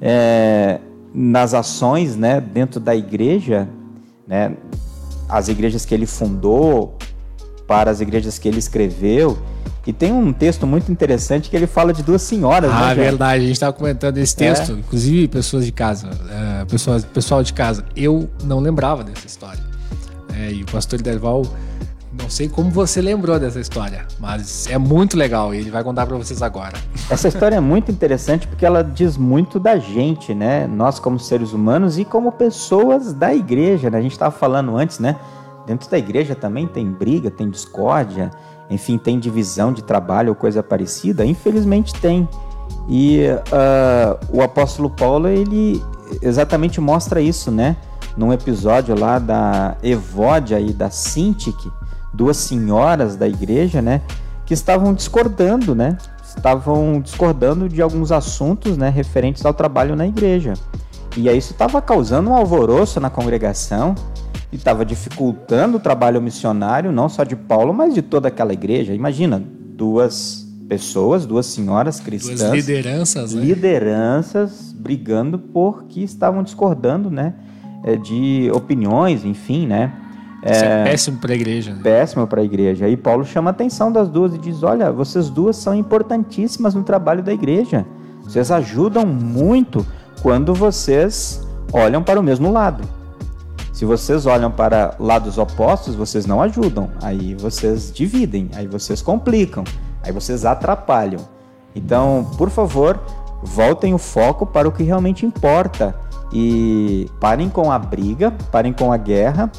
é, 0.00 0.80
nas 1.14 1.54
ações 1.54 2.16
né, 2.16 2.40
dentro 2.40 2.80
da 2.80 2.94
igreja, 2.94 3.68
né, 4.26 4.56
as 5.28 5.48
igrejas 5.48 5.84
que 5.84 5.94
ele 5.94 6.06
fundou, 6.06 6.96
para 7.66 7.90
as 7.90 8.00
igrejas 8.00 8.38
que 8.38 8.48
ele 8.48 8.58
escreveu. 8.58 9.38
E 9.86 9.92
tem 9.92 10.12
um 10.12 10.32
texto 10.32 10.66
muito 10.66 10.90
interessante 10.90 11.48
que 11.48 11.56
ele 11.56 11.66
fala 11.66 11.92
de 11.92 12.02
duas 12.02 12.22
senhoras. 12.22 12.70
Ah, 12.72 12.88
né, 12.88 12.94
verdade. 12.94 13.44
A 13.44 13.46
gente 13.46 13.54
estava 13.54 13.72
comentando 13.72 14.18
esse 14.18 14.36
texto, 14.36 14.72
é. 14.72 14.74
inclusive 14.74 15.28
pessoas 15.28 15.64
de 15.64 15.72
casa, 15.72 16.10
é, 16.60 16.64
pessoas, 16.64 17.04
pessoal 17.04 17.42
de 17.42 17.52
casa. 17.52 17.84
Eu 17.96 18.28
não 18.44 18.60
lembrava 18.60 19.02
dessa 19.02 19.26
história. 19.26 19.62
É, 20.36 20.52
e 20.52 20.62
o 20.62 20.66
pastor 20.66 21.00
Derval 21.00 21.42
não 22.12 22.28
sei 22.28 22.48
como 22.48 22.70
você 22.70 23.00
lembrou 23.00 23.38
dessa 23.38 23.60
história, 23.60 24.06
mas 24.18 24.66
é 24.68 24.76
muito 24.76 25.16
legal 25.16 25.54
e 25.54 25.58
ele 25.58 25.70
vai 25.70 25.84
contar 25.84 26.06
para 26.06 26.16
vocês 26.16 26.42
agora. 26.42 26.76
Essa 27.08 27.28
história 27.28 27.56
é 27.56 27.60
muito 27.60 27.90
interessante 27.90 28.48
porque 28.48 28.66
ela 28.66 28.82
diz 28.82 29.16
muito 29.16 29.60
da 29.60 29.78
gente, 29.78 30.34
né? 30.34 30.66
Nós 30.66 30.98
como 30.98 31.20
seres 31.20 31.52
humanos 31.52 31.98
e 31.98 32.04
como 32.04 32.32
pessoas 32.32 33.12
da 33.12 33.32
igreja, 33.32 33.90
né? 33.90 33.98
A 33.98 34.02
gente 34.02 34.12
estava 34.12 34.34
falando 34.34 34.76
antes, 34.76 34.98
né? 34.98 35.16
Dentro 35.66 35.88
da 35.88 35.98
igreja 35.98 36.34
também 36.34 36.66
tem 36.66 36.90
briga, 36.90 37.30
tem 37.30 37.48
discórdia, 37.48 38.30
enfim, 38.68 38.98
tem 38.98 39.18
divisão 39.18 39.72
de 39.72 39.84
trabalho 39.84 40.30
ou 40.30 40.34
coisa 40.34 40.62
parecida. 40.64 41.24
Infelizmente 41.24 41.94
tem. 41.94 42.28
E 42.88 43.26
uh, 43.28 44.36
o 44.36 44.42
apóstolo 44.42 44.90
Paulo, 44.90 45.28
ele 45.28 45.80
exatamente 46.20 46.80
mostra 46.80 47.20
isso, 47.20 47.52
né? 47.52 47.76
Num 48.16 48.32
episódio 48.32 48.98
lá 48.98 49.20
da 49.20 49.76
Evódia 49.80 50.58
e 50.58 50.72
da 50.72 50.90
Sintique, 50.90 51.70
duas 52.12 52.36
senhoras 52.36 53.16
da 53.16 53.28
igreja, 53.28 53.80
né, 53.80 54.00
que 54.44 54.54
estavam 54.54 54.92
discordando, 54.92 55.74
né, 55.74 55.96
estavam 56.24 57.00
discordando 57.00 57.68
de 57.68 57.82
alguns 57.82 58.12
assuntos, 58.12 58.76
né, 58.76 58.88
referentes 58.88 59.44
ao 59.44 59.54
trabalho 59.54 59.96
na 59.96 60.06
igreja. 60.06 60.54
E 61.16 61.28
aí 61.28 61.38
isso 61.38 61.52
estava 61.52 61.82
causando 61.82 62.30
um 62.30 62.34
alvoroço 62.34 63.00
na 63.00 63.10
congregação 63.10 63.94
e 64.52 64.56
estava 64.56 64.84
dificultando 64.84 65.76
o 65.76 65.80
trabalho 65.80 66.20
missionário, 66.22 66.92
não 66.92 67.08
só 67.08 67.24
de 67.24 67.34
Paulo, 67.34 67.72
mas 67.72 67.94
de 67.94 68.02
toda 68.02 68.28
aquela 68.28 68.52
igreja. 68.52 68.94
Imagina, 68.94 69.42
duas 69.76 70.46
pessoas, 70.68 71.26
duas 71.26 71.46
senhoras 71.46 71.98
cristãs, 71.98 72.38
duas 72.38 72.52
lideranças, 72.52 73.34
né? 73.34 73.42
lideranças 73.42 74.72
brigando 74.72 75.36
porque 75.36 76.00
estavam 76.00 76.44
discordando, 76.44 77.10
né, 77.10 77.34
eh, 77.82 77.96
de 77.96 78.50
opiniões, 78.54 79.24
enfim, 79.24 79.66
né? 79.66 79.92
Isso 80.42 80.64
é, 80.64 80.80
é 80.80 80.84
péssimo 80.84 81.18
para 81.18 81.32
a 81.32 81.36
igreja. 81.36 81.74
Né? 81.74 81.80
Péssimo 81.82 82.26
para 82.26 82.40
a 82.40 82.44
igreja. 82.44 82.88
E 82.88 82.96
Paulo 82.96 83.24
chama 83.24 83.50
a 83.50 83.52
atenção 83.52 83.92
das 83.92 84.08
duas 84.08 84.34
e 84.34 84.38
diz: 84.38 84.62
Olha, 84.62 84.90
vocês 84.90 85.28
duas 85.28 85.56
são 85.56 85.74
importantíssimas 85.74 86.74
no 86.74 86.82
trabalho 86.82 87.22
da 87.22 87.32
igreja. 87.32 87.86
Vocês 88.22 88.50
ajudam 88.50 89.04
muito 89.06 89.86
quando 90.22 90.54
vocês 90.54 91.46
olham 91.72 92.02
para 92.02 92.18
o 92.18 92.22
mesmo 92.22 92.50
lado. 92.50 92.84
Se 93.72 93.84
vocês 93.84 94.26
olham 94.26 94.50
para 94.50 94.94
lados 94.98 95.38
opostos, 95.38 95.94
vocês 95.94 96.26
não 96.26 96.40
ajudam. 96.42 96.90
Aí 97.02 97.34
vocês 97.34 97.92
dividem, 97.92 98.50
aí 98.54 98.66
vocês 98.66 99.00
complicam, 99.00 99.64
aí 100.02 100.12
vocês 100.12 100.44
atrapalham. 100.44 101.20
Então, 101.74 102.30
por 102.36 102.50
favor, 102.50 103.00
voltem 103.42 103.94
o 103.94 103.98
foco 103.98 104.44
para 104.44 104.68
o 104.68 104.72
que 104.72 104.82
realmente 104.82 105.24
importa 105.24 105.94
e 106.32 107.08
parem 107.18 107.48
com 107.48 107.72
a 107.72 107.78
briga, 107.78 108.32
parem 108.52 108.72
com 108.72 108.92
a 108.92 108.96
guerra 108.96 109.50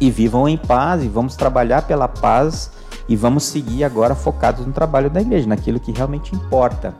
e 0.00 0.10
vivam 0.10 0.48
em 0.48 0.56
paz 0.56 1.02
e 1.02 1.08
vamos 1.08 1.36
trabalhar 1.36 1.82
pela 1.82 2.08
paz 2.08 2.70
e 3.08 3.16
vamos 3.16 3.44
seguir 3.44 3.84
agora 3.84 4.14
focados 4.14 4.66
no 4.66 4.72
trabalho 4.72 5.08
da 5.08 5.20
igreja, 5.20 5.48
naquilo 5.48 5.80
que 5.80 5.92
realmente 5.92 6.34
importa. 6.34 6.94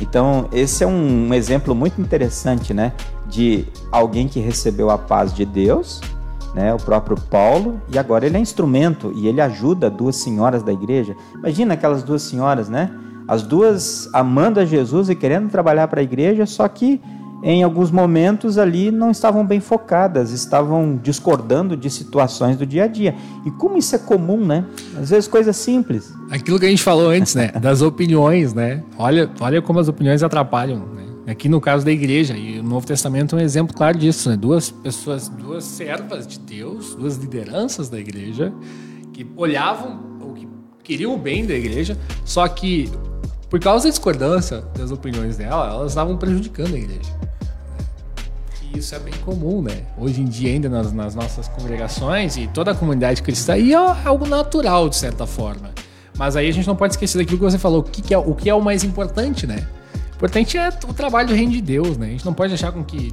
Então, 0.00 0.46
esse 0.52 0.84
é 0.84 0.86
um 0.86 1.32
exemplo 1.32 1.74
muito 1.74 2.00
interessante, 2.00 2.74
né, 2.74 2.92
de 3.26 3.64
alguém 3.90 4.28
que 4.28 4.38
recebeu 4.40 4.90
a 4.90 4.98
paz 4.98 5.32
de 5.32 5.44
Deus, 5.44 6.00
né, 6.54 6.72
o 6.74 6.78
próprio 6.78 7.16
Paulo, 7.18 7.80
e 7.92 7.98
agora 7.98 8.26
ele 8.26 8.36
é 8.36 8.40
instrumento 8.40 9.12
e 9.14 9.26
ele 9.26 9.40
ajuda 9.40 9.88
duas 9.90 10.16
senhoras 10.16 10.62
da 10.62 10.72
igreja. 10.72 11.16
Imagina 11.34 11.74
aquelas 11.74 12.02
duas 12.02 12.22
senhoras, 12.22 12.68
né? 12.68 12.90
As 13.28 13.42
duas 13.42 14.08
amando 14.12 14.60
a 14.60 14.64
Jesus 14.64 15.08
e 15.08 15.14
querendo 15.14 15.50
trabalhar 15.50 15.88
para 15.88 16.00
a 16.00 16.04
igreja, 16.04 16.46
só 16.46 16.68
que 16.68 17.00
em 17.42 17.62
alguns 17.62 17.90
momentos 17.90 18.58
ali 18.58 18.90
não 18.90 19.10
estavam 19.10 19.44
bem 19.46 19.60
focadas, 19.60 20.30
estavam 20.30 20.98
discordando 21.02 21.76
de 21.76 21.90
situações 21.90 22.56
do 22.56 22.66
dia 22.66 22.84
a 22.84 22.86
dia. 22.86 23.14
E 23.44 23.50
como 23.50 23.76
isso 23.76 23.94
é 23.94 23.98
comum, 23.98 24.44
né? 24.44 24.64
Às 25.00 25.10
vezes 25.10 25.28
coisas 25.28 25.56
simples. 25.56 26.12
Aquilo 26.30 26.58
que 26.58 26.66
a 26.66 26.68
gente 26.68 26.82
falou 26.82 27.10
antes, 27.10 27.34
né? 27.34 27.52
Das 27.60 27.82
opiniões, 27.82 28.54
né? 28.54 28.82
Olha, 28.98 29.30
olha 29.40 29.60
como 29.60 29.78
as 29.78 29.88
opiniões 29.88 30.22
atrapalham, 30.22 30.78
né? 30.78 31.04
Aqui 31.26 31.48
no 31.48 31.60
caso 31.60 31.84
da 31.84 31.90
igreja, 31.90 32.36
e 32.36 32.60
o 32.60 32.62
Novo 32.62 32.86
Testamento 32.86 33.34
é 33.34 33.40
um 33.40 33.42
exemplo 33.42 33.74
claro 33.74 33.98
disso, 33.98 34.30
né? 34.30 34.36
Duas 34.36 34.70
pessoas, 34.70 35.28
duas 35.28 35.64
servas 35.64 36.24
de 36.26 36.38
Deus, 36.38 36.94
duas 36.94 37.16
lideranças 37.16 37.88
da 37.88 37.98
igreja, 37.98 38.52
que 39.12 39.26
olhavam 39.36 40.00
ou 40.20 40.34
que 40.34 40.46
queriam 40.84 41.14
o 41.14 41.18
bem 41.18 41.44
da 41.44 41.54
igreja, 41.54 41.98
só 42.24 42.46
que 42.46 42.88
por 43.48 43.60
causa 43.60 43.84
da 43.84 43.90
discordância 43.90 44.62
das 44.76 44.90
opiniões 44.90 45.36
dela, 45.36 45.68
elas 45.68 45.92
estavam 45.92 46.16
prejudicando 46.16 46.74
a 46.74 46.78
igreja 46.78 47.26
isso 48.78 48.94
é 48.94 48.98
bem 48.98 49.14
comum, 49.24 49.62
né? 49.62 49.82
Hoje 49.98 50.20
em 50.20 50.24
dia, 50.24 50.50
ainda 50.50 50.68
nas, 50.68 50.92
nas 50.92 51.14
nossas 51.14 51.48
congregações 51.48 52.36
e 52.36 52.46
toda 52.46 52.72
a 52.72 52.74
comunidade 52.74 53.22
cristã, 53.22 53.56
e 53.56 53.72
é 53.72 53.76
algo 53.76 54.26
natural, 54.26 54.88
de 54.88 54.96
certa 54.96 55.26
forma. 55.26 55.70
Mas 56.16 56.36
aí 56.36 56.48
a 56.48 56.52
gente 56.52 56.66
não 56.66 56.76
pode 56.76 56.94
esquecer 56.94 57.18
daquilo 57.18 57.38
que 57.38 57.44
você 57.44 57.58
falou, 57.58 57.80
o 57.80 57.82
que, 57.82 58.02
que 58.02 58.14
é, 58.14 58.18
o 58.18 58.34
que 58.34 58.48
é 58.48 58.54
o 58.54 58.62
mais 58.62 58.84
importante, 58.84 59.46
né? 59.46 59.66
O 59.94 60.16
importante 60.16 60.56
é 60.56 60.68
o 60.88 60.94
trabalho 60.94 61.28
do 61.28 61.34
reino 61.34 61.52
de 61.52 61.60
Deus, 61.60 61.96
né? 61.96 62.06
A 62.06 62.10
gente 62.10 62.24
não 62.24 62.32
pode 62.32 62.50
deixar 62.50 62.72
com 62.72 62.82
que 62.82 63.12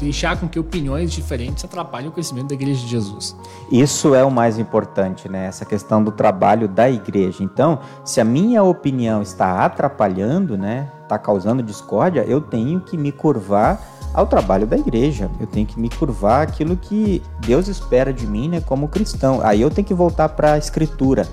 deixar 0.00 0.40
com 0.40 0.48
que 0.48 0.58
opiniões 0.58 1.12
diferentes 1.12 1.64
atrapalhem 1.64 2.08
o 2.08 2.12
crescimento 2.12 2.48
da 2.48 2.54
igreja 2.54 2.80
de 2.80 2.88
Jesus. 2.88 3.36
Isso 3.70 4.14
é 4.14 4.24
o 4.24 4.30
mais 4.30 4.58
importante, 4.58 5.28
né? 5.28 5.46
Essa 5.46 5.64
questão 5.64 6.02
do 6.02 6.10
trabalho 6.10 6.66
da 6.66 6.90
igreja. 6.90 7.44
Então, 7.44 7.78
se 8.04 8.20
a 8.20 8.24
minha 8.24 8.62
opinião 8.62 9.22
está 9.22 9.64
atrapalhando, 9.64 10.56
né, 10.56 10.90
está 11.02 11.18
causando 11.18 11.62
discórdia, 11.62 12.24
eu 12.26 12.40
tenho 12.40 12.80
que 12.80 12.96
me 12.96 13.12
curvar 13.12 13.80
ao 14.12 14.26
trabalho 14.26 14.66
da 14.66 14.76
igreja. 14.76 15.30
Eu 15.38 15.46
tenho 15.46 15.66
que 15.66 15.78
me 15.78 15.88
curvar 15.88 16.42
aquilo 16.42 16.76
que 16.76 17.22
Deus 17.40 17.68
espera 17.68 18.12
de 18.12 18.26
mim, 18.26 18.48
né, 18.48 18.60
como 18.60 18.88
cristão. 18.88 19.40
Aí 19.42 19.60
eu 19.60 19.70
tenho 19.70 19.86
que 19.86 19.94
voltar 19.94 20.30
para 20.30 20.54
a 20.54 20.58
escritura. 20.58 21.28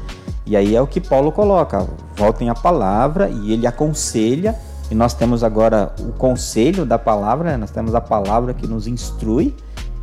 E 0.45 0.55
aí 0.55 0.75
é 0.75 0.81
o 0.81 0.87
que 0.87 1.01
Paulo 1.01 1.31
coloca, 1.31 1.85
voltem 2.15 2.49
à 2.49 2.55
palavra 2.55 3.29
e 3.29 3.51
ele 3.51 3.67
aconselha 3.67 4.55
e 4.89 4.95
nós 4.95 5.13
temos 5.13 5.43
agora 5.43 5.93
o 5.99 6.13
conselho 6.13 6.85
da 6.85 6.97
palavra, 6.97 7.51
né? 7.51 7.57
nós 7.57 7.71
temos 7.71 7.93
a 7.93 8.01
palavra 8.01 8.53
que 8.53 8.65
nos 8.65 8.87
instrui, 8.87 9.53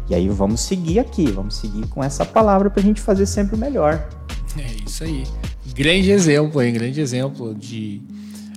e 0.09 0.14
aí 0.14 0.28
vamos 0.28 0.61
seguir 0.61 0.99
aqui, 0.99 1.30
vamos 1.30 1.57
seguir 1.57 1.87
com 1.89 2.05
essa 2.05 2.24
palavra 2.24 2.68
para 2.68 2.80
a 2.80 2.85
gente 2.85 3.01
fazer 3.01 3.24
sempre 3.24 3.57
o 3.57 3.59
melhor. 3.59 4.07
É 4.59 4.87
isso 4.87 5.03
aí. 5.05 5.24
Grande 5.74 6.11
exemplo, 6.11 6.62
hein? 6.62 6.72
grande 6.74 7.01
exemplo 7.01 7.55
de, 7.55 8.03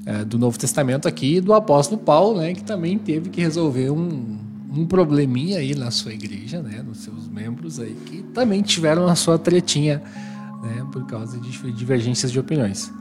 uh, 0.05 0.25
do 0.25 0.37
Novo 0.37 0.59
Testamento 0.59 1.07
aqui 1.07 1.39
do 1.39 1.53
apóstolo 1.53 2.01
Paulo, 2.01 2.39
né? 2.41 2.53
que 2.53 2.63
também 2.63 2.97
teve 2.97 3.29
que 3.29 3.39
resolver 3.39 3.89
um, 3.89 4.37
um 4.73 4.85
probleminha 4.85 5.59
aí 5.59 5.73
na 5.73 5.89
sua 5.91 6.13
igreja, 6.13 6.61
né? 6.61 6.83
nos 6.85 6.99
seus 6.99 7.29
membros 7.29 7.79
aí, 7.79 7.95
que 8.05 8.21
também 8.33 8.61
tiveram 8.61 9.07
a 9.07 9.15
sua 9.15 9.39
tretinha 9.39 10.03
né? 10.61 10.85
por 10.91 11.05
causa 11.07 11.39
de 11.39 11.71
divergências 11.71 12.33
de 12.33 12.39
opiniões. 12.39 12.91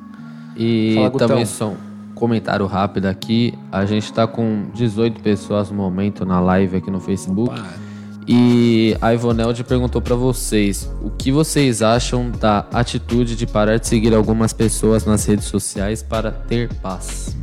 E 0.57 0.95
Fala, 0.95 1.11
também 1.11 1.45
são 1.45 1.77
comentário 2.16 2.66
rápido 2.66 3.06
aqui. 3.06 3.54
A 3.70 3.84
gente 3.84 4.04
está 4.04 4.26
com 4.26 4.66
18 4.74 5.20
pessoas 5.20 5.70
no 5.70 5.76
momento 5.76 6.24
na 6.24 6.40
live 6.40 6.78
aqui 6.78 6.90
no 6.90 6.98
Facebook. 6.98 7.50
Opa. 7.50 7.86
E 8.26 8.96
a 9.00 9.14
Ivonelde 9.14 9.62
perguntou 9.62 10.02
para 10.02 10.16
vocês 10.16 10.90
o 11.00 11.10
que 11.10 11.30
vocês 11.30 11.80
acham 11.80 12.28
da 12.28 12.66
atitude 12.72 13.36
de 13.36 13.46
parar 13.46 13.78
de 13.78 13.86
seguir 13.86 14.12
algumas 14.12 14.52
pessoas 14.52 15.04
nas 15.04 15.24
redes 15.26 15.44
sociais 15.44 16.02
para 16.02 16.32
ter 16.32 16.72
paz. 16.74 17.36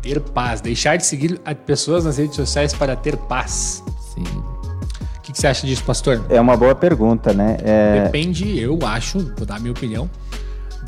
Ter 0.00 0.20
paz, 0.20 0.60
deixar 0.60 0.96
de 0.96 1.04
seguir 1.04 1.40
pessoas 1.66 2.04
nas 2.04 2.18
redes 2.18 2.36
sociais 2.36 2.72
para 2.72 2.94
ter 2.94 3.16
paz. 3.16 3.82
Sim. 4.14 4.22
O 4.22 5.20
que, 5.22 5.32
que 5.32 5.38
você 5.40 5.48
acha 5.48 5.66
disso, 5.66 5.82
pastor? 5.82 6.24
É 6.28 6.40
uma 6.40 6.56
boa 6.56 6.74
pergunta, 6.74 7.32
né? 7.34 7.56
É... 7.62 8.04
Depende, 8.04 8.58
eu 8.60 8.78
acho, 8.84 9.18
vou 9.36 9.44
dar 9.44 9.56
a 9.56 9.58
minha 9.58 9.72
opinião 9.72 10.08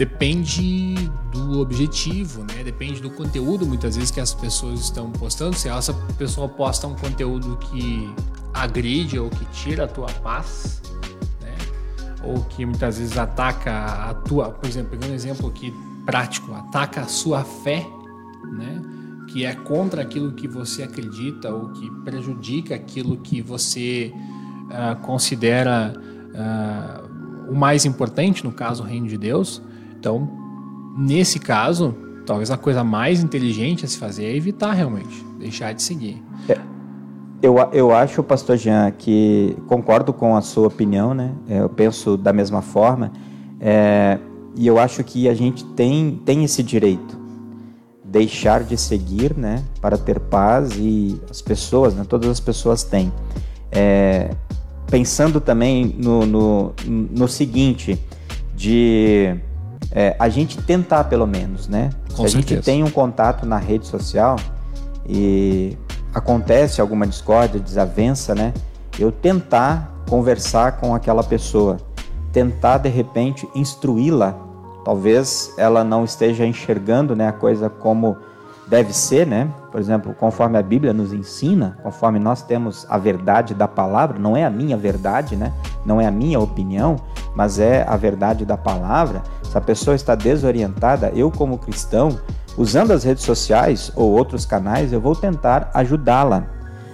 depende 0.00 0.94
do 1.30 1.60
objetivo, 1.60 2.40
né? 2.40 2.64
Depende 2.64 3.02
do 3.02 3.10
conteúdo, 3.10 3.66
muitas 3.66 3.96
vezes, 3.96 4.10
que 4.10 4.18
as 4.18 4.32
pessoas 4.32 4.80
estão 4.80 5.10
postando. 5.10 5.54
Se 5.54 5.68
essa 5.68 5.92
pessoa 6.16 6.48
posta 6.48 6.86
um 6.86 6.94
conteúdo 6.94 7.58
que 7.58 8.10
agride 8.54 9.18
ou 9.18 9.28
que 9.28 9.44
tira 9.52 9.84
a 9.84 9.86
tua 9.86 10.06
paz, 10.06 10.80
né? 11.42 11.54
Ou 12.24 12.42
que 12.44 12.64
muitas 12.64 12.96
vezes 12.98 13.18
ataca 13.18 14.08
a 14.08 14.14
tua, 14.14 14.48
por 14.48 14.66
exemplo, 14.66 14.92
pegando 14.92 15.10
um 15.10 15.14
exemplo 15.14 15.50
aqui 15.50 15.70
prático, 16.06 16.50
ataca 16.54 17.02
a 17.02 17.06
sua 17.06 17.44
fé, 17.44 17.86
né? 18.52 18.80
Que 19.28 19.44
é 19.44 19.54
contra 19.54 20.00
aquilo 20.00 20.32
que 20.32 20.48
você 20.48 20.82
acredita 20.82 21.54
ou 21.54 21.68
que 21.72 21.90
prejudica 22.04 22.74
aquilo 22.74 23.18
que 23.18 23.42
você 23.42 24.14
uh, 24.14 24.98
considera 25.02 25.92
uh, 25.94 27.52
o 27.52 27.54
mais 27.54 27.84
importante, 27.84 28.42
no 28.42 28.50
caso, 28.50 28.82
o 28.82 28.86
reino 28.86 29.06
de 29.06 29.18
Deus 29.18 29.60
então, 30.00 30.26
nesse 30.96 31.38
caso, 31.38 31.94
talvez 32.24 32.50
a 32.50 32.56
coisa 32.56 32.82
mais 32.82 33.22
inteligente 33.22 33.84
a 33.84 33.88
se 33.88 33.98
fazer 33.98 34.24
é 34.24 34.34
evitar 34.34 34.72
realmente, 34.72 35.22
deixar 35.38 35.74
de 35.74 35.82
seguir. 35.82 36.22
É, 36.48 36.58
eu, 37.42 37.56
eu 37.70 37.94
acho, 37.94 38.22
pastor 38.22 38.56
Jean, 38.56 38.90
que 38.92 39.54
concordo 39.66 40.10
com 40.14 40.34
a 40.34 40.40
sua 40.40 40.68
opinião, 40.68 41.12
né? 41.12 41.34
É, 41.46 41.60
eu 41.60 41.68
penso 41.68 42.16
da 42.16 42.32
mesma 42.32 42.62
forma. 42.62 43.12
É, 43.60 44.18
e 44.56 44.66
eu 44.66 44.78
acho 44.78 45.04
que 45.04 45.28
a 45.28 45.34
gente 45.34 45.64
tem, 45.64 46.18
tem 46.24 46.44
esse 46.44 46.62
direito. 46.62 47.20
Deixar 48.02 48.64
de 48.64 48.78
seguir, 48.78 49.36
né? 49.36 49.62
Para 49.82 49.98
ter 49.98 50.18
paz 50.18 50.78
e 50.78 51.20
as 51.30 51.42
pessoas, 51.42 51.94
né? 51.94 52.06
Todas 52.08 52.30
as 52.30 52.40
pessoas 52.40 52.82
têm. 52.84 53.12
É, 53.70 54.30
pensando 54.90 55.42
também 55.42 55.94
no, 55.98 56.24
no, 56.24 56.74
no 56.86 57.28
seguinte, 57.28 58.00
de 58.56 59.38
é, 59.92 60.14
a 60.18 60.28
gente 60.28 60.56
tentar 60.58 61.04
pelo 61.04 61.26
menos, 61.26 61.68
né? 61.68 61.90
Com 62.14 62.22
Se 62.22 62.24
a 62.26 62.28
gente 62.28 62.56
tem 62.60 62.82
um 62.84 62.90
contato 62.90 63.44
na 63.44 63.58
rede 63.58 63.86
social 63.86 64.36
e 65.08 65.76
acontece 66.14 66.80
alguma 66.80 67.06
discórdia, 67.06 67.60
desavença, 67.60 68.34
né? 68.34 68.52
Eu 68.98 69.10
tentar 69.10 70.04
conversar 70.08 70.72
com 70.78 70.94
aquela 70.94 71.22
pessoa, 71.22 71.78
tentar 72.32 72.78
de 72.78 72.88
repente 72.88 73.48
instruí-la. 73.54 74.36
Talvez 74.84 75.52
ela 75.58 75.84
não 75.84 76.04
esteja 76.04 76.46
enxergando, 76.46 77.14
né, 77.14 77.28
a 77.28 77.32
coisa 77.32 77.68
como 77.68 78.16
deve 78.66 78.92
ser, 78.92 79.26
né? 79.26 79.52
Por 79.70 79.80
exemplo, 79.80 80.14
conforme 80.14 80.56
a 80.56 80.62
Bíblia 80.62 80.92
nos 80.92 81.12
ensina, 81.12 81.76
conforme 81.82 82.18
nós 82.18 82.42
temos 82.42 82.86
a 82.88 82.96
verdade 82.96 83.52
da 83.52 83.68
palavra, 83.68 84.18
não 84.18 84.36
é 84.36 84.44
a 84.44 84.50
minha 84.50 84.76
verdade, 84.76 85.36
né? 85.36 85.52
Não 85.84 86.00
é 86.00 86.06
a 86.06 86.10
minha 86.10 86.38
opinião, 86.38 86.96
mas 87.34 87.58
é 87.58 87.84
a 87.88 87.96
verdade 87.96 88.44
da 88.44 88.56
palavra. 88.56 89.22
Se 89.42 89.56
a 89.56 89.60
pessoa 89.60 89.94
está 89.94 90.14
desorientada, 90.14 91.10
eu 91.14 91.30
como 91.30 91.58
cristão, 91.58 92.18
usando 92.56 92.92
as 92.92 93.04
redes 93.04 93.24
sociais 93.24 93.90
ou 93.96 94.10
outros 94.12 94.44
canais, 94.44 94.92
eu 94.92 95.00
vou 95.00 95.14
tentar 95.14 95.70
ajudá-la. 95.74 96.46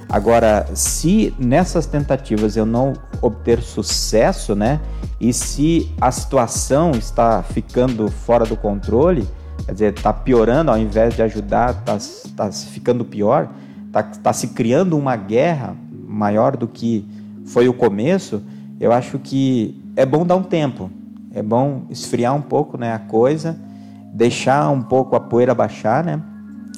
Agora, 0.09 0.67
se 0.75 1.35
nessas 1.39 1.85
tentativas 1.85 2.57
eu 2.57 2.65
não 2.65 2.93
obter 3.21 3.61
sucesso, 3.61 4.55
né? 4.55 4.81
E 5.21 5.33
se 5.33 5.91
a 6.01 6.13
situação 6.13 6.93
está 6.93 7.43
ficando 7.43 8.09
fora 8.09 8.45
do 8.45 8.57
controle, 8.57 9.27
quer 9.65 9.73
dizer, 9.73 9.95
está 9.95 10.13
piorando 10.13 10.71
ao 10.71 10.79
invés 10.79 11.15
de 11.15 11.23
ajudar, 11.23 11.71
está 11.71 11.99
tá 12.37 12.53
ficando 12.53 13.05
pior, 13.05 13.49
está 13.87 14.03
tá 14.03 14.33
se 14.33 14.49
criando 14.49 14.97
uma 14.97 15.17
guerra 15.17 15.75
maior 16.07 16.57
do 16.57 16.69
que 16.69 17.05
foi 17.47 17.69
o 17.69 17.75
começo, 17.75 18.43
eu 18.81 18.93
acho 18.93 19.19
que 19.19 19.83
é 19.97 20.05
bom 20.05 20.25
dar 20.25 20.37
um 20.37 20.43
tempo 20.43 20.91
é 21.37 21.43
bom 21.43 21.83
esfriar 21.91 22.35
um 22.35 22.41
pouco 22.41 22.79
né, 22.79 22.95
a 22.95 22.99
coisa, 22.99 23.59
deixar 24.15 24.71
um 24.71 24.81
pouco 24.81 25.15
a 25.15 25.21
poeira 25.21 25.55
baixar, 25.55 26.03
né? 26.03 26.19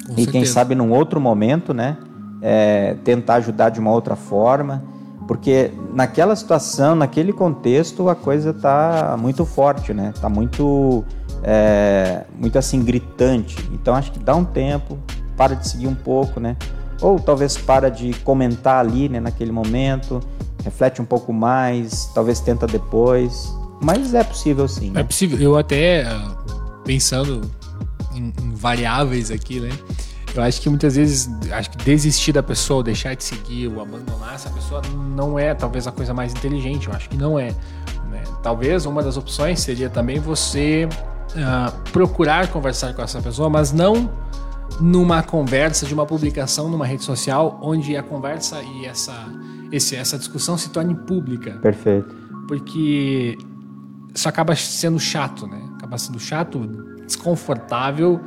Com 0.05 0.14
e 0.14 0.16
certeza. 0.16 0.32
quem 0.32 0.44
sabe 0.44 0.74
num 0.74 0.90
outro 0.90 1.20
momento, 1.20 1.72
né? 1.72 1.96
É, 2.42 2.96
tentar 3.05 3.34
ajudar 3.36 3.68
de 3.68 3.78
uma 3.78 3.92
outra 3.92 4.16
forma, 4.16 4.82
porque 5.28 5.70
naquela 5.94 6.34
situação, 6.34 6.96
naquele 6.96 7.32
contexto, 7.32 8.09
a 8.09 8.16
coisa 8.16 8.53
tá 8.53 9.16
muito 9.16 9.46
forte, 9.46 9.94
né? 9.94 10.12
Tá 10.20 10.28
muito, 10.28 11.05
é, 11.44 12.24
muito 12.36 12.59
assim 12.59 12.82
gritante. 12.82 13.57
Então 13.72 13.94
acho 13.94 14.11
que 14.11 14.18
dá 14.18 14.34
um 14.34 14.44
tempo, 14.44 14.99
para 15.36 15.55
de 15.55 15.68
seguir 15.68 15.86
um 15.86 15.94
pouco, 15.94 16.40
né? 16.40 16.57
Ou 17.01 17.20
talvez 17.20 17.57
para 17.57 17.88
de 17.88 18.12
comentar 18.24 18.84
ali, 18.84 19.09
né? 19.09 19.20
Naquele 19.20 19.53
momento, 19.53 20.20
reflete 20.69 21.01
um 21.01 21.05
pouco 21.05 21.33
mais, 21.33 22.11
talvez 22.14 22.41
tenta 22.41 22.66
depois. 22.66 23.55
Mas 23.81 24.12
é 24.12 24.23
possível 24.23 24.69
sim. 24.69 24.91
Né? 24.91 25.01
É 25.01 25.05
possível. 25.05 25.39
Eu 25.41 25.57
até, 25.57 26.03
ah, 26.03 26.37
pensando 26.85 27.51
em, 28.14 28.33
em, 28.43 28.53
variáveis 28.53 29.31
aqui, 29.31 29.61
né? 29.61 29.71
Eu 30.35 30.43
acho 30.43 30.61
que 30.61 30.69
muitas 30.69 30.95
vezes, 30.95 31.31
acho 31.51 31.71
que 31.71 31.79
desistir 31.79 32.33
da 32.33 32.43
pessoa, 32.43 32.83
deixar 32.83 33.14
de 33.14 33.25
seguir, 33.25 33.69
ou 33.69 33.81
abandonar 33.81 34.35
essa 34.35 34.51
pessoa 34.51 34.83
não 35.16 35.39
é 35.39 35.55
talvez 35.55 35.87
a 35.87 35.93
coisa 35.93 36.12
mais 36.12 36.33
inteligente. 36.33 36.87
Eu 36.87 36.95
acho 36.95 37.09
que 37.09 37.16
não 37.16 37.39
é. 37.39 37.51
Né? 38.11 38.23
Talvez 38.43 38.85
uma 38.85 39.03
das 39.03 39.16
opções 39.16 39.61
seria 39.61 39.89
também 39.89 40.21
você 40.21 40.87
uh, 40.87 41.91
procurar 41.91 42.49
conversar 42.49 42.93
com 42.93 43.03
essa 43.03 43.23
pessoa, 43.23 43.49
mas 43.49 43.73
não 43.73 44.11
numa 44.79 45.23
conversa 45.23 45.87
de 45.87 45.95
uma 45.95 46.05
publicação 46.05 46.69
numa 46.69 46.87
rede 46.87 47.03
social 47.03 47.59
onde 47.62 47.97
a 47.97 48.03
conversa 48.03 48.61
e 48.62 48.85
essa, 48.85 49.14
esse, 49.71 49.97
essa 49.97 50.19
discussão 50.19 50.57
se 50.57 50.71
torne 50.71 50.95
pública. 50.95 51.53
Perfeito. 51.61 52.14
Porque 52.47 53.37
isso 54.14 54.29
acaba 54.29 54.55
sendo 54.57 54.99
chato, 54.99 55.47
né? 55.47 55.61
Acaba 55.77 55.99
sendo 55.99 56.19
chato, 56.19 56.59
desconfortável 57.07 58.21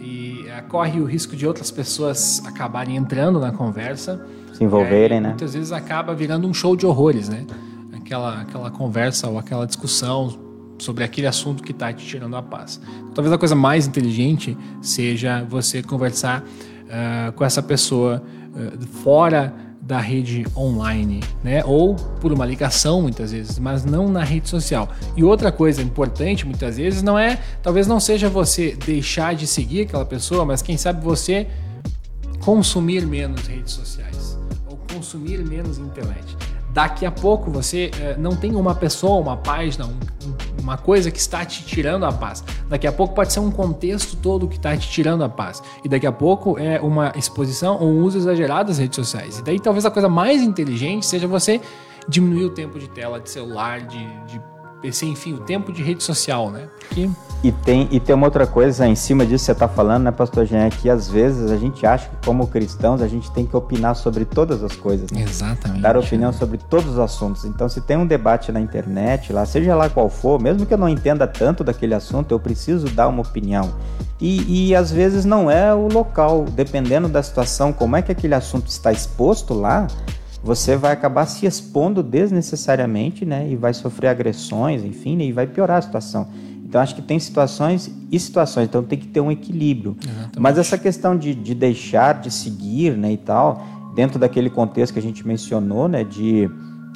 e 0.00 0.46
eh, 0.48 0.62
corre 0.62 1.00
o 1.00 1.04
risco 1.04 1.36
de 1.36 1.46
outras 1.46 1.70
pessoas 1.70 2.42
acabarem 2.46 2.96
entrando 2.96 3.38
na 3.38 3.52
conversa. 3.52 4.24
Se 4.52 4.64
envolverem, 4.64 5.20
né? 5.20 5.28
Muitas 5.28 5.54
vezes 5.54 5.72
acaba 5.72 6.14
virando 6.14 6.48
um 6.48 6.54
show 6.54 6.74
de 6.74 6.86
horrores, 6.86 7.28
né? 7.28 7.46
Aquela, 7.94 8.40
aquela 8.40 8.70
conversa 8.70 9.28
ou 9.28 9.38
aquela 9.38 9.66
discussão 9.66 10.38
sobre 10.78 11.04
aquele 11.04 11.26
assunto 11.26 11.62
que 11.62 11.72
está 11.72 11.92
te 11.92 12.06
tirando 12.06 12.36
a 12.36 12.42
paz. 12.42 12.80
Talvez 13.14 13.32
a 13.32 13.38
coisa 13.38 13.54
mais 13.54 13.86
inteligente 13.86 14.56
seja 14.80 15.44
você 15.48 15.82
conversar 15.82 16.42
uh, 16.42 17.32
com 17.32 17.44
essa 17.44 17.62
pessoa 17.62 18.22
uh, 18.54 18.86
fora 19.02 19.52
da 19.88 19.98
rede 19.98 20.46
online, 20.54 21.24
né? 21.42 21.64
Ou 21.64 21.94
por 22.20 22.30
uma 22.30 22.44
ligação 22.44 23.00
muitas 23.00 23.32
vezes, 23.32 23.58
mas 23.58 23.86
não 23.86 24.06
na 24.06 24.22
rede 24.22 24.46
social. 24.46 24.86
E 25.16 25.24
outra 25.24 25.50
coisa 25.50 25.80
importante 25.80 26.44
muitas 26.44 26.76
vezes 26.76 27.02
não 27.02 27.18
é, 27.18 27.38
talvez 27.62 27.86
não 27.86 27.98
seja 27.98 28.28
você 28.28 28.76
deixar 28.84 29.34
de 29.34 29.46
seguir 29.46 29.82
aquela 29.82 30.04
pessoa, 30.04 30.44
mas 30.44 30.60
quem 30.60 30.76
sabe 30.76 31.02
você 31.02 31.46
consumir 32.40 33.06
menos 33.06 33.46
redes 33.46 33.72
sociais 33.72 34.38
ou 34.68 34.78
consumir 34.92 35.38
menos 35.38 35.78
internet. 35.78 36.36
Daqui 36.74 37.06
a 37.06 37.10
pouco 37.10 37.50
você 37.50 37.90
é, 37.98 38.14
não 38.18 38.36
tem 38.36 38.54
uma 38.56 38.74
pessoa, 38.74 39.18
uma 39.18 39.38
página, 39.38 39.86
um, 39.86 39.98
uma 40.62 40.76
coisa 40.76 41.10
que 41.10 41.18
está 41.18 41.44
te 41.44 41.64
tirando 41.64 42.04
a 42.04 42.12
paz. 42.12 42.44
Daqui 42.68 42.86
a 42.86 42.92
pouco 42.92 43.14
pode 43.14 43.32
ser 43.32 43.40
um 43.40 43.50
contexto 43.50 44.16
todo 44.16 44.48
que 44.48 44.56
está 44.56 44.76
te 44.76 44.88
tirando 44.88 45.24
a 45.24 45.28
paz. 45.28 45.62
E 45.84 45.88
daqui 45.88 46.06
a 46.06 46.12
pouco 46.12 46.58
é 46.58 46.80
uma 46.80 47.12
exposição 47.16 47.78
ou 47.80 47.88
um 47.88 48.02
uso 48.02 48.18
exagerado 48.18 48.68
das 48.68 48.78
redes 48.78 48.96
sociais. 48.96 49.38
E 49.38 49.42
daí 49.42 49.60
talvez 49.60 49.86
a 49.86 49.90
coisa 49.90 50.08
mais 50.08 50.42
inteligente 50.42 51.06
seja 51.06 51.26
você 51.26 51.60
diminuir 52.08 52.44
o 52.44 52.50
tempo 52.50 52.78
de 52.78 52.88
tela 52.88 53.20
de 53.20 53.30
celular, 53.30 53.80
de, 53.80 54.04
de 54.26 54.40
PC, 54.80 55.06
enfim, 55.06 55.34
o 55.34 55.38
tempo 55.38 55.72
de 55.72 55.82
rede 55.82 56.02
social, 56.02 56.50
né? 56.50 56.68
Porque... 56.78 57.08
E 57.42 57.52
tem, 57.52 57.86
e 57.92 58.00
tem 58.00 58.16
uma 58.16 58.26
outra 58.26 58.48
coisa 58.48 58.84
em 58.84 58.96
cima 58.96 59.24
disso 59.24 59.42
que 59.42 59.46
você 59.46 59.52
está 59.52 59.68
falando, 59.68 60.02
né, 60.02 60.10
pastor 60.10 60.44
Jean, 60.44 60.64
é 60.64 60.70
que 60.70 60.90
às 60.90 61.08
vezes 61.08 61.52
a 61.52 61.56
gente 61.56 61.86
acha 61.86 62.08
que 62.08 62.26
como 62.26 62.48
cristãos 62.48 63.00
a 63.00 63.06
gente 63.06 63.30
tem 63.30 63.46
que 63.46 63.56
opinar 63.56 63.94
sobre 63.94 64.24
todas 64.24 64.64
as 64.64 64.74
coisas. 64.74 65.08
Né? 65.12 65.22
Exatamente. 65.22 65.80
Dar 65.80 65.96
opinião 65.96 66.32
sobre 66.32 66.58
todos 66.58 66.94
os 66.94 66.98
assuntos. 66.98 67.44
Então 67.44 67.68
se 67.68 67.80
tem 67.80 67.96
um 67.96 68.06
debate 68.06 68.50
na 68.50 68.60
internet, 68.60 69.32
lá, 69.32 69.46
seja 69.46 69.76
lá 69.76 69.88
qual 69.88 70.08
for, 70.08 70.40
mesmo 70.40 70.66
que 70.66 70.74
eu 70.74 70.78
não 70.78 70.88
entenda 70.88 71.28
tanto 71.28 71.62
daquele 71.62 71.94
assunto, 71.94 72.32
eu 72.32 72.40
preciso 72.40 72.88
dar 72.88 73.06
uma 73.06 73.22
opinião. 73.22 73.72
E, 74.20 74.70
e 74.70 74.74
às 74.74 74.90
vezes 74.90 75.24
não 75.24 75.48
é 75.48 75.72
o 75.72 75.86
local, 75.86 76.44
dependendo 76.44 77.08
da 77.08 77.22
situação, 77.22 77.72
como 77.72 77.94
é 77.94 78.02
que 78.02 78.10
aquele 78.10 78.34
assunto 78.34 78.66
está 78.66 78.90
exposto 78.90 79.54
lá, 79.54 79.86
você 80.42 80.76
vai 80.76 80.92
acabar 80.92 81.26
se 81.26 81.46
expondo 81.46 82.02
desnecessariamente, 82.02 83.24
né? 83.24 83.48
E 83.48 83.56
vai 83.56 83.74
sofrer 83.74 84.08
agressões, 84.08 84.84
enfim, 84.84 85.16
né, 85.16 85.24
e 85.24 85.32
vai 85.32 85.46
piorar 85.46 85.78
a 85.78 85.82
situação. 85.82 86.28
Então, 86.64 86.80
acho 86.80 86.94
que 86.94 87.02
tem 87.02 87.18
situações 87.18 87.90
e 88.12 88.20
situações, 88.20 88.68
então 88.68 88.82
tem 88.82 88.98
que 88.98 89.06
ter 89.06 89.20
um 89.20 89.32
equilíbrio. 89.32 89.96
Exatamente. 90.02 90.38
Mas 90.38 90.58
essa 90.58 90.76
questão 90.76 91.16
de, 91.16 91.34
de 91.34 91.54
deixar 91.54 92.20
de 92.20 92.30
seguir, 92.30 92.96
né, 92.96 93.12
e 93.12 93.16
tal, 93.16 93.62
dentro 93.94 94.18
daquele 94.18 94.50
contexto 94.50 94.92
que 94.92 94.98
a 94.98 95.02
gente 95.02 95.26
mencionou, 95.26 95.88
né, 95.88 96.04
de 96.04 96.48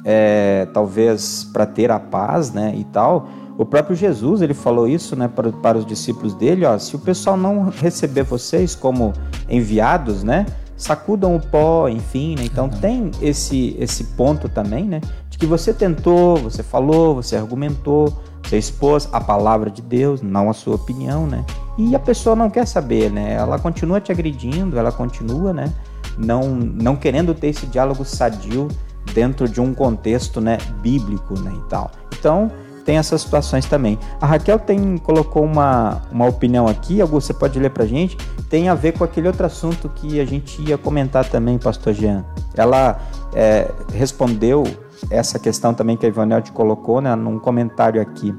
é, 0.05 0.67
talvez 0.73 1.49
para 1.51 1.65
ter 1.65 1.89
a 1.89 1.99
paz, 1.99 2.51
né, 2.51 2.73
e 2.77 2.83
tal, 2.83 3.27
o 3.57 3.65
próprio 3.65 3.95
Jesus 3.95 4.41
ele 4.41 4.53
falou 4.53 4.87
isso, 4.87 5.15
né, 5.15 5.27
para, 5.27 5.51
para 5.51 5.77
os 5.77 5.85
discípulos 5.85 6.35
dele, 6.35 6.65
ó, 6.65 6.77
se 6.77 6.95
o 6.95 6.99
pessoal 6.99 7.35
não 7.35 7.69
receber 7.69 8.23
vocês 8.23 8.75
como 8.75 9.11
enviados, 9.49 10.23
né, 10.23 10.45
sacudam 10.75 11.35
o 11.35 11.39
pó, 11.39 11.87
enfim, 11.87 12.35
né? 12.35 12.45
Então 12.45 12.65
uhum. 12.65 12.79
tem 12.79 13.11
esse 13.21 13.75
esse 13.79 14.03
ponto 14.15 14.49
também, 14.49 14.85
né? 14.85 15.01
De 15.29 15.37
que 15.37 15.45
você 15.45 15.73
tentou, 15.73 16.37
você 16.37 16.61
falou, 16.63 17.15
você 17.15 17.35
argumentou, 17.35 18.13
você 18.43 18.57
expôs 18.57 19.07
a 19.11 19.19
palavra 19.19 19.69
de 19.69 19.81
Deus, 19.81 20.21
não 20.21 20.49
a 20.49 20.53
sua 20.53 20.75
opinião, 20.75 21.25
né? 21.25 21.45
E 21.77 21.95
a 21.95 21.99
pessoa 21.99 22.35
não 22.35 22.49
quer 22.49 22.67
saber, 22.67 23.11
né? 23.11 23.33
Ela 23.33 23.57
continua 23.57 23.99
te 23.99 24.11
agredindo, 24.11 24.77
ela 24.77 24.91
continua, 24.91 25.53
né? 25.53 25.73
Não 26.17 26.55
não 26.55 26.95
querendo 26.95 27.33
ter 27.33 27.47
esse 27.47 27.65
diálogo 27.65 28.05
sadio 28.05 28.67
dentro 29.13 29.47
de 29.47 29.59
um 29.59 29.73
contexto, 29.73 30.39
né, 30.39 30.57
bíblico, 30.81 31.37
né, 31.39 31.51
e 31.53 31.69
tal. 31.69 31.91
Então, 32.17 32.49
tem 32.83 32.97
essas 32.97 33.21
situações 33.21 33.65
também. 33.65 33.97
A 34.19 34.25
Raquel 34.25 34.59
tem 34.59 34.97
colocou 34.97 35.43
uma, 35.43 36.01
uma 36.11 36.27
opinião 36.27 36.67
aqui, 36.67 37.01
Augusto, 37.01 37.27
você 37.27 37.33
pode 37.33 37.59
ler 37.59 37.69
pra 37.69 37.85
gente, 37.85 38.17
tem 38.49 38.69
a 38.69 38.75
ver 38.75 38.93
com 38.93 39.03
aquele 39.03 39.27
outro 39.27 39.45
assunto 39.45 39.89
que 39.89 40.19
a 40.19 40.25
gente 40.25 40.61
ia 40.61 40.77
comentar 40.77 41.27
também, 41.29 41.57
pastor 41.57 41.93
Jean. 41.93 42.23
Ela 42.55 42.99
é, 43.33 43.71
respondeu 43.93 44.63
essa 45.09 45.39
questão 45.39 45.73
também 45.73 45.97
que 45.97 46.05
a 46.05 46.09
Ivanel 46.09 46.41
te 46.41 46.51
colocou, 46.51 47.01
né, 47.01 47.15
num 47.15 47.39
comentário 47.39 48.01
aqui. 48.01 48.33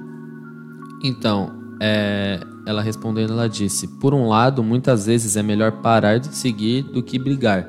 Então, 1.03 1.53
é, 1.81 2.41
ela 2.67 2.81
respondendo, 2.81 3.33
ela 3.33 3.49
disse: 3.49 3.87
Por 3.87 4.15
um 4.15 4.29
lado, 4.29 4.63
muitas 4.63 5.07
vezes 5.07 5.37
é 5.37 5.43
melhor 5.43 5.73
parar 5.73 6.19
de 6.19 6.29
seguir 6.35 6.83
do 6.83 7.03
que 7.03 7.19
brigar. 7.19 7.69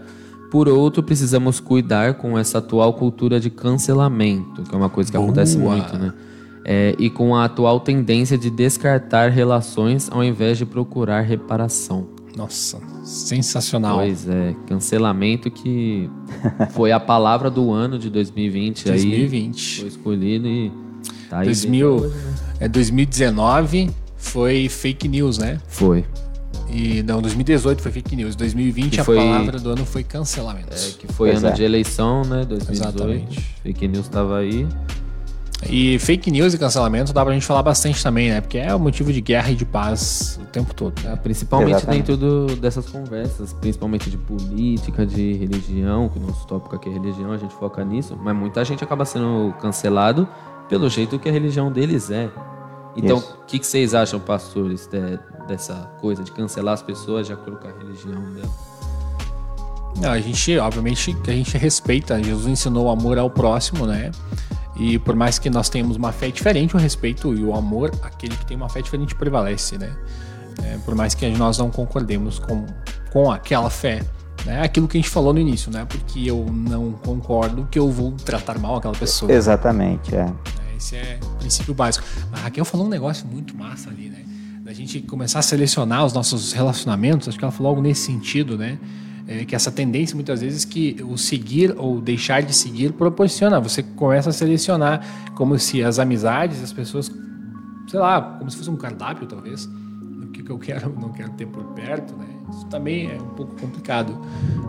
Por 0.52 0.70
outro, 0.70 1.04
precisamos 1.04 1.60
cuidar 1.60 2.14
com 2.14 2.38
essa 2.38 2.60
atual 2.60 2.94
cultura 2.94 3.40
de 3.40 3.50
cancelamento, 3.50 4.64
que 4.64 4.74
é 4.74 4.78
uma 4.78 4.90
coisa 4.90 5.12
que 5.12 5.18
Boa. 5.18 5.28
acontece 5.28 5.58
muito, 5.58 5.98
né? 5.98 6.14
É, 6.66 6.96
e 6.98 7.12
com 7.12 7.36
a 7.36 7.46
atual 7.46 7.80
tendência 7.80 8.36
de 8.38 8.50
descartar 8.50 9.30
relações 9.30 10.10
ao 10.12 10.24
invés 10.24 10.58
de 10.58 10.66
procurar 10.66 11.22
reparação. 11.22 12.08
Nossa, 12.36 12.80
sensacional. 13.04 13.98
Pois 13.98 14.28
é, 14.28 14.54
cancelamento 14.68 15.50
que 15.50 16.10
foi 16.72 16.92
a 16.92 17.00
palavra 17.00 17.50
do 17.50 17.72
ano 17.72 17.98
de 17.98 18.10
2020. 18.10 18.86
2020. 18.86 19.76
Aí 19.76 19.80
foi 19.80 19.88
escolhido 19.88 20.48
e 20.48 20.72
tá 21.30 21.40
aí. 21.40 21.46
2000, 21.46 21.88
hoje, 21.88 22.08
né? 22.08 22.34
é 22.62 22.68
2019 22.68 23.92
foi 24.18 24.68
fake 24.68 25.08
news, 25.08 25.38
né? 25.38 25.60
Foi. 25.68 26.04
E 26.70 27.04
não, 27.04 27.22
2018 27.22 27.82
foi 27.82 27.92
fake 27.92 28.16
news. 28.18 28.36
2020 28.36 28.96
que 28.96 29.00
a 29.00 29.04
foi, 29.06 29.16
palavra 29.16 29.60
do 29.60 29.70
ano 29.70 29.86
foi 29.86 30.04
cancelamento. 30.04 30.74
É, 30.74 30.92
que 31.00 31.08
foi 31.14 31.30
pois 31.30 31.44
ano 31.44 31.54
é. 31.54 31.56
de 31.56 31.64
eleição, 31.64 32.24
né? 32.24 32.44
2018. 32.44 32.72
Exatamente. 32.72 33.40
Fake 33.64 33.88
news 33.88 34.06
estava 34.08 34.40
aí. 34.40 34.68
E 35.70 35.98
fake 36.00 36.30
news 36.30 36.54
e 36.54 36.58
cancelamento 36.58 37.14
dá 37.14 37.24
pra 37.24 37.34
gente 37.34 37.46
falar 37.46 37.64
bastante 37.64 38.02
também, 38.04 38.30
né? 38.30 38.42
Porque 38.42 38.58
é 38.58 38.74
o 38.76 38.80
motivo 38.80 39.12
de 39.12 39.22
guerra 39.22 39.52
e 39.52 39.56
de 39.56 39.66
paz 39.66 40.40
o 40.42 40.46
tempo 40.46 40.74
todo. 40.74 40.94
É, 41.08 41.16
principalmente 41.16 41.78
Exatamente. 41.78 42.12
dentro 42.12 42.18
do, 42.18 42.56
dessas 42.58 42.86
conversas, 42.88 43.54
principalmente 43.54 44.10
de 44.10 44.18
política, 44.18 45.06
de 45.06 45.34
religião, 45.34 46.10
que 46.10 46.20
o 46.20 46.22
nosso 46.22 46.46
tópico 46.46 46.76
aqui 46.76 46.90
é 46.90 46.94
religião, 46.94 47.32
a 47.32 47.38
gente 47.38 47.54
foca 47.56 47.84
nisso, 47.84 48.18
mas 48.22 48.36
muita 48.36 48.64
gente 48.66 48.84
acaba 48.84 49.06
sendo 49.06 49.54
cancelado 49.62 50.28
pelo 50.68 50.90
jeito 50.90 51.18
que 51.18 51.30
a 51.30 51.32
religião 51.32 51.72
deles 51.72 52.12
é. 52.12 52.30
Então, 52.96 53.18
o 53.18 53.46
que, 53.46 53.60
que, 53.60 53.68
vocês 53.68 53.94
acham, 53.94 54.20
pastores, 54.20 54.88
de, 54.88 55.20
dessa 55.48 55.92
coisa 56.00 56.24
de 56.24 56.32
cancelar 56.32 56.74
as 56.74 56.82
pessoas, 56.82 57.28
já 57.28 57.36
colocar 57.36 57.70
a 57.70 57.78
religião 57.78 58.22
dela? 58.34 58.50
Não, 59.98 60.12
a 60.12 60.20
gente, 60.20 60.58
obviamente, 60.58 61.14
que 61.14 61.30
a 61.30 61.34
gente 61.34 61.58
respeita. 61.58 62.22
Jesus 62.22 62.48
ensinou 62.48 62.86
o 62.86 62.90
amor 62.90 63.18
ao 63.18 63.30
próximo, 63.30 63.86
né? 63.86 64.12
E 64.76 65.00
por 65.00 65.16
mais 65.16 65.40
que 65.40 65.50
nós 65.50 65.70
tenhamos 65.70 65.96
uma 65.96 66.12
fé 66.12 66.30
diferente, 66.30 66.76
o 66.76 66.80
respeito 66.80 67.34
e 67.34 67.44
o 67.44 67.56
amor, 67.56 67.92
aquele 68.02 68.36
que 68.36 68.46
tem 68.46 68.58
uma 68.58 68.70
fé 68.70 68.82
diferente 68.82 69.16
prevalece, 69.16 69.78
né? 69.78 69.96
É, 70.64 70.78
por 70.86 70.96
mais 70.96 71.14
que 71.14 71.28
nós 71.30 71.58
não 71.58 71.70
concordemos 71.70 72.40
com, 72.40 72.66
com 73.12 73.32
aquela 73.32 73.70
fé, 73.70 74.04
né? 74.46 74.62
Aquilo 74.62 74.88
que 74.88 74.98
a 74.98 75.02
gente 75.02 75.10
falou 75.10 75.34
no 75.34 75.40
início, 75.40 75.72
né? 75.72 75.86
Porque 75.86 76.20
eu 76.30 76.46
não 76.52 76.92
concordo 76.92 77.68
que 77.72 77.80
eu 77.80 77.90
vou 77.90 78.12
tratar 78.12 78.60
mal 78.60 78.78
aquela 78.78 78.94
pessoa. 78.94 79.32
Exatamente, 79.32 80.16
é. 80.16 80.20
é 80.20 80.78
esse 80.78 80.96
é 80.96 81.20
o 81.24 81.38
princípio 81.38 81.74
básico. 81.74 82.06
A 82.34 82.40
Raquel 82.40 82.66
falou 82.66 82.86
um 82.86 82.90
negócio 82.90 83.26
muito 83.28 83.56
massa 83.58 83.90
ali, 83.90 84.10
né? 84.10 84.24
Da 84.64 84.74
gente 84.74 85.00
começar 85.02 85.40
a 85.40 85.42
selecionar 85.42 86.06
os 86.06 86.12
nossos 86.12 86.52
relacionamentos, 86.52 87.30
acho 87.30 87.38
que 87.38 87.46
ela 87.46 87.52
falou 87.52 87.70
algo 87.70 87.82
nesse 87.82 88.02
sentido, 88.02 88.58
né? 88.58 88.78
É, 89.28 89.44
que 89.46 89.56
essa 89.56 89.72
tendência 89.72 90.16
muitas 90.16 90.42
vezes 90.42 90.66
que 90.66 90.98
o 91.08 91.18
seguir 91.18 91.74
ou 91.78 92.00
deixar 92.00 92.42
de 92.42 92.54
seguir 92.54 92.94
proporciona. 92.94 93.60
Você 93.60 93.82
começa 93.82 94.30
a 94.30 94.34
selecionar 94.34 95.32
como 95.34 95.58
se 95.58 95.84
as 95.84 96.00
amizades, 96.00 96.62
as 96.64 96.72
pessoas, 96.72 97.12
sei 97.88 98.00
lá, 98.00 98.22
como 98.22 98.50
se 98.50 98.58
fosse 98.58 98.70
um 98.70 98.76
cardápio 98.76 99.28
talvez, 99.28 99.66
o 99.66 100.28
que, 100.28 100.44
que 100.44 100.52
eu 100.52 100.60
quero, 100.60 100.94
não 101.00 101.10
quero 101.10 101.32
ter 101.32 101.48
por 101.48 101.64
perto, 101.74 102.16
né? 102.16 102.26
Isso 102.50 102.66
também 102.68 103.10
é 103.10 103.16
um 103.16 103.30
pouco 103.30 103.60
complicado. 103.60 104.16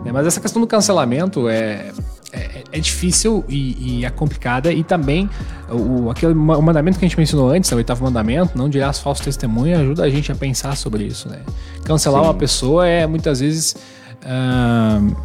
Né? 0.03 0.11
Mas 0.11 0.25
essa 0.25 0.41
questão 0.41 0.59
do 0.59 0.67
cancelamento 0.67 1.47
é, 1.47 1.91
é, 2.33 2.63
é 2.71 2.79
difícil 2.79 3.45
e, 3.47 3.99
e, 3.99 4.05
é 4.05 4.09
complicada 4.09 4.71
e 4.71 4.83
também 4.83 5.29
o, 5.69 6.09
aquele, 6.09 6.33
o 6.33 6.61
mandamento 6.61 6.97
que 6.97 7.05
a 7.05 7.07
gente 7.07 7.17
mencionou 7.17 7.49
antes, 7.49 7.71
o 7.71 7.75
oitavo 7.75 8.03
mandamento, 8.03 8.57
não 8.57 8.67
dirás 8.67 8.99
falso 8.99 9.23
testemunho, 9.23 9.79
ajuda 9.79 10.03
a 10.03 10.09
gente 10.09 10.31
a 10.31 10.35
pensar 10.35 10.75
sobre 10.75 11.03
isso, 11.03 11.29
né? 11.29 11.41
Cancelar 11.83 12.21
Sim. 12.21 12.27
uma 12.27 12.33
pessoa 12.33 12.87
é 12.87 13.05
muitas 13.05 13.39
vezes 13.39 13.75
uh, 14.23 15.15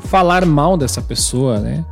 falar 0.00 0.44
mal 0.44 0.76
dessa 0.76 1.00
pessoa, 1.00 1.60
né? 1.60 1.84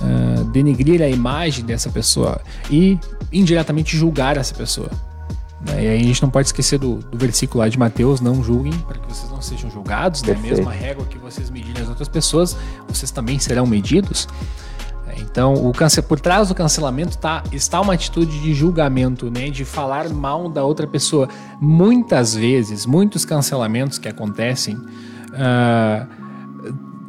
Uh, 0.00 0.44
denegrir 0.46 1.00
a 1.00 1.08
imagem 1.08 1.64
dessa 1.64 1.88
pessoa 1.88 2.40
e 2.70 2.98
indiretamente 3.32 3.96
julgar 3.96 4.36
essa 4.36 4.54
pessoa. 4.54 4.90
Né? 5.66 5.84
E 5.84 5.88
aí 5.88 6.00
a 6.00 6.04
gente 6.04 6.22
não 6.22 6.30
pode 6.30 6.48
esquecer 6.48 6.78
do, 6.78 6.96
do 6.96 7.16
versículo 7.16 7.60
lá 7.60 7.68
de 7.68 7.78
Mateus: 7.78 8.20
não 8.20 8.42
julguem 8.42 8.72
para 8.80 8.98
que 8.98 9.08
vocês 9.08 9.30
não 9.30 9.40
sejam 9.40 9.70
julgados, 9.70 10.22
né? 10.22 10.34
mesma 10.34 10.70
régua 10.70 11.04
que 11.06 11.18
vocês 11.18 11.50
medirem 11.50 11.82
as 11.82 11.88
outras 11.88 12.08
pessoas, 12.08 12.56
vocês 12.88 13.10
também 13.10 13.38
serão 13.38 13.66
medidos. 13.66 14.28
Então, 15.18 15.54
o 15.54 15.72
cance... 15.72 16.00
por 16.02 16.20
trás 16.20 16.48
do 16.48 16.54
cancelamento 16.54 17.16
tá, 17.16 17.42
está 17.50 17.80
uma 17.80 17.94
atitude 17.94 18.38
de 18.40 18.52
julgamento, 18.52 19.30
né? 19.30 19.48
de 19.48 19.64
falar 19.64 20.08
mal 20.10 20.48
da 20.48 20.62
outra 20.62 20.86
pessoa. 20.86 21.28
Muitas 21.60 22.34
vezes, 22.34 22.84
muitos 22.84 23.24
cancelamentos 23.24 23.98
que 23.98 24.08
acontecem 24.08 24.78
uh, 25.36 26.06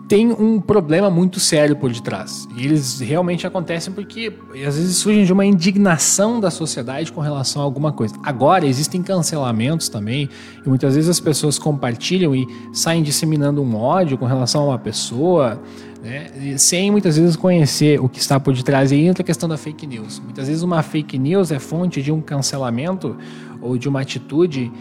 tem 0.08 0.32
um 0.32 0.60
problema 0.62 1.10
muito 1.10 1.40
sério 1.40 1.76
por 1.76 1.92
detrás. 1.92 2.48
E 2.56 2.64
eles 2.64 3.00
realmente 3.00 3.46
acontecem 3.46 3.94
porque 3.94 4.32
às 4.66 4.78
vezes 4.78 4.96
surgem 4.96 5.26
de 5.26 5.34
uma 5.34 5.46
indignação 5.46 6.40
da 6.40 6.50
sociedade 6.50 7.12
com 7.12 7.20
relação 7.20 7.62
a 7.62 7.66
alguma 7.66 7.92
coisa. 7.92 8.16
Agora, 8.24 8.66
existem 8.66 9.04
cancelamentos 9.04 9.90
também, 9.90 10.30
e 10.66 10.70
muitas 10.70 10.96
vezes 10.96 11.10
as 11.10 11.20
pessoas 11.20 11.60
compartilham 11.60 12.34
e 12.34 12.48
saem 12.72 13.04
disseminando 13.04 13.62
um 13.62 13.76
ódio 13.76 14.18
com 14.18 14.26
relação 14.26 14.62
a 14.64 14.66
uma 14.68 14.80
pessoa, 14.80 15.62
né, 16.02 16.58
sem 16.58 16.90
muitas 16.90 17.18
vezes 17.18 17.36
conhecer 17.36 18.00
o 18.00 18.08
que 18.08 18.20
está 18.20 18.40
por 18.40 18.54
detrás. 18.54 18.92
E 18.94 18.96
aí 18.96 19.08
entra 19.08 19.24
a 19.24 19.26
questão 19.26 19.50
da 19.50 19.58
fake 19.58 19.86
news. 19.86 20.22
Muitas 20.24 20.48
vezes 20.48 20.64
uma 20.64 20.82
fake 20.82 21.18
news 21.18 21.52
é 21.52 21.60
fonte 21.60 22.02
de 22.02 22.14
um 22.14 22.22
cancelamento 22.22 23.18
ou 23.62 23.78
de 23.78 23.90
uma 23.90 24.02
atitude 24.02 24.72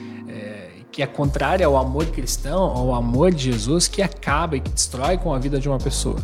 que 0.96 1.02
é 1.02 1.06
contrária 1.06 1.66
ao 1.66 1.76
amor 1.76 2.06
cristão, 2.06 2.58
ao 2.58 2.94
amor 2.94 3.30
de 3.30 3.52
Jesus, 3.52 3.86
que 3.86 4.00
acaba 4.00 4.56
e 4.56 4.60
que 4.60 4.70
destrói 4.70 5.18
com 5.18 5.34
a 5.34 5.38
vida 5.38 5.60
de 5.60 5.68
uma 5.68 5.76
pessoa. 5.76 6.16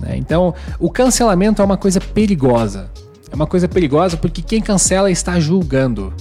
Né? 0.00 0.16
Então, 0.16 0.52
o 0.80 0.90
cancelamento 0.90 1.62
é 1.62 1.64
uma 1.64 1.76
coisa 1.76 2.00
perigosa. 2.00 2.90
é 3.30 3.34
uma 3.36 3.46
coisa 3.46 3.68
perigosa 3.68 4.16
porque 4.16 4.42
quem 4.42 4.60
cancela 4.60 5.12
está 5.12 5.38
julgando. 5.38 6.12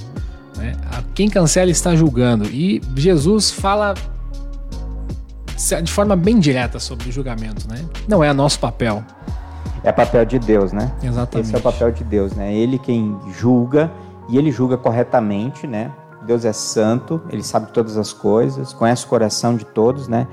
Né? 0.55 0.75
Quem 1.15 1.27
cancela 1.27 1.71
está 1.71 1.95
julgando. 1.95 2.45
E 2.45 2.79
Jesus 2.95 3.49
fala 3.49 3.95
de 5.81 5.91
forma 5.91 6.15
bem 6.15 6.39
direta 6.39 6.79
sobre 6.79 7.09
o 7.09 7.11
julgamento, 7.11 7.67
né? 7.67 7.83
Não 8.07 8.23
é 8.23 8.31
nosso 8.33 8.59
papel. 8.59 9.03
É 9.83 9.91
papel 9.91 10.25
de 10.25 10.37
Deus, 10.37 10.71
né? 10.71 10.91
Exatamente. 11.01 11.47
Esse 11.47 11.55
é 11.55 11.57
o 11.57 11.61
papel 11.61 11.91
de 11.91 12.03
Deus, 12.03 12.33
né? 12.33 12.53
Ele 12.53 12.77
quem 12.77 13.17
julga 13.35 13.91
e 14.29 14.37
ele 14.37 14.51
julga 14.51 14.77
corretamente, 14.77 15.65
né? 15.65 15.91
Deus 16.23 16.45
é 16.45 16.53
santo, 16.53 17.21
ele 17.29 17.43
sabe 17.43 17.71
todas 17.71 17.97
as 17.97 18.13
coisas, 18.13 18.73
conhece 18.73 19.05
o 19.05 19.07
coração 19.07 19.55
de 19.55 19.65
todos, 19.65 20.07
né? 20.07 20.27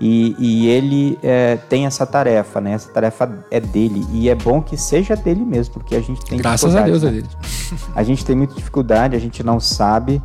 E, 0.00 0.34
e 0.38 0.66
ele 0.68 1.18
é, 1.22 1.56
tem 1.56 1.84
essa 1.84 2.06
tarefa, 2.06 2.58
né? 2.58 2.72
Essa 2.72 2.88
tarefa 2.90 3.44
é 3.50 3.60
dele 3.60 4.06
e 4.12 4.30
é 4.30 4.34
bom 4.34 4.62
que 4.62 4.76
seja 4.76 5.14
dele 5.14 5.44
mesmo, 5.44 5.74
porque 5.74 5.94
a 5.94 6.00
gente 6.00 6.24
tem 6.24 6.38
graças 6.38 6.74
a 6.74 6.82
Deus 6.82 7.02
né? 7.02 7.10
é 7.10 7.12
dele. 7.12 7.28
A 7.94 8.02
gente 8.02 8.24
tem 8.24 8.34
muita 8.34 8.54
dificuldade, 8.54 9.14
a 9.14 9.18
gente 9.18 9.44
não 9.44 9.60
sabe 9.60 10.20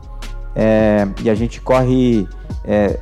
é, 0.55 1.07
e 1.21 1.29
a 1.29 1.35
gente 1.35 1.59
corre, 1.61 2.27
é, 2.63 2.99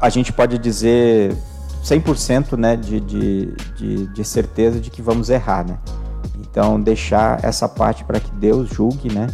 a 0.00 0.08
gente 0.08 0.32
pode 0.32 0.58
dizer 0.58 1.36
100% 1.84 2.56
né, 2.56 2.74
de, 2.74 3.00
de, 3.00 3.46
de, 3.76 4.06
de 4.06 4.24
certeza 4.24 4.80
de 4.80 4.90
que 4.90 5.02
vamos 5.02 5.28
errar, 5.28 5.64
né? 5.64 5.78
Então 6.40 6.80
deixar 6.80 7.44
essa 7.44 7.68
parte 7.68 8.04
para 8.04 8.18
que 8.18 8.30
Deus 8.32 8.70
julgue, 8.70 9.12
né? 9.12 9.28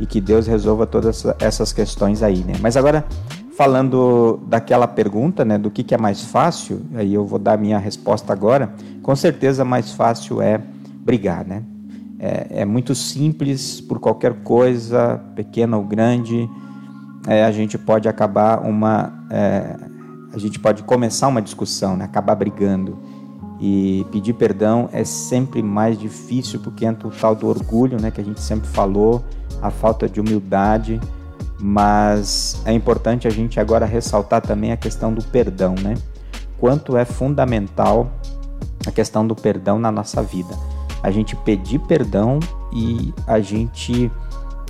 E 0.00 0.06
que 0.06 0.20
Deus 0.20 0.46
resolva 0.46 0.86
todas 0.86 1.24
essas 1.38 1.72
questões 1.72 2.22
aí, 2.22 2.42
né? 2.44 2.54
Mas 2.60 2.76
agora 2.76 3.04
falando 3.56 4.40
daquela 4.48 4.86
pergunta, 4.86 5.44
né, 5.44 5.56
do 5.56 5.70
que, 5.70 5.84
que 5.84 5.94
é 5.94 5.98
mais 5.98 6.22
fácil, 6.22 6.82
aí 6.94 7.14
eu 7.14 7.24
vou 7.24 7.38
dar 7.38 7.56
minha 7.56 7.78
resposta 7.78 8.32
agora. 8.32 8.74
Com 9.02 9.14
certeza 9.14 9.64
mais 9.64 9.92
fácil 9.92 10.42
é 10.42 10.60
brigar, 11.04 11.44
né? 11.44 11.62
É, 12.18 12.62
é 12.62 12.64
muito 12.64 12.94
simples, 12.94 13.80
por 13.80 14.00
qualquer 14.00 14.42
coisa, 14.42 15.20
pequena 15.36 15.76
ou 15.76 15.84
grande, 15.84 16.48
é, 17.26 17.44
a 17.44 17.52
gente 17.52 17.78
pode 17.78 18.08
acabar 18.08 18.60
uma, 18.60 19.12
é, 19.30 19.76
a 20.32 20.38
gente 20.38 20.58
pode 20.58 20.82
começar 20.82 21.28
uma 21.28 21.40
discussão, 21.40 21.96
né? 21.96 22.04
acabar 22.04 22.34
brigando. 22.34 22.98
E 23.60 24.04
pedir 24.10 24.34
perdão 24.34 24.88
é 24.92 25.04
sempre 25.04 25.62
mais 25.62 25.96
difícil 25.96 26.60
porque 26.60 26.84
entra 26.84 27.06
o 27.06 27.10
tal 27.10 27.34
do 27.36 27.46
orgulho, 27.46 28.00
né, 28.00 28.10
que 28.10 28.20
a 28.20 28.24
gente 28.24 28.40
sempre 28.40 28.68
falou, 28.68 29.24
a 29.64 29.70
falta 29.70 30.06
de 30.06 30.20
humildade, 30.20 31.00
mas 31.58 32.60
é 32.66 32.72
importante 32.72 33.26
a 33.26 33.30
gente 33.30 33.58
agora 33.58 33.86
ressaltar 33.86 34.42
também 34.42 34.72
a 34.72 34.76
questão 34.76 35.14
do 35.14 35.24
perdão, 35.24 35.74
né? 35.82 35.94
Quanto 36.58 36.98
é 36.98 37.04
fundamental 37.06 38.10
a 38.86 38.90
questão 38.90 39.26
do 39.26 39.34
perdão 39.34 39.78
na 39.78 39.90
nossa 39.90 40.22
vida. 40.22 40.54
A 41.02 41.10
gente 41.10 41.34
pedir 41.34 41.78
perdão 41.80 42.38
e 42.70 43.14
a 43.26 43.40
gente 43.40 44.12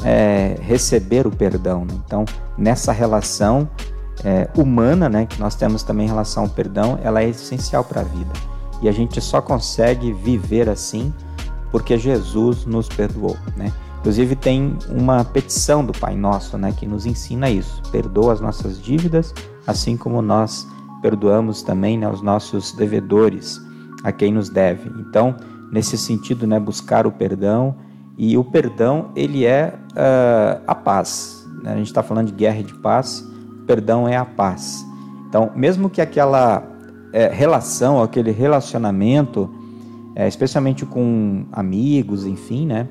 é, 0.05 0.57
receber 0.61 1.27
o 1.27 1.31
perdão. 1.31 1.85
Né? 1.85 1.95
Então, 2.07 2.25
nessa 2.57 2.93
relação 2.93 3.69
é, 4.25 4.49
humana, 4.57 5.09
né, 5.09 5.27
que 5.27 5.41
nós 5.41 5.57
temos 5.57 5.83
também 5.83 6.07
em 6.07 6.09
relação 6.09 6.45
ao 6.45 6.49
perdão, 6.49 6.99
ela 7.03 7.21
é 7.21 7.29
essencial 7.29 7.83
para 7.83 8.03
a 8.03 8.05
vida. 8.05 8.33
E 8.81 8.89
a 8.89 8.93
gente 8.93 9.21
só 9.21 9.41
consegue 9.41 10.13
viver 10.13 10.69
assim 10.69 11.13
porque 11.73 11.99
Jesus 11.99 12.65
nos 12.65 12.89
perdoou, 12.89 13.37
né? 13.57 13.73
Inclusive 14.05 14.37
tem 14.37 14.77
uma 14.91 15.25
petição 15.25 15.83
do 15.83 15.91
Pai 15.91 16.15
Nosso, 16.15 16.59
né, 16.59 16.75
que 16.77 16.87
nos 16.87 17.07
ensina 17.07 17.49
isso. 17.49 17.81
Perdoa 17.91 18.35
as 18.35 18.41
nossas 18.41 18.79
dívidas, 18.79 19.33
assim 19.67 19.97
como 19.97 20.21
nós 20.21 20.69
perdoamos 21.01 21.63
também 21.63 21.97
né, 21.97 22.07
os 22.07 22.21
nossos 22.21 22.73
devedores, 22.73 23.59
a 24.03 24.13
quem 24.13 24.31
nos 24.31 24.51
deve. 24.51 24.91
Então, 25.01 25.35
nesse 25.73 25.97
sentido, 25.97 26.47
né, 26.47 26.61
buscar 26.61 27.07
o 27.07 27.13
perdão 27.13 27.77
e 28.19 28.37
o 28.37 28.45
perdão 28.45 29.11
ele 29.17 29.47
é 29.47 29.75
uh, 29.93 30.63
a 30.67 30.75
paz. 30.75 31.49
Né? 31.63 31.73
A 31.73 31.77
gente 31.77 31.87
está 31.87 32.03
falando 32.03 32.27
de 32.27 32.35
guerra 32.35 32.59
e 32.59 32.65
de 32.65 32.75
paz. 32.75 33.27
O 33.63 33.65
perdão 33.65 34.07
é 34.07 34.19
a 34.19 34.25
paz. 34.27 34.85
Então, 35.27 35.51
mesmo 35.57 35.89
que 35.89 36.03
aquela 36.03 36.63
é, 37.11 37.29
relação, 37.29 38.03
aquele 38.03 38.33
relacionamento, 38.33 39.49
é, 40.15 40.29
especialmente 40.29 40.85
com 40.85 41.47
amigos, 41.51 42.27
enfim, 42.27 42.67
né? 42.67 42.87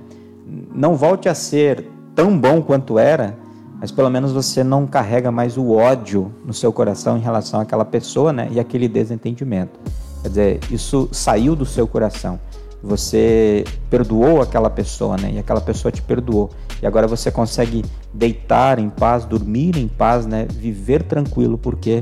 Não 0.74 0.96
volte 0.96 1.28
a 1.28 1.36
ser 1.36 1.88
tão 2.16 2.38
bom 2.38 2.62
quanto 2.62 3.00
era, 3.00 3.38
mas 3.80 3.92
pelo 3.92 4.10
menos 4.10 4.32
você 4.32 4.64
não 4.64 4.86
carrega 4.86 5.32
mais 5.32 5.58
o 5.58 5.72
ódio 5.72 6.32
no 6.46 6.54
seu 6.54 6.72
coração 6.72 7.18
em 7.18 7.22
relação 7.22 7.60
àquela 7.60 7.84
pessoa, 7.84 8.32
né? 8.32 8.48
E 8.52 8.60
aquele 8.60 8.88
desentendimento. 8.88 9.80
Quer 10.22 10.30
dizer, 10.30 10.60
isso 10.72 11.10
saiu 11.12 11.56
do 11.56 11.66
seu 11.66 11.88
coração. 11.88 12.40
Você 12.82 13.64
perdoou 13.90 14.42
aquela 14.42 14.70
pessoa, 14.70 15.18
né? 15.18 15.32
E 15.34 15.40
aquela 15.40 15.62
pessoa 15.62 15.92
te 15.92 16.02
perdoou. 16.02 16.50
E 16.82 16.88
agora 16.88 17.08
você 17.08 17.32
consegue 17.32 17.84
deitar 18.14 18.80
em 18.80 18.90
paz, 18.90 19.26
dormir 19.26 19.78
em 19.78 19.88
paz, 19.88 20.26
né? 20.26 20.46
Viver 20.50 21.04
tranquilo 21.04 21.58
porque 21.58 22.02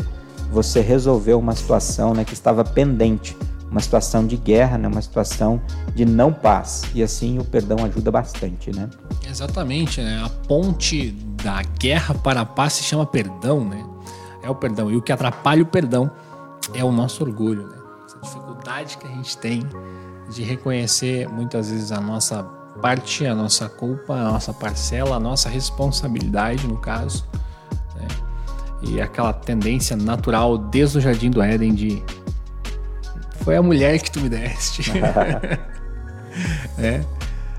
você 0.52 0.82
resolveu 0.82 1.40
uma 1.40 1.56
situação, 1.56 2.14
né, 2.14 2.26
que 2.26 2.34
estava 2.34 2.64
pendente 2.64 3.38
uma 3.72 3.80
situação 3.80 4.28
de 4.28 4.36
guerra, 4.36 4.78
né? 4.78 4.88
uma 4.88 5.02
situação 5.02 5.62
de 5.96 6.04
não 6.04 6.34
paz. 6.34 6.84
E 6.94 7.02
assim 7.02 7.40
o 7.40 7.46
perdão 7.46 7.84
ajuda 7.86 8.12
bastante, 8.12 8.70
né? 8.76 8.90
Exatamente, 9.26 10.02
né? 10.02 10.22
A 10.24 10.30
ponte 10.30 11.12
da 11.42 11.64
guerra 11.80 12.14
para 12.14 12.42
a 12.42 12.46
paz 12.46 12.74
se 12.74 12.84
chama 12.84 13.06
perdão, 13.06 13.64
né? 13.64 13.84
É 14.44 14.50
o 14.50 14.56
perdão. 14.56 14.92
E 14.92 14.98
o 14.98 15.02
que 15.02 15.12
atrapalha 15.12 15.64
o 15.64 15.66
perdão 15.66 16.12
é 16.74 16.84
o 16.84 16.92
nosso 16.92 17.24
orgulho, 17.24 17.68
né? 17.68 17.78
Essa 18.06 18.20
dificuldade 18.20 18.98
que 18.98 19.08
a 19.08 19.12
gente 19.12 19.38
tem 19.38 19.64
de 20.30 20.44
reconhecer 20.44 21.30
muitas 21.30 21.70
vezes 21.70 21.94
a 21.94 22.02
nossa 22.02 22.44
parte, 22.82 23.26
a 23.26 23.34
nossa 23.34 23.70
culpa, 23.70 24.16
a 24.16 24.32
nossa 24.32 24.54
parcela, 24.54 25.16
a 25.16 25.20
nossa 25.20 25.48
responsabilidade, 25.48 26.68
no 26.68 26.78
caso. 26.78 27.26
Né? 27.96 28.08
E 28.82 29.02
aquela 29.02 29.32
tendência 29.32 29.96
natural 29.96 30.58
desde 30.58 30.98
o 30.98 31.02
Jardim 31.02 31.30
do 31.30 31.42
Éden 31.42 31.74
de 31.74 32.04
foi 33.44 33.56
a 33.56 33.62
mulher 33.62 34.00
que 34.00 34.12
tu 34.12 34.20
me 34.20 34.30
deste. 34.30 34.92
é. 36.78 37.02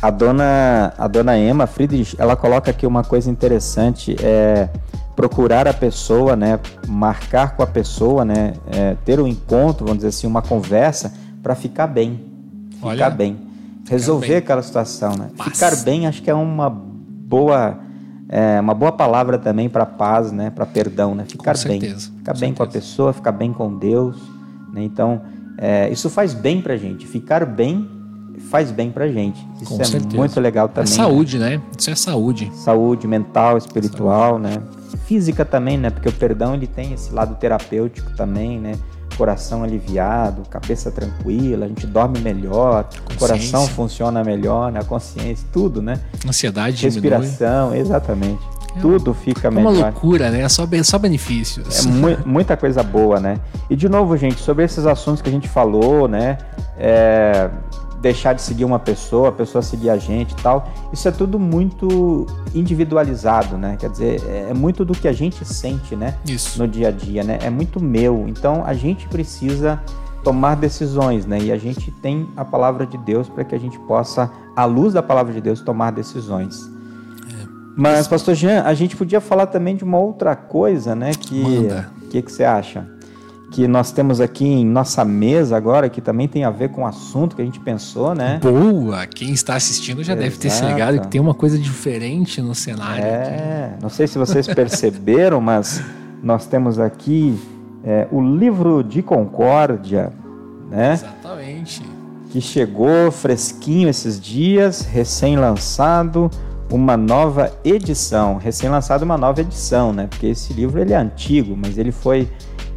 A 0.01 0.11
dona, 0.11 0.93
a 0.99 1.07
dona 1.07 1.39
Emma 1.39 1.67
Friedrich, 1.67 2.17
ela 2.19 2.35
coloca 2.35 2.71
aqui 2.71 2.87
uma 2.87 3.05
coisa 3.05 3.31
interessante, 3.31 4.17
é 4.21 4.69
procurar 5.15 5.69
a 5.69 5.75
pessoa, 5.75 6.35
né, 6.35 6.59
marcar 6.89 7.55
com 7.55 7.63
a 7.63 7.67
pessoa, 7.67 8.25
né, 8.25 8.55
é, 8.67 8.97
ter 9.05 9.21
um 9.21 9.29
encontro, 9.29 9.85
vamos 9.85 9.99
dizer 9.99 10.09
assim, 10.09 10.27
uma 10.27 10.43
conversa 10.43 11.13
para 11.43 11.55
ficar 11.55 11.87
bem, 11.87 12.25
ficar 12.73 12.89
Olha, 12.89 13.11
bem, 13.11 13.39
resolver 13.89 14.27
bem. 14.27 14.37
aquela 14.39 14.63
situação, 14.63 15.15
né? 15.17 15.31
Paz. 15.37 15.53
Ficar 15.53 15.77
bem, 15.85 16.07
acho 16.07 16.23
que 16.23 16.31
é 16.31 16.35
uma 16.35 16.71
boa, 16.71 17.79
é, 18.29 18.59
uma 18.59 18.75
boa 18.75 18.91
palavra 18.93 19.39
também 19.39 19.69
para 19.69 19.85
paz, 19.85 20.33
né, 20.33 20.51
para 20.51 20.67
perdão, 20.67 21.15
né? 21.15 21.27
Ficar 21.27 21.57
com 21.57 21.69
bem, 21.69 21.81
certeza, 21.81 22.11
ficar 22.17 22.33
com 22.33 22.41
bem 22.41 22.49
certeza. 22.49 22.57
com 22.57 22.63
a 22.63 22.67
pessoa, 22.67 23.13
ficar 23.13 23.33
bem 23.33 23.53
com 23.53 23.79
Deus, 23.79 24.17
né? 24.73 24.83
Então 24.83 25.21
é, 25.65 25.89
isso 25.91 26.11
faz 26.11 26.35
bem 26.35 26.61
pra 26.61 26.77
gente. 26.77 27.07
Ficar 27.07 27.47
bem 27.47 27.89
faz 28.51 28.73
bem 28.73 28.91
pra 28.91 29.07
gente. 29.07 29.39
Isso 29.61 29.77
Com 29.77 29.81
é 29.81 29.85
certeza. 29.85 30.17
muito 30.17 30.41
legal 30.41 30.69
também. 30.69 30.93
É 30.93 30.97
saúde, 30.97 31.39
né? 31.39 31.51
né? 31.57 31.63
Isso 31.79 31.89
é 31.89 31.95
saúde. 31.95 32.51
Saúde 32.53 33.07
mental, 33.07 33.57
espiritual, 33.57 34.33
saúde. 34.33 34.43
né? 34.43 34.63
Física 35.07 35.45
também, 35.45 35.79
né? 35.79 35.89
Porque 35.89 36.09
o 36.09 36.13
perdão 36.13 36.55
ele 36.55 36.67
tem 36.67 36.93
esse 36.93 37.13
lado 37.15 37.37
terapêutico 37.37 38.11
também, 38.17 38.59
né? 38.59 38.73
Coração 39.17 39.63
aliviado, 39.63 40.43
cabeça 40.51 40.91
tranquila, 40.91 41.67
a 41.67 41.69
gente 41.69 41.87
dorme 41.87 42.19
melhor, 42.19 42.89
o 43.15 43.19
coração 43.19 43.67
funciona 43.69 44.25
melhor, 44.25 44.73
né? 44.73 44.81
a 44.81 44.85
consciência, 44.85 45.47
tudo, 45.53 45.81
né? 45.81 46.01
Ansiedade, 46.27 46.83
respiração, 46.83 47.69
diminui. 47.69 47.87
exatamente. 47.87 48.41
É 48.77 48.81
tudo 48.81 49.15
fica 49.15 49.51
melhor. 49.51 49.75
É 49.75 49.79
uma 49.79 49.85
loucura, 49.87 50.31
né? 50.31 50.41
É 50.43 50.49
só, 50.49 50.67
só 50.83 50.99
benefícios. 50.99 51.87
É 51.87 51.89
mu 51.89 52.17
muita 52.25 52.57
coisa 52.57 52.83
boa, 52.83 53.21
né? 53.21 53.39
E 53.69 53.77
de 53.77 53.89
novo, 53.89 54.17
gente, 54.17 54.41
sobre 54.41 54.65
esses 54.65 54.87
assuntos 54.87 55.23
que 55.23 55.29
a 55.29 55.33
gente 55.33 55.49
falou, 55.49 56.09
né? 56.09 56.39
É, 56.79 57.51
deixar 58.03 58.33
de 58.33 58.43
seguir 58.43 58.65
uma 58.65 58.81
pessoa, 58.81 59.29
a 59.29 59.33
pessoa 59.33 59.63
seguir 59.63 59.89
a 59.89 59.97
gente 59.97 60.33
e 60.33 60.43
tal. 60.43 60.69
Isso 60.93 61.07
é 61.07 61.11
tudo 61.13 61.39
muito 61.39 62.27
individualizado, 62.55 63.57
né? 63.57 63.77
Quer 63.79 63.91
dizer, 63.91 64.23
é, 64.27 64.51
é 64.51 64.55
muito 64.55 64.85
do 64.85 64.93
que 64.93 65.07
a 65.07 65.13
gente 65.13 65.45
sente, 65.45 65.95
né? 65.95 66.17
Isso. 66.27 66.59
No 66.59 66.67
dia 66.67 66.89
a 66.89 66.91
dia, 66.91 67.23
né? 67.23 67.39
É 67.41 67.49
muito 67.49 67.83
meu. 67.83 68.27
Então 68.29 68.65
a 68.67 68.75
gente 68.75 69.07
precisa 69.09 69.81
tomar 70.25 70.57
decisões, 70.57 71.27
né? 71.27 71.39
E 71.41 71.53
a 71.53 71.57
gente 71.57 71.91
tem 71.91 72.29
a 72.37 72.45
palavra 72.45 72.87
de 72.87 72.99
Deus 72.99 73.29
para 73.29 73.45
que 73.45 73.55
a 73.55 73.59
gente 73.59 73.79
possa, 73.81 74.31
à 74.55 74.65
luz 74.65 74.93
da 74.93 75.03
palavra 75.03 75.33
de 75.33 75.41
Deus, 75.41 75.61
tomar 75.61 75.93
decisões. 75.93 76.71
Mas, 77.77 78.07
pastor 78.07 78.35
Jean, 78.35 78.63
a 78.63 78.75
gente 78.75 78.97
podia 78.97 79.21
falar 79.21 79.47
também 79.47 79.77
de 79.77 79.85
uma 79.85 79.99
outra 79.99 80.37
coisa, 80.37 80.95
né? 80.95 81.13
Que 81.19 81.43
o 82.03 82.09
que, 82.09 82.23
que 82.23 82.31
você 82.31 82.45
acha? 82.45 82.87
Que 83.51 83.67
nós 83.69 83.93
temos 83.93 84.21
aqui 84.21 84.47
em 84.47 84.65
nossa 84.65 85.05
mesa 85.05 85.57
agora, 85.57 85.89
que 85.89 86.01
também 86.01 86.27
tem 86.27 86.45
a 86.45 86.51
ver 86.51 86.71
com 86.71 86.83
o 86.83 86.87
assunto 86.87 87.37
que 87.37 87.43
a 87.43 87.45
gente 87.45 87.61
pensou, 87.61 88.15
né? 88.15 88.41
Boa! 88.43 89.07
Quem 89.07 89.33
está 89.33 89.55
assistindo 89.55 90.03
já 90.03 90.13
Exato. 90.13 90.23
deve 90.23 90.37
ter 90.39 90.51
se 90.51 90.65
ligado 90.65 91.01
que 91.01 91.09
tem 91.09 91.21
uma 91.21 91.35
coisa 91.35 91.59
diferente 91.59 92.41
no 92.41 92.55
cenário. 92.55 93.05
É, 93.05 93.73
aqui. 93.73 93.83
não 93.83 93.91
sei 93.91 94.07
se 94.07 94.19
vocês 94.19 94.47
perceberam, 94.47 95.41
mas 95.43 95.83
nós 96.23 96.47
temos 96.47 96.79
aqui 96.79 97.39
é, 97.85 98.07
o 98.11 98.21
livro 98.21 98.83
de 98.83 99.03
Concórdia, 99.03 100.13
né? 100.71 100.93
Exatamente. 100.95 101.83
que 102.31 102.41
chegou 102.41 103.11
fresquinho 103.11 103.89
esses 103.89 104.19
dias, 104.19 104.83
recém-lançado, 104.83 106.31
uma 106.73 106.97
nova 106.97 107.53
edição. 107.65 108.39
Recém-lançado 108.39 109.05
uma 109.05 109.19
nova 109.19 109.41
edição, 109.41 109.93
né? 109.93 110.07
Porque 110.07 110.27
esse 110.27 110.53
livro 110.55 110.81
ele 110.81 110.93
é 110.93 110.97
antigo, 110.97 111.55
mas 111.57 111.77
ele 111.77 111.93
foi, 111.93 112.29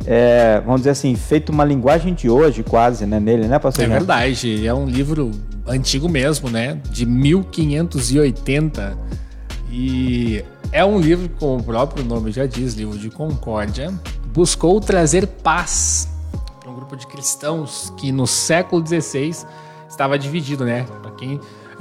é, 0.06 0.62
vamos 0.66 0.82
dizer 0.82 0.91
assim, 0.91 1.16
feito 1.16 1.52
uma 1.52 1.64
linguagem 1.64 2.14
de 2.14 2.30
hoje 2.30 2.62
quase, 2.62 3.06
né? 3.06 3.20
Nele, 3.20 3.48
né, 3.48 3.58
pastor? 3.58 3.86
É 3.86 3.88
verdade, 3.88 4.68
é 4.68 4.74
um 4.74 4.86
livro 4.86 5.32
antigo 5.66 6.10
mesmo, 6.10 6.50
né? 6.50 6.80
De 6.89 7.06
1580. 7.06 8.98
E 9.72 10.43
é 10.72 10.84
um 10.84 11.00
livro, 11.00 11.30
como 11.39 11.60
o 11.60 11.64
próprio 11.64 12.04
nome 12.04 12.32
já 12.32 12.46
diz, 12.46 12.74
livro 12.74 12.98
de 12.98 13.10
concórdia, 13.10 13.93
buscou 14.34 14.82
trazer 14.82 15.26
paz 15.26 16.10
para 16.60 16.70
um 16.70 16.76
grupo 16.76 16.98
de 16.98 17.08
cristãos 17.08 17.93
que 17.98 18.12
no 18.12 18.28
século 18.28 18.86
XVI 18.86 19.46
estava 19.88 20.20
dividido, 20.20 20.66
né? 20.66 20.86
Para 21.02 21.12
quem 21.12 21.39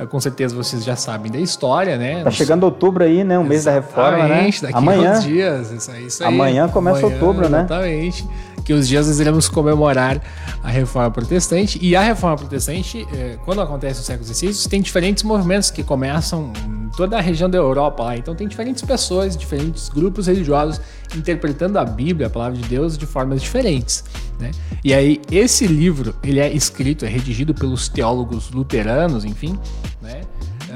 com 0.09 0.21
certeza 0.21 0.55
vocês 0.55 0.85
já 0.85 0.97
sabem 0.97 1.31
da 1.31 1.39
história, 1.39 1.97
né? 1.97 2.23
Tá 2.23 2.31
chegando 2.31 2.65
outubro 2.65 3.05
aí, 3.05 3.23
né? 3.25 3.39
Um 3.39 3.45
mês 3.45 3.65
da 3.65 3.73
reforma, 3.73 4.27
né? 4.27 4.51
Daqui 4.61 4.75
Amanhã. 4.75 5.21
dias, 5.21 5.71
isso 5.71 5.91
aí, 5.91 6.07
isso 6.07 6.23
aí. 6.23 6.29
Amanhã 6.29 6.69
começa 6.69 6.99
Amanhã, 6.99 7.15
outubro, 7.15 7.49
né? 7.49 7.61
Exatamente 7.61 8.29
que 8.65 8.73
os 8.73 8.89
dias 8.89 9.07
nós 9.07 9.21
iremos 9.21 9.49
comemorar 9.49 10.21
a 10.63 10.71
Reforma 10.71 11.11
Protestante. 11.11 11.79
E 11.83 11.95
a 11.95 12.03
Reforma 12.03 12.37
Protestante, 12.37 13.07
é, 13.13 13.37
quando 13.45 13.61
acontece 13.61 14.01
no 14.01 14.07
século 14.07 14.27
XVI, 14.27 14.69
tem 14.69 14.81
diferentes 14.81 15.23
movimentos 15.23 15.71
que 15.71 15.83
começam 15.83 16.53
em 16.67 16.89
toda 16.97 17.19
a 17.19 17.21
região 17.21 17.51
da 17.51 17.59
Europa 17.59 18.03
lá. 18.03 18.17
Então 18.17 18.35
tem 18.35 18.49
diferentes 18.49 18.83
pessoas, 18.83 19.37
diferentes 19.37 19.89
grupos 19.89 20.27
religiosos 20.27 20.81
interpretando 21.15 21.79
a 21.79 21.85
Bíblia, 21.85 22.27
a 22.27 22.31
palavra 22.31 22.57
de 22.57 22.67
Deus, 22.67 22.97
de 22.97 23.07
formas 23.07 23.43
diferentes. 23.43 24.05
Né? 24.39 24.51
E 24.83 24.93
aí 24.93 25.21
esse 25.31 25.67
livro 25.67 26.15
ele 26.23 26.41
é 26.41 26.53
escrito, 26.53 27.05
é 27.05 27.09
redigido 27.09 27.55
pelos 27.55 27.89
teólogos 27.89 28.51
luteranos, 28.51 29.25
enfim, 29.25 29.59
né? 30.03 30.23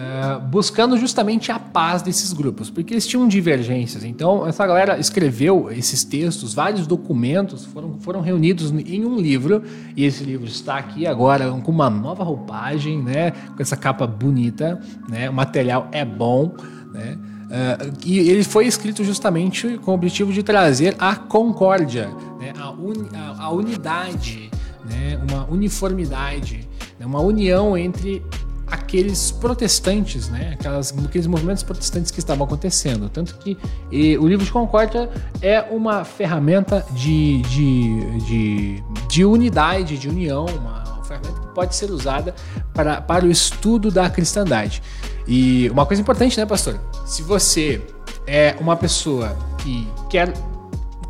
Eh, 0.00 0.38
buscando 0.48 0.96
justamente 0.96 1.50
a 1.50 1.58
paz 1.58 2.02
desses 2.02 2.32
grupos, 2.32 2.70
porque 2.70 2.94
eles 2.94 3.04
tinham 3.04 3.26
divergências. 3.26 4.04
Então, 4.04 4.46
essa 4.46 4.64
galera 4.64 4.96
escreveu 4.96 5.72
esses 5.72 6.04
textos, 6.04 6.54
vários 6.54 6.86
documentos 6.86 7.64
foram, 7.64 7.98
foram 7.98 8.20
reunidos 8.20 8.70
em 8.70 9.04
um 9.04 9.16
livro, 9.16 9.60
e 9.96 10.04
esse 10.04 10.22
livro 10.22 10.46
está 10.46 10.76
aqui 10.76 11.04
agora 11.04 11.50
com 11.50 11.72
uma 11.72 11.90
nova 11.90 12.22
roupagem, 12.22 13.02
né, 13.02 13.32
com 13.32 13.60
essa 13.60 13.76
capa 13.76 14.06
bonita, 14.06 14.80
né, 15.08 15.28
o 15.28 15.32
material 15.32 15.88
é 15.90 16.04
bom, 16.04 16.54
né, 16.92 17.18
uh, 17.46 17.98
e 18.06 18.20
ele 18.20 18.44
foi 18.44 18.68
escrito 18.68 19.02
justamente 19.02 19.78
com 19.78 19.90
o 19.90 19.94
objetivo 19.94 20.32
de 20.32 20.44
trazer 20.44 20.94
a 20.96 21.16
concórdia, 21.16 22.08
né, 22.38 22.52
a, 22.56 22.68
a, 22.68 23.44
a 23.46 23.50
unidade, 23.50 24.48
né, 24.88 25.18
uma 25.28 25.44
uniformidade, 25.50 26.68
né, 27.00 27.04
uma 27.04 27.20
união 27.20 27.76
entre 27.76 28.22
aqueles 28.70 29.30
protestantes, 29.30 30.28
né? 30.28 30.56
Aquelas, 30.58 30.94
aqueles 31.04 31.26
movimentos 31.26 31.62
protestantes 31.62 32.10
que 32.10 32.18
estavam 32.18 32.46
acontecendo. 32.46 33.08
Tanto 33.08 33.36
que 33.36 33.56
e, 33.90 34.16
o 34.18 34.26
livro 34.26 34.44
de 34.44 34.52
Concórdia 34.52 35.08
é 35.40 35.60
uma 35.62 36.04
ferramenta 36.04 36.84
de, 36.92 37.42
de, 37.42 38.18
de, 38.26 38.84
de 39.08 39.24
unidade, 39.24 39.98
de 39.98 40.08
união, 40.08 40.46
uma 40.46 41.02
ferramenta 41.04 41.40
que 41.40 41.54
pode 41.54 41.74
ser 41.74 41.90
usada 41.90 42.34
para, 42.74 43.00
para 43.00 43.24
o 43.24 43.30
estudo 43.30 43.90
da 43.90 44.08
cristandade. 44.10 44.82
E 45.26 45.68
uma 45.70 45.84
coisa 45.84 46.00
importante, 46.00 46.38
né, 46.38 46.46
pastor? 46.46 46.80
Se 47.04 47.22
você 47.22 47.82
é 48.26 48.54
uma 48.60 48.76
pessoa 48.76 49.36
que 49.58 49.86
quer 50.08 50.32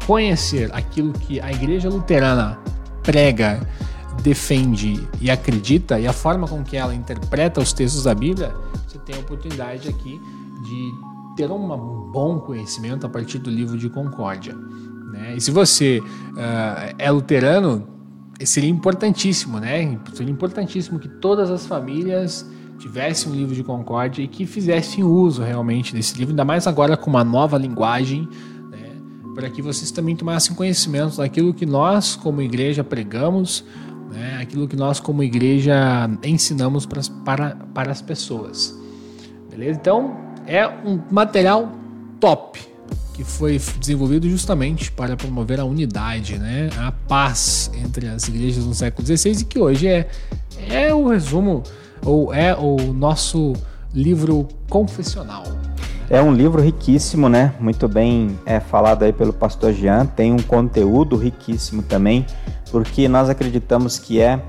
conhecer 0.07 0.71
aquilo 0.73 1.13
que 1.13 1.41
a 1.41 1.53
igreja 1.53 1.89
luterana 1.89 2.59
prega, 3.03 3.61
defende 4.23 5.09
e 5.21 5.31
acredita 5.31 5.99
e 5.99 6.07
a 6.07 6.13
forma 6.13 6.47
com 6.47 6.63
que 6.63 6.77
ela 6.77 6.95
interpreta 6.95 7.61
os 7.61 7.73
textos 7.73 8.05
da 8.05 8.15
Bíblia, 8.15 8.55
você 8.87 8.99
tem 8.99 9.17
a 9.17 9.19
oportunidade 9.19 9.89
aqui 9.89 10.21
de 10.65 10.93
ter 11.37 11.51
um 11.51 12.11
bom 12.11 12.41
conhecimento 12.41 13.07
a 13.07 13.09
partir 13.09 13.39
do 13.39 13.49
livro 13.49 13.79
de 13.79 13.89
Concórdia. 13.89 14.55
Né? 15.13 15.35
E 15.37 15.41
se 15.41 15.51
você 15.51 16.01
uh, 16.01 16.95
é 16.99 17.11
luterano, 17.11 17.87
seria 18.45 18.71
importantíssimo, 18.71 19.59
né? 19.59 19.99
Seria 20.13 20.33
importantíssimo 20.33 20.99
que 20.99 21.09
todas 21.09 21.51
as 21.51 21.67
famílias 21.67 22.49
tivessem 22.79 23.33
um 23.33 23.35
livro 23.35 23.55
de 23.55 23.65
Concórdia 23.65 24.23
e 24.23 24.29
que 24.29 24.47
fizessem 24.47 25.03
uso 25.03 25.43
realmente 25.43 25.95
desse 25.95 26.17
livro, 26.17 26.33
ainda 26.33 26.45
mais 26.45 26.67
agora 26.67 26.97
com 26.97 27.11
uma 27.11 27.25
nova 27.25 27.59
linguagem, 27.59 28.29
né? 28.71 28.97
para 29.35 29.51
que 29.51 29.61
vocês 29.61 29.91
também 29.91 30.15
tomassem 30.15 30.55
conhecimento 30.55 31.17
daquilo 31.17 31.53
que 31.53 31.67
nós, 31.67 32.15
como 32.15 32.41
igreja, 32.41 32.85
pregamos, 32.85 33.65
né? 34.11 34.39
aquilo 34.41 34.67
que 34.67 34.77
nós, 34.77 35.01
como 35.01 35.23
igreja, 35.23 35.75
ensinamos 36.23 36.87
para, 36.87 37.03
para, 37.25 37.57
para 37.75 37.93
as 37.93 38.03
pessoas. 38.03 38.77
Beleza? 39.51 39.79
Então, 39.81 40.17
é 40.47 40.67
um 40.67 41.01
material 41.11 41.73
top 42.21 42.61
que 43.13 43.25
foi 43.25 43.61
desenvolvido 43.81 44.29
justamente 44.31 44.93
para 44.93 45.17
promover 45.17 45.59
a 45.59 45.65
unidade, 45.65 46.39
né? 46.39 46.71
a 46.79 46.93
paz 46.93 47.71
entre 47.75 48.07
as 48.07 48.29
igrejas 48.29 48.65
no 48.65 48.75
século 48.75 49.05
XVI 49.05 49.41
e 49.41 49.45
que 49.45 49.59
hoje 49.59 49.89
é, 49.89 50.09
é 50.69 50.95
o 50.95 51.09
resumo, 51.09 51.65
ou 52.05 52.33
é 52.33 52.55
o 52.55 52.77
nosso 52.93 53.55
livro 53.93 54.47
confessional. 54.69 55.45
É 56.11 56.23
um 56.23 56.33
livro 56.33 56.63
riquíssimo, 56.63 57.29
né? 57.29 57.53
Muito 57.61 57.87
bem 57.87 58.39
é, 58.47 58.61
falado 58.61 59.03
aí 59.03 59.13
pelo 59.13 59.33
pastor 59.33 59.73
Jean. 59.73 60.07
Tem 60.07 60.33
um 60.33 60.39
conteúdo 60.39 61.17
riquíssimo 61.17 61.83
também 61.83 62.25
porque 62.71 63.09
nós 63.09 63.29
acreditamos 63.29 63.99
que 63.99 64.21
é 64.21 64.43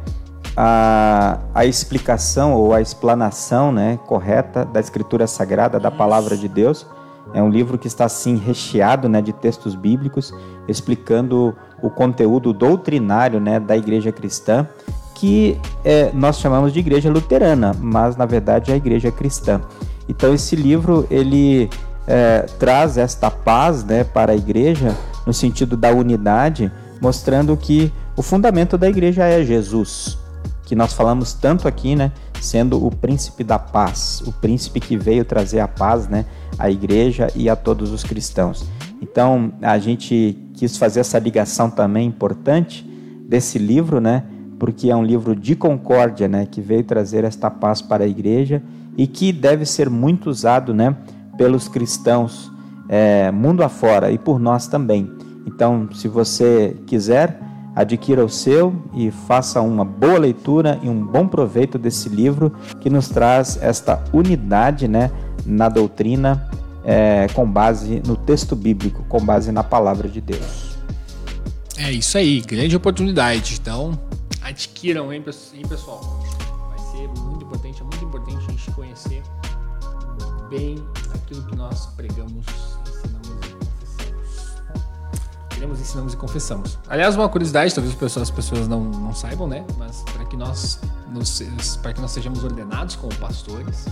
a, 0.55 1.39
a 1.53 1.65
explicação 1.65 2.53
ou 2.53 2.73
a 2.73 2.81
explanação 2.81 3.71
né, 3.71 3.99
correta 4.05 4.65
da 4.65 4.79
Escritura 4.79 5.27
Sagrada, 5.27 5.79
da 5.79 5.91
Palavra 5.91 6.35
de 6.37 6.47
Deus. 6.47 6.85
É 7.33 7.43
um 7.43 7.49
livro 7.49 7.77
que 7.77 7.87
está 7.87 8.05
assim 8.05 8.37
recheado 8.37 9.07
né, 9.07 9.21
de 9.21 9.31
textos 9.31 9.75
bíblicos 9.75 10.33
explicando 10.67 11.55
o 11.81 11.89
conteúdo 11.89 12.51
doutrinário 12.51 13.39
né, 13.39 13.59
da 13.59 13.77
igreja 13.77 14.11
cristã, 14.11 14.67
que 15.13 15.59
é, 15.83 16.11
nós 16.13 16.39
chamamos 16.39 16.73
de 16.73 16.79
igreja 16.79 17.09
luterana, 17.11 17.75
mas 17.79 18.15
na 18.15 18.25
verdade 18.25 18.71
é 18.71 18.73
a 18.73 18.77
igreja 18.77 19.11
cristã. 19.11 19.61
Então 20.09 20.33
esse 20.33 20.55
livro 20.55 21.07
ele 21.09 21.69
é, 22.07 22.41
traz 22.57 22.97
esta 22.97 23.29
paz 23.29 23.83
né, 23.83 24.03
para 24.03 24.31
a 24.31 24.35
igreja 24.35 24.97
no 25.25 25.33
sentido 25.33 25.77
da 25.77 25.91
unidade, 25.91 26.71
mostrando 26.99 27.55
que 27.55 27.93
o 28.17 28.23
fundamento 28.23 28.77
da 28.77 28.89
igreja 28.89 29.23
é 29.23 29.43
Jesus, 29.43 30.17
que 30.65 30.75
nós 30.75 30.91
falamos 30.91 31.33
tanto 31.33 31.67
aqui, 31.67 31.95
né? 31.95 32.11
Sendo 32.41 32.83
o 32.83 32.89
príncipe 32.89 33.43
da 33.43 33.59
paz, 33.59 34.21
o 34.25 34.31
príncipe 34.31 34.79
que 34.79 34.97
veio 34.97 35.23
trazer 35.23 35.59
a 35.59 35.67
paz, 35.67 36.07
né? 36.07 36.25
À 36.57 36.69
igreja 36.69 37.27
e 37.35 37.49
a 37.49 37.55
todos 37.55 37.91
os 37.91 38.03
cristãos. 38.03 38.65
Então, 39.01 39.53
a 39.61 39.77
gente 39.77 40.37
quis 40.53 40.77
fazer 40.77 41.01
essa 41.01 41.19
ligação 41.19 41.69
também 41.69 42.07
importante 42.07 42.83
desse 43.27 43.59
livro, 43.59 44.01
né? 44.01 44.23
Porque 44.57 44.89
é 44.89 44.95
um 44.95 45.03
livro 45.03 45.35
de 45.35 45.55
concórdia, 45.55 46.27
né? 46.27 46.45
Que 46.45 46.59
veio 46.59 46.83
trazer 46.83 47.23
esta 47.23 47.49
paz 47.49 47.81
para 47.81 48.03
a 48.03 48.07
igreja 48.07 48.61
e 48.97 49.07
que 49.07 49.31
deve 49.31 49.65
ser 49.65 49.89
muito 49.89 50.29
usado, 50.29 50.73
né? 50.73 50.95
Pelos 51.37 51.67
cristãos 51.67 52.51
é, 52.89 53.31
mundo 53.31 53.63
afora 53.63 54.11
e 54.11 54.17
por 54.17 54.39
nós 54.39 54.67
também. 54.67 55.09
Então, 55.45 55.87
se 55.93 56.07
você 56.07 56.75
quiser, 56.85 57.39
adquira 57.75 58.25
o 58.25 58.29
seu 58.29 58.75
e 58.93 59.11
faça 59.11 59.61
uma 59.61 59.85
boa 59.85 60.19
leitura 60.19 60.79
e 60.83 60.89
um 60.89 61.05
bom 61.05 61.27
proveito 61.27 61.77
desse 61.77 62.09
livro 62.09 62.51
que 62.81 62.89
nos 62.89 63.07
traz 63.07 63.57
esta 63.61 64.03
unidade 64.11 64.87
né, 64.87 65.11
na 65.45 65.69
doutrina 65.69 66.49
é, 66.83 67.27
com 67.33 67.49
base 67.49 68.01
no 68.05 68.15
texto 68.15 68.55
bíblico, 68.55 69.03
com 69.03 69.19
base 69.23 69.51
na 69.51 69.63
palavra 69.63 70.09
de 70.09 70.19
Deus. 70.19 70.77
É 71.77 71.91
isso 71.91 72.17
aí, 72.17 72.41
grande 72.41 72.75
oportunidade. 72.75 73.57
Então, 73.61 73.97
adquiram, 74.41 75.13
hein, 75.13 75.21
pessoal? 75.21 76.21
Vai 76.69 76.79
ser 76.91 77.07
muito 77.21 77.45
importante, 77.45 77.81
é 77.81 77.83
muito 77.83 78.03
importante 78.03 78.48
gente 78.59 78.71
conhecer 78.71 79.23
bem 80.49 80.75
aquilo 81.13 81.43
que 81.43 81.55
nós 81.55 81.87
pregamos 81.87 82.45
cremos, 85.59 85.79
ensinamos 85.81 86.13
e 86.13 86.17
confessamos. 86.17 86.79
Aliás, 86.87 87.15
uma 87.15 87.27
curiosidade, 87.27 87.75
talvez 87.75 88.17
as 88.17 88.31
pessoas 88.31 88.67
não, 88.67 88.81
não 88.81 89.13
saibam, 89.13 89.45
né? 89.45 89.65
Mas 89.77 90.01
para 90.03 90.23
que 90.25 90.37
nós 90.37 90.79
para 91.81 91.91
que 91.91 91.99
nós 91.99 92.11
sejamos 92.11 92.43
ordenados 92.43 92.95
como 92.95 93.13
pastores, 93.15 93.87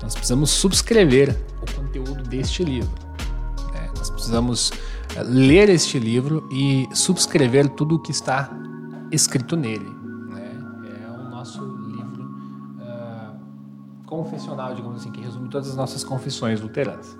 nós 0.00 0.14
precisamos 0.14 0.50
subscrever 0.50 1.36
o 1.60 1.74
conteúdo 1.74 2.22
deste 2.22 2.64
livro. 2.64 2.90
Né? 3.72 3.90
Nós 3.96 4.08
precisamos 4.08 4.72
eh, 5.16 5.22
ler 5.24 5.68
este 5.68 5.98
livro 5.98 6.48
e 6.52 6.88
subscrever 6.94 7.68
tudo 7.68 7.96
o 7.96 7.98
que 7.98 8.12
está 8.12 8.48
escrito 9.10 9.56
nele. 9.56 10.01
Confessional, 14.32 14.74
digamos 14.74 15.00
assim, 15.02 15.10
que 15.10 15.20
resume 15.20 15.48
todas 15.48 15.68
as 15.68 15.76
nossas 15.76 16.02
confissões 16.02 16.60
luteranas. 16.60 17.16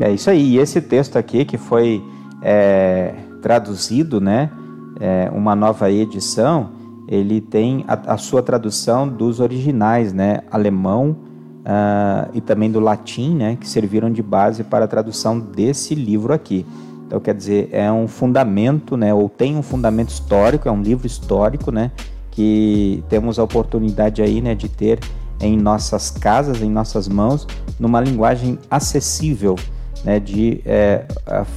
É 0.00 0.10
isso 0.10 0.30
aí. 0.30 0.54
E 0.54 0.58
esse 0.58 0.80
texto 0.80 1.16
aqui 1.16 1.44
que 1.44 1.58
foi 1.58 2.02
é, 2.40 3.14
traduzido, 3.42 4.18
né, 4.18 4.50
é, 4.98 5.30
uma 5.30 5.54
nova 5.54 5.90
edição, 5.90 6.70
ele 7.06 7.40
tem 7.40 7.84
a, 7.86 8.14
a 8.14 8.16
sua 8.16 8.42
tradução 8.42 9.06
dos 9.06 9.40
originais, 9.40 10.14
né, 10.14 10.40
alemão 10.50 11.10
uh, 11.10 12.30
e 12.32 12.40
também 12.40 12.70
do 12.70 12.80
latim, 12.80 13.34
né, 13.34 13.56
que 13.56 13.68
serviram 13.68 14.10
de 14.10 14.22
base 14.22 14.64
para 14.64 14.86
a 14.86 14.88
tradução 14.88 15.38
desse 15.38 15.94
livro 15.94 16.32
aqui. 16.32 16.64
Então, 17.06 17.20
quer 17.20 17.34
dizer, 17.34 17.68
é 17.72 17.92
um 17.92 18.08
fundamento, 18.08 18.96
né, 18.96 19.12
ou 19.12 19.28
tem 19.28 19.56
um 19.56 19.62
fundamento 19.62 20.08
histórico, 20.08 20.66
é 20.66 20.72
um 20.72 20.80
livro 20.80 21.06
histórico, 21.06 21.70
né, 21.70 21.90
que 22.30 23.04
temos 23.10 23.38
a 23.38 23.44
oportunidade 23.44 24.22
aí, 24.22 24.40
né, 24.40 24.54
de 24.54 24.68
ter 24.70 24.98
em 25.42 25.56
nossas 25.56 26.10
casas, 26.10 26.62
em 26.62 26.70
nossas 26.70 27.08
mãos, 27.08 27.46
numa 27.78 28.00
linguagem 28.00 28.58
acessível, 28.70 29.56
né, 30.04 30.18
de 30.18 30.62
é, 30.64 31.04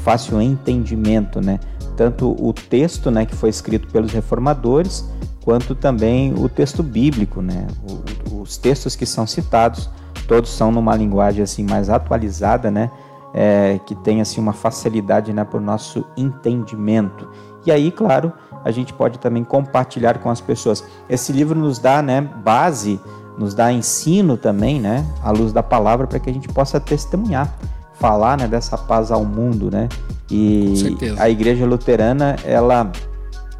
fácil 0.03 0.41
entendimento, 0.41 1.39
né, 1.39 1.59
tanto 1.95 2.35
o 2.39 2.51
texto, 2.51 3.09
né, 3.09 3.25
que 3.25 3.35
foi 3.35 3.49
escrito 3.49 3.87
pelos 3.87 4.11
reformadores, 4.11 5.05
quanto 5.45 5.75
também 5.75 6.33
o 6.33 6.49
texto 6.49 6.81
bíblico, 6.81 7.39
né? 7.39 7.67
O, 7.87 8.41
os 8.41 8.57
textos 8.57 8.95
que 8.95 9.05
são 9.05 9.27
citados, 9.27 9.87
todos 10.27 10.49
são 10.49 10.71
numa 10.71 10.95
linguagem 10.95 11.43
assim 11.43 11.63
mais 11.63 11.87
atualizada, 11.87 12.71
né? 12.71 12.89
É, 13.31 13.79
que 13.85 13.93
tem 13.95 14.21
assim 14.21 14.41
uma 14.41 14.53
facilidade, 14.53 15.31
né, 15.31 15.43
para 15.43 15.57
o 15.57 15.61
nosso 15.61 16.03
entendimento. 16.17 17.29
E 17.65 17.71
aí, 17.71 17.91
claro, 17.91 18.31
a 18.63 18.71
gente 18.71 18.93
pode 18.93 19.19
também 19.19 19.43
compartilhar 19.43 20.17
com 20.19 20.29
as 20.29 20.41
pessoas. 20.41 20.83
Esse 21.09 21.31
livro 21.31 21.59
nos 21.59 21.77
dá, 21.77 22.01
né, 22.01 22.21
base, 22.21 22.99
nos 23.37 23.53
dá 23.53 23.71
ensino 23.71 24.37
também, 24.37 24.79
né, 24.79 25.05
à 25.21 25.31
luz 25.31 25.51
da 25.51 25.63
palavra, 25.63 26.07
para 26.07 26.19
que 26.19 26.29
a 26.29 26.33
gente 26.33 26.47
possa 26.47 26.79
testemunhar, 26.79 27.53
falar, 27.99 28.37
né, 28.37 28.47
dessa 28.47 28.77
paz 28.77 29.11
ao 29.11 29.25
mundo, 29.25 29.69
né. 29.71 29.89
E 30.29 30.95
a 31.17 31.29
Igreja 31.29 31.65
Luterana, 31.65 32.35
ela 32.43 32.91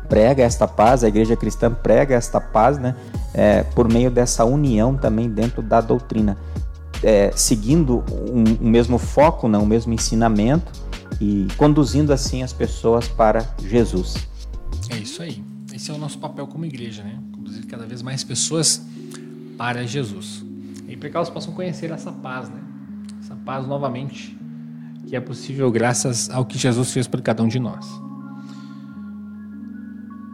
prega 0.08 0.44
esta 0.44 0.68
paz, 0.68 1.04
a 1.04 1.08
igreja 1.08 1.36
cristã 1.36 1.72
prega 1.72 2.16
esta 2.16 2.40
paz, 2.40 2.78
né, 2.78 2.96
é, 3.34 3.64
por 3.64 3.92
meio 3.92 4.10
dessa 4.10 4.46
união 4.46 4.96
também 4.96 5.30
dentro 5.30 5.62
da 5.62 5.82
doutrina, 5.82 6.38
é, 7.04 7.32
seguindo 7.36 8.04
um, 8.12 8.66
um, 8.66 8.70
mesmo 8.70 8.98
foco, 8.98 9.48
né, 9.48 9.58
um 9.58 9.66
mesmo 9.66 9.94
ensinamento 9.94 10.72
e 11.20 11.48
conduzindo 11.58 12.14
assim 12.14 12.44
as 12.44 12.54
pessoas 12.54 13.08
para 13.08 13.46
Jesus. 13.60 14.16
É 14.90 14.98
isso 14.98 15.22
aí. 15.22 15.44
Esse 15.74 15.92
é 15.92 15.94
o 15.94 15.98
nosso 15.98 16.18
papel 16.20 16.48
como 16.48 16.66
igreja, 16.66 17.04
né? 17.04 17.20
Conduzir 17.34 17.66
cada 17.68 17.86
vez 17.86 18.02
mais 18.02 18.24
pessoas 18.24 18.82
para 19.58 19.86
Jesus. 19.86 20.44
E 20.88 20.96
para 20.96 21.10
que 21.10 21.16
elas 21.16 21.30
possam 21.30 21.54
conhecer 21.54 21.92
essa 21.92 22.12
paz, 22.12 22.50
né? 22.50 22.60
Essa 23.24 23.36
paz 23.36 23.66
novamente, 23.68 24.38
que 25.08 25.16
é 25.16 25.20
possível 25.20 25.72
graças 25.72 26.30
ao 26.30 26.46
que 26.46 26.58
Jesus 26.58 26.92
fez 26.92 27.08
por 27.08 27.22
cada 27.22 27.42
um 27.42 27.48
de 27.48 27.60
nós. 27.60 27.86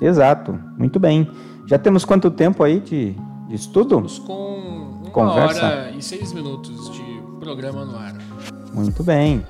Exato, 0.02 0.60
muito 0.78 1.00
bem. 1.00 1.30
Já 1.68 1.78
temos 1.78 2.04
quanto 2.04 2.32
tempo 2.32 2.64
aí 2.64 2.80
de, 2.80 3.16
de 3.48 3.56
estudo? 3.56 4.04
Estamos 4.06 4.20
com 4.20 5.02
uma 5.04 5.12
Conversa. 5.12 5.66
hora 5.66 5.92
e 5.92 6.02
seis 6.02 6.34
minutos 6.34 6.92
de 6.92 7.22
programa 7.40 7.86
no 7.86 7.98
ar. 7.98 8.16
Muito 8.74 9.04
bem. 9.04 9.46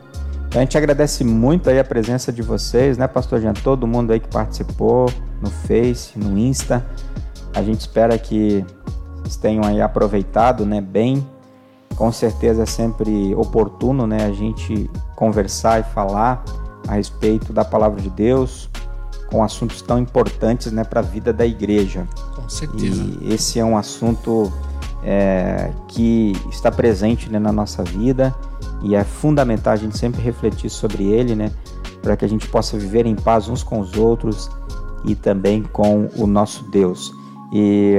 Então 0.47 0.59
a 0.59 0.65
gente 0.65 0.77
agradece 0.77 1.23
muito 1.23 1.69
aí 1.69 1.79
a 1.79 1.83
presença 1.83 2.31
de 2.31 2.41
vocês, 2.41 2.97
né, 2.97 3.07
Pastor 3.07 3.39
Jean? 3.39 3.53
Todo 3.53 3.87
mundo 3.87 4.11
aí 4.11 4.19
que 4.19 4.27
participou 4.27 5.09
no 5.41 5.49
Face, 5.49 6.19
no 6.19 6.37
Insta. 6.37 6.85
A 7.55 7.63
gente 7.63 7.79
espera 7.79 8.17
que 8.17 8.65
vocês 9.21 9.35
tenham 9.35 9.63
aí 9.63 9.81
aproveitado, 9.81 10.65
né, 10.65 10.81
bem. 10.81 11.25
Com 11.95 12.11
certeza 12.11 12.63
é 12.63 12.65
sempre 12.65 13.35
oportuno, 13.35 14.07
né, 14.07 14.25
a 14.25 14.31
gente 14.31 14.89
conversar 15.15 15.79
e 15.79 15.83
falar 15.83 16.43
a 16.87 16.95
respeito 16.95 17.53
da 17.53 17.63
palavra 17.63 18.01
de 18.01 18.09
Deus, 18.09 18.69
com 19.29 19.43
assuntos 19.43 19.81
tão 19.81 19.99
importantes 19.99 20.71
né, 20.71 20.83
para 20.83 20.99
a 20.99 21.03
vida 21.03 21.31
da 21.31 21.45
igreja. 21.45 22.07
Com 22.35 22.49
certeza. 22.49 23.03
E 23.21 23.33
esse 23.33 23.59
é 23.59 23.65
um 23.65 23.77
assunto 23.77 24.51
é, 25.03 25.71
que 25.87 26.33
está 26.49 26.71
presente 26.71 27.29
né, 27.29 27.39
na 27.39 27.51
nossa 27.51 27.83
vida 27.83 28.35
e 28.81 28.95
é 28.95 29.03
fundamental 29.03 29.73
a 29.73 29.77
gente 29.77 29.97
sempre 29.97 30.21
refletir 30.21 30.69
sobre 30.69 31.03
ele, 31.03 31.35
né, 31.35 31.51
para 32.01 32.17
que 32.17 32.25
a 32.25 32.27
gente 32.27 32.47
possa 32.47 32.77
viver 32.77 33.05
em 33.05 33.15
paz 33.15 33.47
uns 33.47 33.63
com 33.63 33.79
os 33.79 33.95
outros 33.95 34.49
e 35.05 35.15
também 35.15 35.63
com 35.63 36.09
o 36.17 36.25
nosso 36.25 36.69
Deus. 36.71 37.13
E 37.53 37.97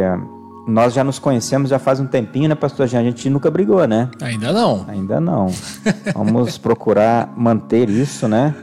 nós 0.66 0.94
já 0.94 1.02
nos 1.02 1.18
conhecemos 1.18 1.70
já 1.70 1.78
faz 1.78 2.00
um 2.00 2.06
tempinho, 2.06 2.48
né, 2.48 2.54
pastor 2.54 2.86
Jean? 2.86 3.00
A 3.00 3.04
gente 3.04 3.28
nunca 3.28 3.50
brigou, 3.50 3.86
né? 3.86 4.08
Ainda 4.20 4.52
não. 4.52 4.84
Ainda 4.88 5.20
não. 5.20 5.48
Vamos 6.14 6.58
procurar 6.58 7.32
manter 7.36 7.88
isso, 7.88 8.28
né? 8.28 8.54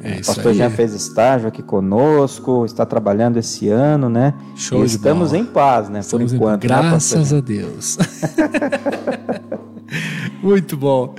É 0.00 0.20
o 0.20 0.26
pastor 0.26 0.54
já 0.54 0.70
fez 0.70 0.94
estágio 0.94 1.48
aqui 1.48 1.60
conosco, 1.60 2.64
está 2.64 2.86
trabalhando 2.86 3.36
esse 3.36 3.68
ano, 3.68 4.08
né? 4.08 4.32
Show 4.54 4.82
e 4.82 4.86
estamos 4.86 5.32
bola. 5.32 5.42
em 5.42 5.44
paz, 5.44 5.88
né? 5.88 6.00
Estamos 6.00 6.30
por 6.30 6.36
enquanto. 6.36 6.64
Em... 6.64 6.68
Né, 6.68 6.76
Graças 6.76 7.32
né, 7.32 7.38
a 7.38 7.40
Deus. 7.40 7.98
Muito 10.40 10.76
bom. 10.76 11.14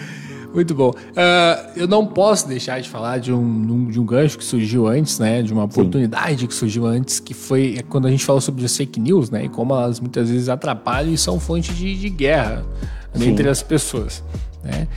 Muito 0.54 0.74
bom. 0.74 0.90
Uh, 0.90 1.70
eu 1.76 1.88
não 1.88 2.06
posso 2.06 2.48
deixar 2.48 2.82
de 2.82 2.90
falar 2.90 3.20
de 3.20 3.32
um, 3.32 3.88
de 3.90 4.00
um 4.00 4.06
gancho 4.06 4.38
que 4.38 4.44
surgiu 4.44 4.88
antes, 4.88 5.20
né? 5.20 5.42
De 5.44 5.54
uma 5.54 5.66
oportunidade 5.66 6.42
Sim. 6.42 6.48
que 6.48 6.54
surgiu 6.54 6.86
antes, 6.86 7.20
que 7.20 7.34
foi 7.34 7.84
quando 7.88 8.08
a 8.08 8.12
gente 8.12 8.26
falou 8.26 8.42
sobre 8.42 8.66
as 8.66 8.76
fake 8.76 9.00
news, 9.00 9.30
né? 9.30 9.46
E 9.46 9.50
como 9.50 9.74
elas 9.74 10.00
muitas 10.00 10.30
vezes 10.30 10.50
atrapalham 10.50 11.14
e 11.14 11.18
são 11.18 11.40
fonte 11.40 11.74
de, 11.74 11.96
de 11.96 12.10
guerra 12.10 12.66
Sim. 13.14 13.30
entre 13.30 13.48
as 13.48 13.62
pessoas, 13.62 14.24
né? 14.64 14.88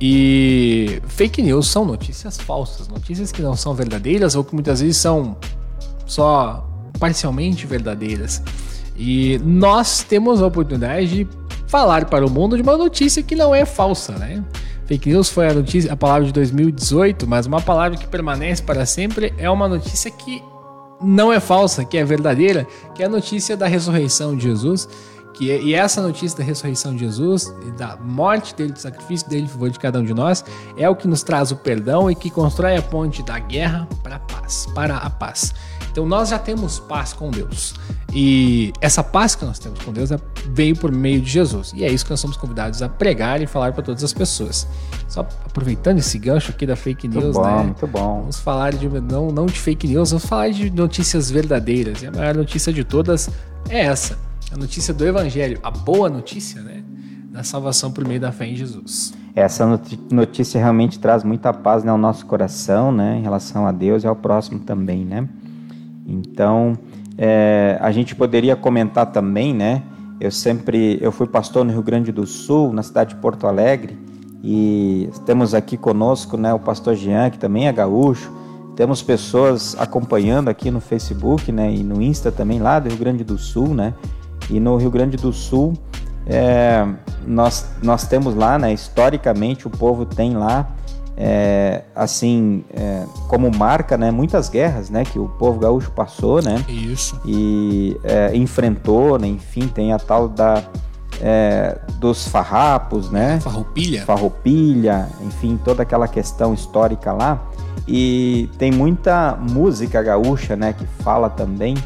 E 0.00 1.00
fake 1.06 1.42
news 1.42 1.68
são 1.68 1.84
notícias 1.84 2.38
falsas, 2.38 2.88
notícias 2.88 3.30
que 3.30 3.40
não 3.42 3.54
são 3.54 3.74
verdadeiras 3.74 4.34
ou 4.34 4.42
que 4.42 4.54
muitas 4.54 4.80
vezes 4.80 4.96
são 4.96 5.36
só 6.06 6.68
parcialmente 6.98 7.66
verdadeiras. 7.66 8.42
E 8.96 9.40
nós 9.44 10.02
temos 10.02 10.42
a 10.42 10.46
oportunidade 10.46 11.08
de 11.08 11.28
falar 11.66 12.06
para 12.06 12.26
o 12.26 12.30
mundo 12.30 12.56
de 12.56 12.62
uma 12.62 12.76
notícia 12.76 13.22
que 13.22 13.34
não 13.34 13.54
é 13.54 13.64
falsa, 13.64 14.12
né? 14.12 14.44
Fake 14.92 15.08
news 15.08 15.30
foi 15.30 15.48
a 15.48 15.54
notícia, 15.54 15.90
a 15.90 15.96
palavra 15.96 16.26
de 16.26 16.34
2018, 16.34 17.26
mas 17.26 17.46
uma 17.46 17.62
palavra 17.62 17.96
que 17.96 18.06
permanece 18.06 18.62
para 18.62 18.84
sempre 18.84 19.32
é 19.38 19.48
uma 19.48 19.66
notícia 19.66 20.10
que 20.10 20.42
não 21.00 21.32
é 21.32 21.40
falsa, 21.40 21.82
que 21.82 21.96
é 21.96 22.04
verdadeira, 22.04 22.68
que 22.94 23.02
é 23.02 23.06
a 23.06 23.08
notícia 23.08 23.56
da 23.56 23.66
ressurreição 23.66 24.36
de 24.36 24.42
Jesus 24.42 24.86
que, 25.32 25.50
é, 25.50 25.60
e 25.60 25.74
essa 25.74 26.02
notícia 26.02 26.38
da 26.38 26.44
ressurreição 26.44 26.94
de 26.94 27.00
Jesus, 27.00 27.52
da 27.76 27.96
morte 27.96 28.54
dele, 28.54 28.72
do 28.72 28.78
sacrifício 28.78 29.28
dele 29.28 29.44
em 29.44 29.48
favor 29.48 29.70
de 29.70 29.78
cada 29.78 29.98
um 29.98 30.04
de 30.04 30.14
nós, 30.14 30.44
é 30.76 30.88
o 30.88 30.94
que 30.94 31.08
nos 31.08 31.22
traz 31.22 31.50
o 31.50 31.56
perdão 31.56 32.10
e 32.10 32.14
que 32.14 32.30
constrói 32.30 32.76
a 32.76 32.82
ponte 32.82 33.22
da 33.22 33.38
guerra 33.38 33.88
para 34.02 34.16
a 34.16 34.18
paz, 34.20 34.68
para 34.74 34.96
a 34.96 35.10
paz. 35.10 35.54
Então 35.90 36.06
nós 36.06 36.28
já 36.28 36.38
temos 36.38 36.78
paz 36.78 37.12
com 37.12 37.30
Deus. 37.30 37.74
E 38.14 38.72
essa 38.80 39.02
paz 39.02 39.34
que 39.34 39.44
nós 39.44 39.58
temos 39.58 39.80
com 39.80 39.92
Deus 39.92 40.10
é, 40.10 40.18
veio 40.50 40.76
por 40.76 40.90
meio 40.92 41.20
de 41.20 41.30
Jesus. 41.30 41.72
E 41.74 41.84
é 41.84 41.90
isso 41.90 42.04
que 42.04 42.10
nós 42.10 42.20
somos 42.20 42.36
convidados 42.36 42.82
a 42.82 42.88
pregar 42.88 43.40
e 43.42 43.46
falar 43.46 43.72
para 43.72 43.82
todas 43.82 44.02
as 44.02 44.12
pessoas. 44.12 44.66
Só 45.08 45.20
aproveitando 45.20 45.98
esse 45.98 46.18
gancho 46.18 46.50
aqui 46.50 46.66
da 46.66 46.76
fake 46.76 47.08
news, 47.08 47.24
muito 47.24 47.40
bom, 47.40 47.56
né? 47.56 47.62
Muito 47.62 47.86
bom. 47.86 48.20
Vamos 48.20 48.38
falar 48.40 48.72
de 48.72 48.88
não, 48.88 49.30
não 49.30 49.46
de 49.46 49.58
fake 49.58 49.86
news, 49.86 50.10
vamos 50.10 50.26
falar 50.26 50.50
de 50.50 50.70
notícias 50.70 51.30
verdadeiras. 51.30 52.02
E 52.02 52.06
a 52.06 52.10
maior 52.10 52.34
notícia 52.34 52.72
de 52.72 52.84
todas 52.84 53.30
é 53.68 53.80
essa 53.80 54.18
a 54.52 54.56
notícia 54.56 54.92
do 54.92 55.06
Evangelho, 55.06 55.58
a 55.62 55.70
boa 55.70 56.10
notícia, 56.10 56.60
né? 56.60 56.82
Da 57.30 57.42
salvação 57.42 57.90
por 57.90 58.06
meio 58.06 58.20
da 58.20 58.30
fé 58.30 58.46
em 58.46 58.54
Jesus. 58.54 59.14
Essa 59.34 59.80
notícia 60.10 60.60
realmente 60.60 60.98
traz 60.98 61.24
muita 61.24 61.54
paz 61.54 61.82
né, 61.82 61.90
ao 61.90 61.96
nosso 61.96 62.26
coração, 62.26 62.92
né? 62.92 63.16
Em 63.16 63.22
relação 63.22 63.66
a 63.66 63.72
Deus 63.72 64.04
e 64.04 64.06
ao 64.06 64.14
próximo 64.14 64.60
também, 64.60 65.06
né? 65.06 65.26
Então, 66.06 66.76
é, 67.16 67.78
a 67.80 67.90
gente 67.90 68.14
poderia 68.14 68.54
comentar 68.54 69.06
também, 69.06 69.54
né? 69.54 69.82
Eu 70.22 70.30
sempre, 70.30 70.98
eu 71.00 71.10
fui 71.10 71.26
pastor 71.26 71.64
no 71.64 71.72
Rio 71.72 71.82
Grande 71.82 72.12
do 72.12 72.24
Sul, 72.28 72.72
na 72.72 72.84
cidade 72.84 73.16
de 73.16 73.20
Porto 73.20 73.44
Alegre, 73.44 73.98
e 74.40 75.10
temos 75.26 75.52
aqui 75.52 75.76
conosco, 75.76 76.36
né, 76.36 76.54
o 76.54 76.60
pastor 76.60 76.94
Jean, 76.94 77.28
que 77.28 77.40
também 77.40 77.66
é 77.66 77.72
gaúcho. 77.72 78.30
Temos 78.76 79.02
pessoas 79.02 79.74
acompanhando 79.80 80.48
aqui 80.48 80.70
no 80.70 80.80
Facebook, 80.80 81.50
né, 81.50 81.74
e 81.74 81.82
no 81.82 82.00
Insta 82.00 82.30
também 82.30 82.60
lá 82.60 82.78
do 82.78 82.88
Rio 82.88 82.98
Grande 82.98 83.24
do 83.24 83.36
Sul, 83.36 83.74
né? 83.74 83.94
E 84.48 84.60
no 84.60 84.76
Rio 84.76 84.92
Grande 84.92 85.16
do 85.16 85.32
Sul, 85.32 85.72
é, 86.24 86.86
nós, 87.26 87.72
nós 87.82 88.06
temos 88.06 88.36
lá, 88.36 88.60
né, 88.60 88.72
historicamente, 88.72 89.66
o 89.66 89.70
povo 89.70 90.06
tem 90.06 90.36
lá, 90.36 90.70
é, 91.24 91.84
assim, 91.94 92.64
é, 92.74 93.04
como 93.28 93.48
marca, 93.56 93.96
né, 93.96 94.10
muitas 94.10 94.48
guerras, 94.48 94.90
né, 94.90 95.04
que 95.04 95.20
o 95.20 95.28
povo 95.28 95.60
gaúcho 95.60 95.92
passou, 95.92 96.42
né? 96.42 96.64
Isso. 96.68 97.20
E 97.24 97.96
é, 98.02 98.36
enfrentou, 98.36 99.16
né, 99.20 99.28
enfim, 99.28 99.68
tem 99.68 99.92
a 99.92 100.00
tal 100.00 100.28
da 100.28 100.64
é, 101.20 101.78
dos 102.00 102.26
farrapos, 102.26 103.08
né? 103.08 103.38
Farroupilha. 103.38 104.04
Farroupilha, 104.04 105.08
enfim, 105.20 105.56
toda 105.64 105.84
aquela 105.84 106.08
questão 106.08 106.52
histórica 106.52 107.12
lá. 107.12 107.40
E 107.86 108.50
tem 108.58 108.72
muita 108.72 109.38
música 109.40 110.02
gaúcha, 110.02 110.56
né, 110.56 110.72
que 110.72 110.86
fala 111.04 111.30
também 111.30 111.76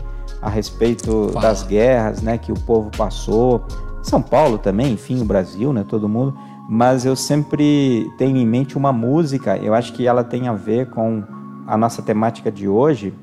a 0.41 0.49
respeito 0.49 1.29
Fala. 1.35 1.43
das 1.43 1.63
guerras, 1.63 2.23
né, 2.23 2.39
que 2.39 2.51
o 2.53 2.59
povo 2.61 2.91
passou. 2.97 3.63
São 4.03 4.23
Paulo 4.23 4.57
também, 4.57 4.95
enfim, 4.95 5.21
o 5.21 5.27
Brasil, 5.27 5.75
né, 5.75 5.85
todo 5.87 6.09
mundo. 6.09 6.35
Mas 6.69 7.05
eu 7.05 7.15
sempre 7.15 8.11
tenho 8.19 8.37
em 8.37 8.47
mente 8.47 8.77
uma 8.77 8.93
música, 8.93 9.57
eu 9.57 9.73
acho 9.73 9.93
que 9.93 10.07
ela 10.07 10.25
tem 10.25 10.49
a 10.49 10.53
ver 10.53 10.91
com 10.91 11.23
a 11.67 11.77
nossa 11.77 12.03
temática 12.03 12.51
de 12.51 12.69
hoje, 12.69 13.15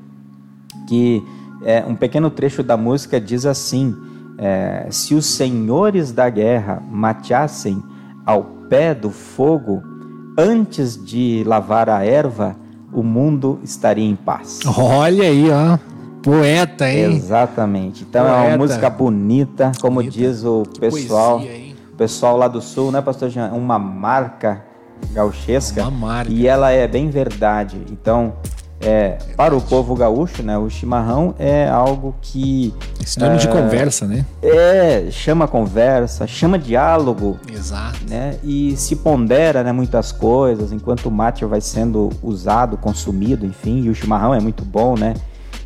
que 0.88 1.22
é, 1.62 1.84
um 1.86 1.94
pequeno 1.94 2.30
trecho 2.30 2.62
da 2.62 2.76
música 2.76 3.20
diz 3.20 3.44
assim: 3.46 3.94
é, 4.38 4.86
se 4.90 5.14
os 5.14 5.26
senhores 5.26 6.12
da 6.12 6.28
guerra 6.28 6.82
mateassem 6.90 7.82
ao 8.24 8.44
pé 8.68 8.94
do 8.94 9.10
fogo, 9.10 9.82
antes 10.38 11.02
de 11.02 11.44
lavar 11.46 11.88
a 11.88 12.04
erva, 12.04 12.56
o 12.92 13.02
mundo 13.02 13.60
estaria 13.62 14.08
em 14.08 14.16
paz. 14.16 14.60
Olha 14.78 15.24
aí, 15.24 15.50
ó. 15.50 15.78
Poeta, 16.22 16.90
hein? 16.90 17.14
Exatamente. 17.14 18.04
Então 18.08 18.24
Poeta. 18.24 18.38
é 18.38 18.48
uma 18.48 18.56
música 18.56 18.88
bonita, 18.88 19.72
como 19.80 19.96
bonita. 19.96 20.16
diz 20.16 20.44
o 20.44 20.62
pessoal. 20.80 21.38
Poesia, 21.40 21.63
o 21.94 21.96
pessoal 21.96 22.36
lá 22.36 22.48
do 22.48 22.60
sul, 22.60 22.90
né, 22.90 23.00
pastor 23.00 23.30
Jean? 23.30 23.52
Uma 23.52 23.78
marca 23.78 24.64
gauchesca. 25.12 25.80
Uma 25.82 25.90
marca. 25.92 26.32
E 26.32 26.46
ela 26.46 26.72
é 26.72 26.88
bem 26.88 27.08
verdade. 27.08 27.80
Então, 27.88 28.34
é, 28.80 29.16
para 29.36 29.56
o 29.56 29.60
povo 29.60 29.94
gaúcho, 29.94 30.42
né, 30.42 30.58
o 30.58 30.68
chimarrão 30.68 31.36
é 31.38 31.68
algo 31.68 32.12
que. 32.20 32.74
Sinônimo 33.04 33.36
é, 33.36 33.38
de 33.38 33.48
conversa, 33.48 34.06
né? 34.08 34.26
É, 34.42 35.06
chama 35.12 35.46
conversa, 35.46 36.26
chama 36.26 36.58
diálogo. 36.58 37.38
Exato. 37.48 38.00
Né, 38.10 38.38
e 38.42 38.76
se 38.76 38.96
pondera 38.96 39.62
né, 39.62 39.70
muitas 39.70 40.10
coisas, 40.10 40.72
enquanto 40.72 41.06
o 41.06 41.12
mate 41.12 41.44
vai 41.44 41.60
sendo 41.60 42.10
usado, 42.20 42.76
consumido, 42.76 43.46
enfim, 43.46 43.84
e 43.84 43.88
o 43.88 43.94
chimarrão 43.94 44.34
é 44.34 44.40
muito 44.40 44.64
bom, 44.64 44.96
né? 44.98 45.14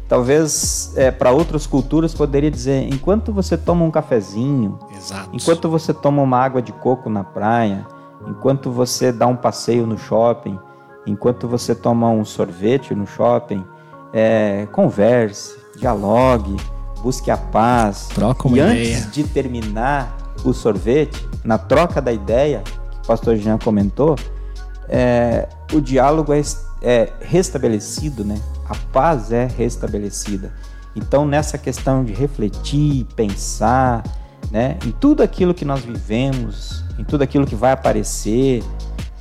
Talvez 0.08 0.94
é, 0.96 1.10
para 1.10 1.30
outras 1.30 1.66
culturas 1.66 2.14
poderia 2.14 2.50
dizer: 2.50 2.88
enquanto 2.92 3.30
você 3.30 3.58
toma 3.58 3.84
um 3.84 3.90
cafezinho, 3.90 4.78
Exato. 4.96 5.28
enquanto 5.32 5.68
você 5.68 5.92
toma 5.92 6.22
uma 6.22 6.38
água 6.38 6.62
de 6.62 6.72
coco 6.72 7.10
na 7.10 7.22
praia, 7.22 7.86
enquanto 8.26 8.70
você 8.70 9.12
dá 9.12 9.26
um 9.26 9.36
passeio 9.36 9.86
no 9.86 9.98
shopping, 9.98 10.58
enquanto 11.06 11.46
você 11.46 11.74
toma 11.74 12.08
um 12.08 12.24
sorvete 12.24 12.94
no 12.94 13.06
shopping, 13.06 13.62
é, 14.10 14.66
converse, 14.72 15.54
dialogue, 15.76 16.56
busque 17.02 17.30
a 17.30 17.36
paz. 17.36 18.08
Troca 18.14 18.48
uma 18.48 18.56
e 18.56 18.60
ideia. 18.60 18.96
antes 18.96 19.12
de 19.12 19.24
terminar 19.24 20.16
o 20.42 20.54
sorvete, 20.54 21.28
na 21.44 21.58
troca 21.58 22.00
da 22.00 22.12
ideia, 22.12 22.62
que 22.64 22.98
o 23.04 23.06
pastor 23.06 23.36
Jean 23.36 23.58
comentou, 23.58 24.16
é, 24.88 25.48
o 25.72 25.82
diálogo 25.82 26.32
é, 26.32 26.40
é 26.80 27.12
restabelecido, 27.20 28.24
né? 28.24 28.40
A 28.68 28.74
paz 28.92 29.32
é 29.32 29.46
restabelecida. 29.46 30.52
Então, 30.94 31.26
nessa 31.26 31.56
questão 31.56 32.04
de 32.04 32.12
refletir, 32.12 33.06
pensar, 33.16 34.02
né, 34.50 34.76
em 34.84 34.90
tudo 34.90 35.22
aquilo 35.22 35.54
que 35.54 35.64
nós 35.64 35.80
vivemos, 35.84 36.84
em 36.98 37.04
tudo 37.04 37.22
aquilo 37.22 37.46
que 37.46 37.54
vai 37.54 37.72
aparecer, 37.72 38.62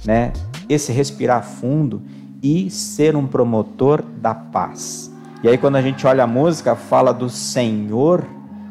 né, 0.06 0.34
esse 0.68 0.92
respirar 0.92 1.44
fundo 1.44 2.02
e 2.42 2.70
ser 2.70 3.16
um 3.16 3.28
promotor 3.28 4.02
da 4.02 4.34
paz. 4.34 5.12
E 5.44 5.48
aí, 5.48 5.58
quando 5.58 5.76
a 5.76 5.82
gente 5.82 6.06
olha 6.08 6.24
a 6.24 6.28
música, 6.28 6.76
fala 6.76 7.14
do 7.14 7.30
Senhor, 7.30 8.26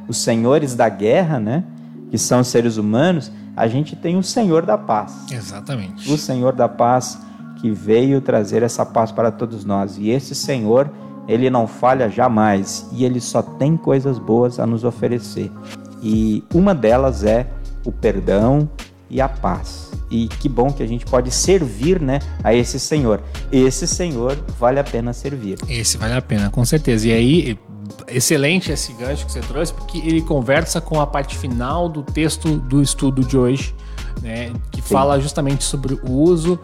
os 0.08 0.18
senhores 0.18 0.74
da 0.74 0.88
guerra, 0.88 1.38
né, 1.38 1.64
que 2.10 2.18
são 2.18 2.40
os 2.40 2.48
seres 2.48 2.76
humanos, 2.76 3.30
a 3.56 3.66
gente 3.66 3.96
tem 3.96 4.16
o 4.16 4.22
Senhor 4.22 4.66
da 4.66 4.76
paz. 4.76 5.30
Exatamente. 5.30 6.12
O 6.12 6.18
Senhor 6.18 6.52
da 6.52 6.68
paz 6.68 7.18
que 7.66 7.70
veio 7.72 8.20
trazer 8.20 8.62
essa 8.62 8.86
paz 8.86 9.10
para 9.10 9.32
todos 9.32 9.64
nós. 9.64 9.98
E 9.98 10.10
esse 10.10 10.36
Senhor, 10.36 10.88
ele 11.26 11.50
não 11.50 11.66
falha 11.66 12.08
jamais 12.08 12.88
e 12.92 13.04
ele 13.04 13.20
só 13.20 13.42
tem 13.42 13.76
coisas 13.76 14.20
boas 14.20 14.60
a 14.60 14.66
nos 14.66 14.84
oferecer. 14.84 15.50
E 16.00 16.44
uma 16.54 16.72
delas 16.72 17.24
é 17.24 17.48
o 17.84 17.90
perdão 17.90 18.70
e 19.10 19.20
a 19.20 19.28
paz. 19.28 19.90
E 20.08 20.28
que 20.28 20.48
bom 20.48 20.72
que 20.72 20.80
a 20.80 20.86
gente 20.86 21.04
pode 21.04 21.32
servir, 21.32 22.00
né, 22.00 22.20
a 22.44 22.54
esse 22.54 22.78
Senhor. 22.78 23.20
Esse 23.50 23.88
Senhor 23.88 24.38
vale 24.60 24.78
a 24.78 24.84
pena 24.84 25.12
servir. 25.12 25.58
Esse 25.68 25.98
vale 25.98 26.14
a 26.14 26.22
pena, 26.22 26.48
com 26.48 26.64
certeza. 26.64 27.08
E 27.08 27.12
aí, 27.12 27.58
excelente 28.06 28.70
esse 28.70 28.92
gancho 28.92 29.26
que 29.26 29.32
você 29.32 29.40
trouxe, 29.40 29.74
porque 29.74 29.98
ele 29.98 30.22
conversa 30.22 30.80
com 30.80 31.00
a 31.00 31.06
parte 31.06 31.36
final 31.36 31.88
do 31.88 32.04
texto 32.04 32.58
do 32.58 32.80
estudo 32.80 33.24
de 33.24 33.36
hoje, 33.36 33.74
né, 34.22 34.52
que 34.70 34.80
Sim. 34.80 34.94
fala 34.94 35.18
justamente 35.18 35.64
sobre 35.64 35.94
o 36.04 36.12
uso 36.12 36.60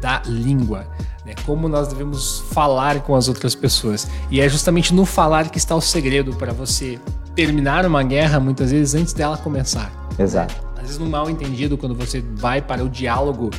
da 0.00 0.22
língua. 0.26 0.86
Né? 1.24 1.34
Como 1.44 1.68
nós 1.68 1.88
devemos 1.88 2.40
falar 2.52 3.00
com 3.00 3.14
as 3.14 3.28
outras 3.28 3.54
pessoas. 3.54 4.08
E 4.30 4.40
é 4.40 4.48
justamente 4.48 4.94
no 4.94 5.04
falar 5.04 5.50
que 5.50 5.58
está 5.58 5.74
o 5.74 5.80
segredo 5.80 6.34
para 6.34 6.52
você 6.52 6.98
terminar 7.34 7.84
uma 7.86 8.02
guerra, 8.02 8.40
muitas 8.40 8.70
vezes, 8.70 8.94
antes 8.94 9.12
dela 9.12 9.36
começar. 9.36 9.92
Exato. 10.18 10.54
Né? 10.54 10.70
Às 10.76 10.82
vezes, 10.82 10.98
no 10.98 11.06
mal 11.06 11.28
entendido, 11.28 11.76
quando 11.76 11.94
você 11.94 12.20
vai 12.36 12.60
para 12.60 12.82
o 12.82 12.88
diálogo, 12.88 13.50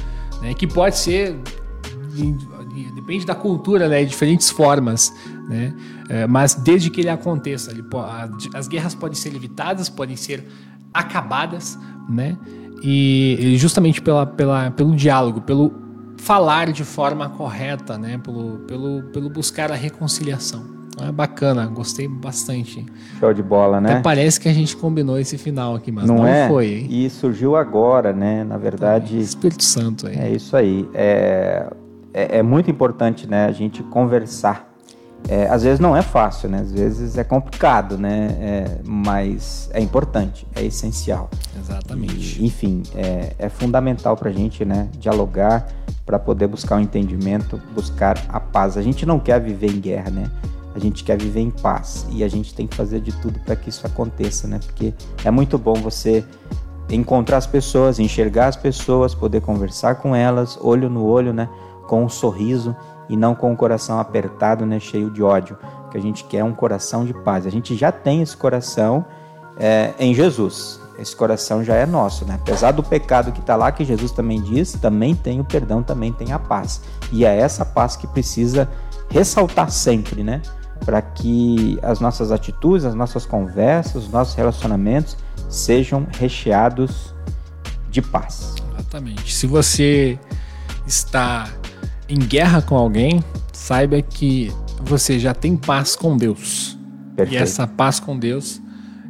né? 0.41 0.53
que 0.53 0.67
pode 0.67 0.97
ser. 0.97 1.37
Depende 2.95 3.25
da 3.25 3.35
cultura, 3.35 3.87
né? 3.87 4.03
De 4.03 4.09
diferentes 4.09 4.49
formas, 4.49 5.13
né? 5.49 5.73
É, 6.07 6.27
mas 6.27 6.55
desde 6.55 6.89
que 6.89 7.01
ele 7.01 7.09
aconteça, 7.09 7.71
ele, 7.71 7.83
as 8.53 8.67
guerras 8.67 8.93
podem 8.93 9.15
ser 9.15 9.35
evitadas, 9.35 9.89
podem 9.89 10.15
ser 10.15 10.45
acabadas, 10.93 11.77
né? 12.07 12.37
E 12.83 13.55
justamente 13.57 14.01
pela, 14.01 14.25
pela, 14.25 14.71
pelo 14.71 14.95
diálogo, 14.95 15.41
pelo 15.41 15.90
falar 16.21 16.71
de 16.71 16.83
forma 16.83 17.29
correta, 17.29 17.97
né? 17.97 18.19
Pelo, 18.23 18.59
pelo, 18.59 19.03
pelo 19.11 19.29
buscar 19.29 19.71
a 19.71 19.75
reconciliação. 19.75 20.63
É 21.01 21.11
bacana, 21.11 21.65
gostei 21.65 22.07
bastante. 22.07 22.85
Show 23.19 23.33
de 23.33 23.41
bola, 23.41 23.81
né? 23.81 23.93
Até 23.93 24.01
parece 24.01 24.39
que 24.39 24.47
a 24.47 24.53
gente 24.53 24.77
combinou 24.77 25.17
esse 25.17 25.37
final 25.37 25.75
aqui, 25.75 25.91
mas 25.91 26.05
não, 26.05 26.17
não 26.17 26.27
é? 26.27 26.47
foi. 26.47 26.67
Hein? 26.67 26.87
E 26.89 27.09
surgiu 27.09 27.55
agora, 27.55 28.13
né? 28.13 28.43
Na 28.43 28.57
verdade. 28.57 29.17
É, 29.17 29.19
Espírito 29.19 29.63
Santo 29.63 30.07
aí. 30.07 30.15
É 30.15 30.29
isso 30.29 30.55
aí. 30.55 30.87
É, 30.93 31.65
é, 32.13 32.37
é 32.37 32.43
muito 32.43 32.69
importante, 32.69 33.25
né? 33.25 33.45
A 33.45 33.51
gente 33.51 33.81
conversar 33.83 34.70
é, 35.29 35.47
às 35.47 35.63
vezes 35.63 35.79
não 35.79 35.95
é 35.95 36.01
fácil, 36.01 36.49
né? 36.49 36.59
Às 36.59 36.71
vezes 36.71 37.17
é 37.17 37.23
complicado, 37.23 37.97
né? 37.97 38.35
É, 38.39 38.77
mas 38.83 39.69
é 39.73 39.79
importante, 39.79 40.47
é 40.55 40.63
essencial. 40.63 41.29
Exatamente. 41.57 42.41
E, 42.41 42.45
enfim, 42.45 42.83
é, 42.95 43.33
é 43.37 43.49
fundamental 43.49 44.17
para 44.17 44.29
a 44.29 44.33
gente, 44.33 44.65
né? 44.65 44.89
Dialogar 44.99 45.67
para 46.05 46.17
poder 46.17 46.47
buscar 46.47 46.75
o 46.75 46.77
um 46.79 46.81
entendimento, 46.81 47.61
buscar 47.73 48.17
a 48.27 48.39
paz. 48.39 48.77
A 48.77 48.81
gente 48.81 49.05
não 49.05 49.19
quer 49.19 49.39
viver 49.39 49.71
em 49.71 49.79
guerra, 49.79 50.09
né? 50.09 50.29
A 50.73 50.79
gente 50.79 51.03
quer 51.03 51.17
viver 51.17 51.41
em 51.41 51.51
paz 51.51 52.05
e 52.09 52.23
a 52.23 52.27
gente 52.27 52.53
tem 52.53 52.65
que 52.65 52.75
fazer 52.75 53.01
de 53.01 53.11
tudo 53.11 53.39
para 53.41 53.55
que 53.55 53.69
isso 53.69 53.85
aconteça, 53.85 54.47
né? 54.47 54.59
Porque 54.65 54.93
é 55.23 55.29
muito 55.29 55.57
bom 55.57 55.75
você 55.75 56.23
encontrar 56.89 57.37
as 57.37 57.47
pessoas, 57.47 57.99
enxergar 57.99 58.47
as 58.47 58.55
pessoas, 58.55 59.13
poder 59.13 59.41
conversar 59.41 59.95
com 59.95 60.15
elas, 60.15 60.57
olho 60.61 60.89
no 60.89 61.05
olho, 61.05 61.31
né? 61.31 61.47
Com 61.87 62.03
um 62.05 62.09
sorriso 62.09 62.75
e 63.11 63.17
não 63.17 63.35
com 63.35 63.51
o 63.51 63.57
coração 63.57 63.99
apertado, 63.99 64.65
né, 64.65 64.79
cheio 64.79 65.09
de 65.09 65.21
ódio. 65.21 65.57
Que 65.91 65.97
a 65.97 66.01
gente 66.01 66.23
quer 66.23 66.45
um 66.45 66.53
coração 66.53 67.03
de 67.03 67.13
paz. 67.13 67.45
A 67.45 67.49
gente 67.49 67.75
já 67.75 67.91
tem 67.91 68.21
esse 68.21 68.37
coração 68.37 69.05
é, 69.57 69.93
em 69.99 70.13
Jesus. 70.13 70.79
Esse 70.97 71.13
coração 71.13 71.61
já 71.61 71.75
é 71.75 71.85
nosso, 71.85 72.23
né? 72.23 72.35
Apesar 72.41 72.71
do 72.71 72.81
pecado 72.81 73.33
que 73.33 73.41
está 73.41 73.57
lá, 73.57 73.69
que 73.69 73.83
Jesus 73.83 74.11
também 74.13 74.41
diz, 74.41 74.73
também 74.73 75.13
tem 75.13 75.41
o 75.41 75.43
perdão, 75.43 75.83
também 75.83 76.13
tem 76.13 76.31
a 76.31 76.39
paz. 76.39 76.81
E 77.11 77.25
é 77.25 77.35
essa 77.37 77.65
paz 77.65 77.97
que 77.97 78.07
precisa 78.07 78.69
ressaltar 79.09 79.69
sempre, 79.69 80.23
né? 80.23 80.41
Para 80.85 81.01
que 81.01 81.77
as 81.81 81.99
nossas 81.99 82.31
atitudes, 82.31 82.85
as 82.85 82.95
nossas 82.95 83.25
conversas, 83.25 84.05
os 84.05 84.09
nossos 84.09 84.35
relacionamentos 84.35 85.17
sejam 85.49 86.07
recheados 86.17 87.13
de 87.89 88.01
paz. 88.01 88.55
Exatamente. 88.73 89.33
Se 89.33 89.47
você 89.47 90.17
está 90.87 91.49
em 92.11 92.19
guerra 92.19 92.61
com 92.61 92.75
alguém, 92.75 93.23
saiba 93.53 94.01
que 94.01 94.51
você 94.83 95.17
já 95.17 95.33
tem 95.33 95.55
paz 95.55 95.95
com 95.95 96.17
Deus. 96.17 96.77
Perfeito. 97.15 97.39
E 97.39 97.41
essa 97.41 97.65
paz 97.65 98.01
com 98.01 98.19
Deus 98.19 98.61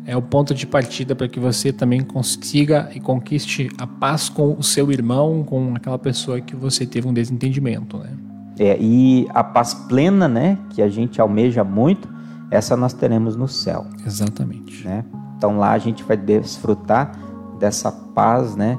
é 0.05 0.15
o 0.15 0.21
ponto 0.21 0.53
de 0.53 0.67
partida 0.67 1.15
para 1.15 1.27
que 1.27 1.39
você 1.39 1.73
também 1.73 2.01
consiga 2.01 2.91
e 2.93 2.99
conquiste 2.99 3.71
a 3.79 3.87
paz 3.87 4.29
com 4.29 4.53
o 4.53 4.61
seu 4.61 4.91
irmão, 4.91 5.43
com 5.43 5.73
aquela 5.75 5.97
pessoa 5.97 6.39
que 6.39 6.55
você 6.55 6.85
teve 6.85 7.07
um 7.07 7.13
desentendimento, 7.13 7.97
né? 7.97 8.11
É, 8.59 8.77
e 8.79 9.27
a 9.33 9.43
paz 9.43 9.73
plena, 9.73 10.27
né, 10.27 10.57
que 10.69 10.81
a 10.83 10.89
gente 10.89 11.19
almeja 11.19 11.63
muito, 11.63 12.07
essa 12.51 12.77
nós 12.77 12.93
teremos 12.93 13.35
no 13.35 13.47
céu. 13.47 13.87
Exatamente. 14.05 14.85
Né? 14.85 15.03
Então 15.37 15.57
lá 15.57 15.71
a 15.71 15.77
gente 15.79 16.03
vai 16.03 16.17
desfrutar 16.17 17.17
dessa 17.57 17.91
paz, 17.91 18.55
né, 18.55 18.77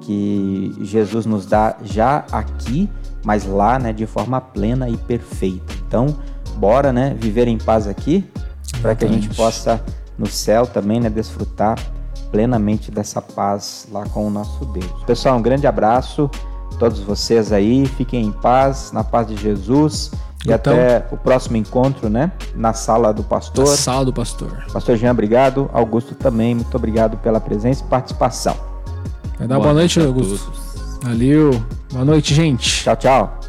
que 0.00 0.74
Jesus 0.80 1.26
nos 1.26 1.46
dá 1.46 1.76
já 1.84 2.24
aqui 2.32 2.88
mas 3.24 3.46
lá, 3.46 3.78
né, 3.78 3.92
de 3.92 4.06
forma 4.06 4.40
plena 4.40 4.88
e 4.88 4.96
perfeita. 4.96 5.72
Então, 5.86 6.16
bora, 6.56 6.92
né, 6.92 7.14
viver 7.18 7.48
em 7.48 7.58
paz 7.58 7.86
aqui, 7.86 8.28
para 8.80 8.94
que 8.94 9.04
a 9.04 9.08
gente 9.08 9.28
possa 9.34 9.82
no 10.18 10.26
céu 10.26 10.66
também, 10.66 11.00
né, 11.00 11.08
desfrutar 11.08 11.78
plenamente 12.30 12.90
dessa 12.90 13.20
paz 13.20 13.88
lá 13.90 14.04
com 14.04 14.26
o 14.26 14.30
nosso 14.30 14.64
Deus. 14.66 15.04
Pessoal, 15.06 15.36
um 15.36 15.42
grande 15.42 15.66
abraço 15.66 16.30
a 16.72 16.76
todos 16.76 17.00
vocês 17.00 17.52
aí, 17.52 17.86
fiquem 17.86 18.26
em 18.26 18.32
paz, 18.32 18.92
na 18.92 19.02
paz 19.02 19.26
de 19.26 19.36
Jesus. 19.36 20.12
E 20.46 20.52
então, 20.52 20.72
até 20.72 21.06
o 21.10 21.18
próximo 21.18 21.56
encontro, 21.56 22.08
né? 22.08 22.32
Na 22.54 22.72
sala 22.72 23.12
do 23.12 23.22
pastor. 23.22 23.68
Na 23.68 23.76
sala 23.76 24.04
do 24.06 24.12
pastor. 24.12 24.64
Pastor 24.72 24.96
Jean, 24.96 25.10
obrigado. 25.10 25.68
Augusto 25.72 26.14
também, 26.14 26.54
muito 26.54 26.74
obrigado 26.74 27.18
pela 27.18 27.40
presença 27.40 27.84
e 27.84 27.86
participação. 27.88 28.56
Vai 29.38 29.46
dar 29.46 29.56
boa, 29.56 29.66
boa 29.66 29.74
noite, 29.74 30.00
Augusto. 30.00 30.69
Valeu. 31.02 31.50
Boa 31.92 32.04
noite, 32.04 32.34
gente. 32.34 32.82
Tchau, 32.82 32.96
tchau. 32.96 33.39